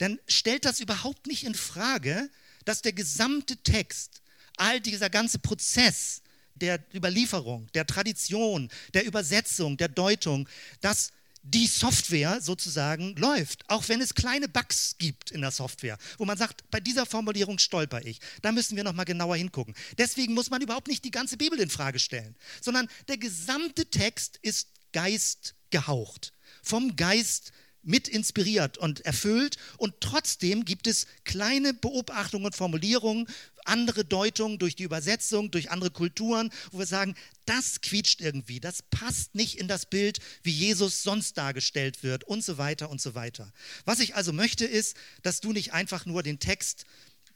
dann 0.00 0.18
stellt 0.26 0.64
das 0.64 0.80
überhaupt 0.80 1.26
nicht 1.26 1.44
in 1.44 1.54
Frage, 1.54 2.30
dass 2.64 2.80
der 2.80 2.92
gesamte 2.92 3.58
Text, 3.58 4.22
all 4.56 4.80
dieser 4.80 5.10
ganze 5.10 5.38
Prozess 5.38 6.22
der 6.54 6.82
Überlieferung, 6.94 7.68
der 7.74 7.86
Tradition, 7.86 8.70
der 8.94 9.04
Übersetzung, 9.04 9.76
der 9.76 9.88
Deutung, 9.88 10.48
dass 10.80 11.12
die 11.42 11.66
Software 11.66 12.40
sozusagen 12.40 13.14
läuft, 13.16 13.68
auch 13.68 13.88
wenn 13.88 14.00
es 14.00 14.14
kleine 14.14 14.48
Bugs 14.48 14.96
gibt 14.98 15.30
in 15.30 15.42
der 15.42 15.50
Software, 15.50 15.98
wo 16.16 16.24
man 16.24 16.38
sagt, 16.38 16.68
bei 16.70 16.80
dieser 16.80 17.04
Formulierung 17.04 17.58
stolper 17.58 18.04
ich. 18.04 18.20
Da 18.40 18.52
müssen 18.52 18.76
wir 18.76 18.84
noch 18.84 18.92
mal 18.94 19.04
genauer 19.04 19.36
hingucken. 19.36 19.74
Deswegen 19.98 20.32
muss 20.32 20.50
man 20.50 20.62
überhaupt 20.62 20.88
nicht 20.88 21.04
die 21.04 21.10
ganze 21.10 21.36
Bibel 21.36 21.60
in 21.60 21.70
Frage 21.70 21.98
stellen, 21.98 22.36
sondern 22.60 22.88
der 23.08 23.18
gesamte 23.18 23.86
Text 23.86 24.38
ist 24.42 24.68
Geist 24.92 25.54
gehaucht, 25.70 26.32
vom 26.62 26.96
Geist 26.96 27.52
mit 27.82 28.08
inspiriert 28.08 28.78
und 28.78 29.00
erfüllt. 29.06 29.56
Und 29.78 29.94
trotzdem 30.00 30.64
gibt 30.64 30.86
es 30.86 31.06
kleine 31.24 31.74
Beobachtungen 31.74 32.46
und 32.46 32.54
Formulierungen, 32.54 33.26
andere 33.64 34.04
Deutungen 34.04 34.58
durch 34.58 34.74
die 34.74 34.84
Übersetzung, 34.84 35.50
durch 35.50 35.70
andere 35.70 35.90
Kulturen, 35.90 36.50
wo 36.72 36.78
wir 36.78 36.86
sagen, 36.86 37.14
das 37.44 37.80
quietscht 37.80 38.20
irgendwie, 38.20 38.60
das 38.60 38.82
passt 38.82 39.34
nicht 39.34 39.58
in 39.58 39.68
das 39.68 39.86
Bild, 39.86 40.18
wie 40.42 40.52
Jesus 40.52 41.02
sonst 41.02 41.36
dargestellt 41.36 42.02
wird 42.02 42.24
und 42.24 42.44
so 42.44 42.58
weiter 42.58 42.90
und 42.90 43.00
so 43.00 43.14
weiter. 43.14 43.52
Was 43.84 44.00
ich 44.00 44.14
also 44.14 44.32
möchte, 44.32 44.64
ist, 44.64 44.96
dass 45.22 45.40
du 45.40 45.52
nicht 45.52 45.72
einfach 45.72 46.06
nur 46.06 46.22
den 46.22 46.38
Text 46.38 46.86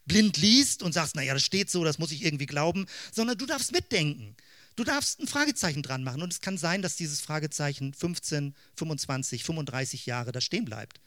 blind 0.07 0.37
liest 0.37 0.83
und 0.83 0.93
sagst, 0.93 1.17
naja, 1.17 1.35
das 1.35 1.45
steht 1.45 1.71
so, 1.71 1.85
das 1.85 1.99
muss 1.99 2.13
ich 2.13 2.25
irgendwie 2.25 2.47
glauben, 2.47 2.87
sondern 3.13 3.39
du 3.39 3.47
darfst 3.47 3.73
mitdenken. 3.73 4.37
Du 4.77 4.83
darfst 4.83 5.21
ein 5.21 5.29
Fragezeichen 5.29 5.83
dran 5.83 6.03
machen 6.03 6.23
und 6.23 6.33
es 6.33 6.41
kann 6.41 6.59
sein, 6.59 6.83
dass 6.83 6.97
dieses 6.97 7.21
Fragezeichen 7.21 7.95
15, 7.95 8.55
25, 8.77 9.45
35 9.45 10.07
Jahre 10.07 10.33
da 10.33 10.41
stehen 10.41 10.65
bleibt 10.65 11.01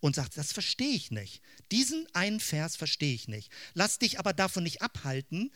und 0.00 0.16
sagt, 0.16 0.36
das 0.38 0.52
verstehe 0.52 0.94
ich 0.94 1.10
nicht. 1.10 1.42
Diesen 1.70 2.06
einen 2.14 2.40
Vers 2.40 2.76
verstehe 2.76 3.14
ich 3.14 3.28
nicht. 3.28 3.50
Lass 3.74 3.98
dich 3.98 4.18
aber 4.18 4.32
davon 4.32 4.62
nicht 4.62 4.80
abhalten, 4.80 5.50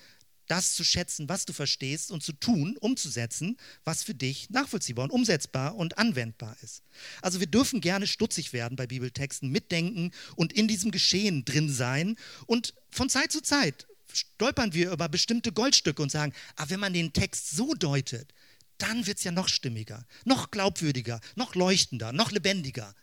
das 0.47 0.75
zu 0.75 0.85
schätzen, 0.85 1.31
was 1.31 1.47
du 1.47 1.55
verstehst 1.55 2.11
und 2.11 2.23
zu 2.23 2.33
tun, 2.35 2.77
umzusetzen, 2.79 3.57
was 3.85 4.03
für 4.03 4.15
dich 4.15 4.51
nachvollziehbar 4.51 5.05
und 5.05 5.11
umsetzbar 5.11 5.75
und 5.75 5.97
anwendbar 5.97 6.55
ist. 6.61 6.83
Also 7.23 7.41
wir 7.41 7.47
dürfen 7.47 7.81
gerne 7.81 8.07
stutzig 8.07 8.53
werden 8.53 8.77
bei 8.77 8.87
Bibeltexten, 8.87 9.51
mitdenken 9.51 10.13
und 10.37 10.53
in 10.53 10.69
diesem 10.69 10.91
Geschehen 10.91 11.47
drin 11.47 11.73
sein 11.73 12.17
und 12.47 12.75
von 12.91 13.09
Zeit 13.09 13.33
zu 13.33 13.41
Zeit 13.41 13.87
stolpern 14.17 14.73
wir 14.73 14.91
über 14.91 15.09
bestimmte 15.09 15.53
Goldstücke 15.53 16.03
und 16.03 16.11
sagen, 16.11 16.33
ah, 16.57 16.67
wenn 16.69 16.81
man 16.81 16.93
den 16.93 17.13
Text 17.13 17.51
so 17.51 17.75
deutet, 17.75 18.33
dann 18.79 19.07
wird 19.07 19.19
es 19.19 19.25
ja 19.25 19.31
noch 19.31 19.49
stimmiger, 19.49 20.05
noch 20.25 20.51
glaubwürdiger, 20.51 21.21
noch 21.37 21.55
leuchtender, 21.55 22.13
noch 22.13 22.33
lebendiger. 22.33 22.95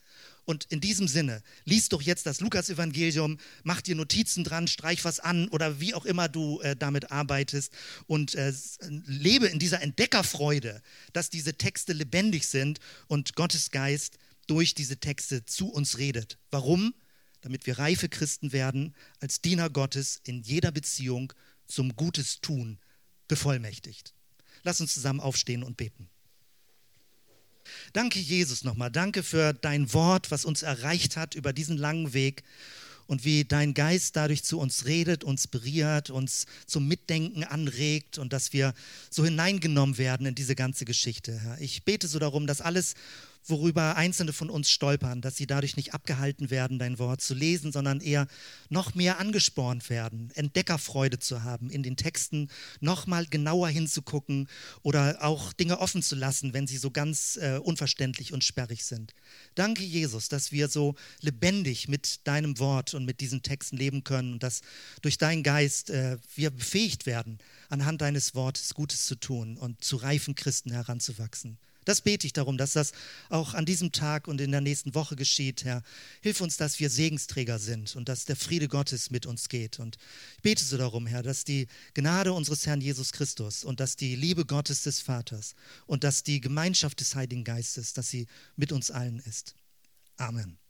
Und 0.44 0.66
in 0.66 0.82
diesem 0.82 1.08
Sinne, 1.08 1.44
lies 1.66 1.90
doch 1.90 2.02
jetzt 2.02 2.26
das 2.26 2.42
Lukas-Evangelium, 2.42 3.38
mach 3.64 3.82
dir 3.82 3.96
Notizen 3.96 4.44
dran, 4.44 4.68
streich 4.68 5.06
was 5.06 5.20
an 5.20 5.48
oder 5.50 5.80
wie 5.80 5.94
auch 5.94 6.06
immer 6.06 6.28
du 6.28 6.60
äh, 6.62 6.76
damit 6.76 7.12
arbeitest 7.12 7.72
und 8.08 8.36
äh, 8.36 8.52
lebe 9.06 9.48
in 9.48 9.60
dieser 9.60 9.82
Entdeckerfreude, 9.82 10.82
dass 11.14 11.30
diese 11.30 11.54
Texte 11.54 11.94
lebendig 11.94 12.48
sind 12.48 12.80
und 13.08 13.36
Gottes 13.36 13.72
Geist 13.72 14.18
durch 14.48 14.74
diese 14.74 14.98
Texte 14.98 15.46
zu 15.46 15.70
uns 15.70 15.98
redet. 16.00 16.38
Warum? 16.50 16.94
Damit 17.42 17.66
wir 17.66 17.80
reife 17.80 18.10
Christen 18.10 18.52
werden, 18.52 18.96
als 19.20 19.42
Diener 19.42 19.70
Gottes 19.70 20.22
in 20.24 20.42
jeder 20.42 20.72
Beziehung 20.72 21.34
zum 21.68 21.96
Gutes 21.96 22.42
tun 22.42 22.80
bevollmächtigt. 23.28 24.14
Lass 24.64 24.82
uns 24.82 24.94
zusammen 24.94 25.20
aufstehen 25.20 25.64
und 25.64 25.78
beten. 25.78 26.10
Danke, 27.94 28.20
Jesus, 28.20 28.64
nochmal. 28.64 28.92
Danke 28.92 29.24
für 29.24 29.54
dein 29.54 29.94
Wort, 29.94 30.32
was 30.32 30.46
uns 30.46 30.62
erreicht 30.62 31.18
hat 31.18 31.36
über 31.36 31.54
diesen 31.54 31.78
langen 31.78 32.14
Weg 32.14 32.44
und 33.08 33.26
wie 33.26 33.44
dein 33.44 33.74
Geist 33.74 34.16
dadurch 34.16 34.44
zu 34.44 34.60
uns 34.60 34.86
redet, 34.86 35.24
uns 35.24 35.48
berührt, 35.48 36.10
uns 36.10 36.46
zum 36.66 36.88
Mitdenken 36.88 37.44
anregt 37.44 38.18
und 38.18 38.34
dass 38.34 38.54
wir 38.54 38.74
so 39.10 39.26
hineingenommen 39.26 39.98
werden 39.98 40.28
in 40.28 40.36
diese 40.36 40.56
ganze 40.56 40.86
Geschichte. 40.86 41.40
Ich 41.60 41.84
bete 41.84 42.08
so 42.08 42.20
darum, 42.20 42.48
dass 42.48 42.62
alles 42.62 42.96
worüber 43.46 43.96
Einzelne 43.96 44.34
von 44.34 44.50
uns 44.50 44.70
stolpern, 44.70 45.22
dass 45.22 45.36
sie 45.36 45.48
dadurch 45.48 45.76
nicht 45.76 45.94
abgehalten 45.94 46.50
werden, 46.50 46.80
dein 46.80 47.00
Wort 47.00 47.22
zu 47.22 47.34
lesen, 47.34 47.72
sondern 47.72 48.00
eher 48.00 48.28
noch 48.70 48.96
mehr 48.96 49.20
angespornt 49.20 49.90
werden, 49.90 50.32
Entdeckerfreude 50.36 51.20
zu 51.20 51.44
haben, 51.44 51.70
in 51.70 51.84
den 51.84 51.98
Texten 51.98 52.50
nochmal 52.80 53.26
genauer 53.26 53.70
hinzugucken 53.70 54.48
oder 54.84 55.18
auch 55.22 55.54
Dinge 55.54 55.80
offen 55.80 56.02
zu 56.02 56.16
lassen, 56.16 56.54
wenn 56.54 56.68
sie 56.68 56.78
so 56.78 56.92
ganz 56.92 57.38
äh, 57.38 57.58
unverständlich 57.58 58.34
und 58.34 58.44
sperrig 58.44 58.86
sind. 58.86 59.14
Danke, 59.56 59.84
Jesus, 59.84 60.30
dass 60.30 60.52
wir 60.52 60.68
so 60.68 60.96
lebendig 61.22 61.88
mit 61.88 62.28
deinem 62.28 62.60
Wort 62.60 62.94
und 62.94 63.06
mit 63.06 63.20
diesen 63.22 63.42
Texten 63.42 63.78
leben 63.78 64.04
können 64.04 64.34
und 64.34 64.44
dass 64.44 64.62
durch 65.02 65.18
deinen 65.18 65.44
Geist 65.44 65.90
äh, 65.90 66.18
wir 66.36 66.52
befähigt 66.52 67.06
werden, 67.06 67.40
anhand 67.70 68.02
deines 68.02 68.36
Wortes 68.36 68.74
Gutes 68.74 69.06
zu 69.06 69.16
tun 69.16 69.58
und 69.58 69.84
zu 69.84 69.98
reifen 69.98 70.36
Christen 70.36 70.72
heranzuwachsen. 70.72 71.58
Das 71.86 72.02
bete 72.02 72.28
ich 72.28 72.34
darum, 72.34 72.58
dass 72.58 72.74
das 72.74 72.92
auch 73.30 73.54
an 73.54 73.66
diesem 73.66 73.92
Tag 73.92 74.28
und 74.28 74.40
in 74.40 74.52
der 74.52 74.62
nächsten 74.62 74.94
Woche 74.94 75.16
geschieht, 75.16 75.64
Herr. 75.64 75.82
Hilf 76.22 76.40
uns, 76.42 76.58
dass 76.58 76.80
wir 76.80 76.90
Segensträger 76.90 77.58
sind 77.58 77.96
und 77.96 78.08
dass 78.08 78.26
der 78.26 78.36
Friede 78.36 78.68
Gottes 78.68 79.10
mit 79.10 79.26
uns 79.26 79.50
geht. 79.50 79.80
Und 79.80 79.98
ich 80.38 80.42
bete 80.44 80.64
so 80.64 80.78
darum, 80.78 81.08
Herr, 81.08 81.24
dass 81.24 81.44
die 81.44 81.68
Gnade 81.96 82.34
unseres 82.34 82.68
Herrn 82.68 82.82
Jesus 82.82 83.12
Christus 83.12 83.64
und 83.64 83.80
dass 83.80 83.96
die 83.96 84.16
Liebe 84.16 84.46
Gottes 84.46 84.84
des 84.84 85.02
Vaters 85.02 85.56
und 85.88 86.04
dass 86.04 86.24
die 86.24 86.40
Gemeinschaft 86.40 87.00
des 87.00 87.16
Heiligen 87.16 87.44
Geistes, 87.44 87.94
dass 87.94 88.10
sie 88.10 88.28
mit 88.56 88.72
uns 88.72 88.92
allen 88.92 89.20
ist. 89.20 89.56
Amen. 90.18 90.61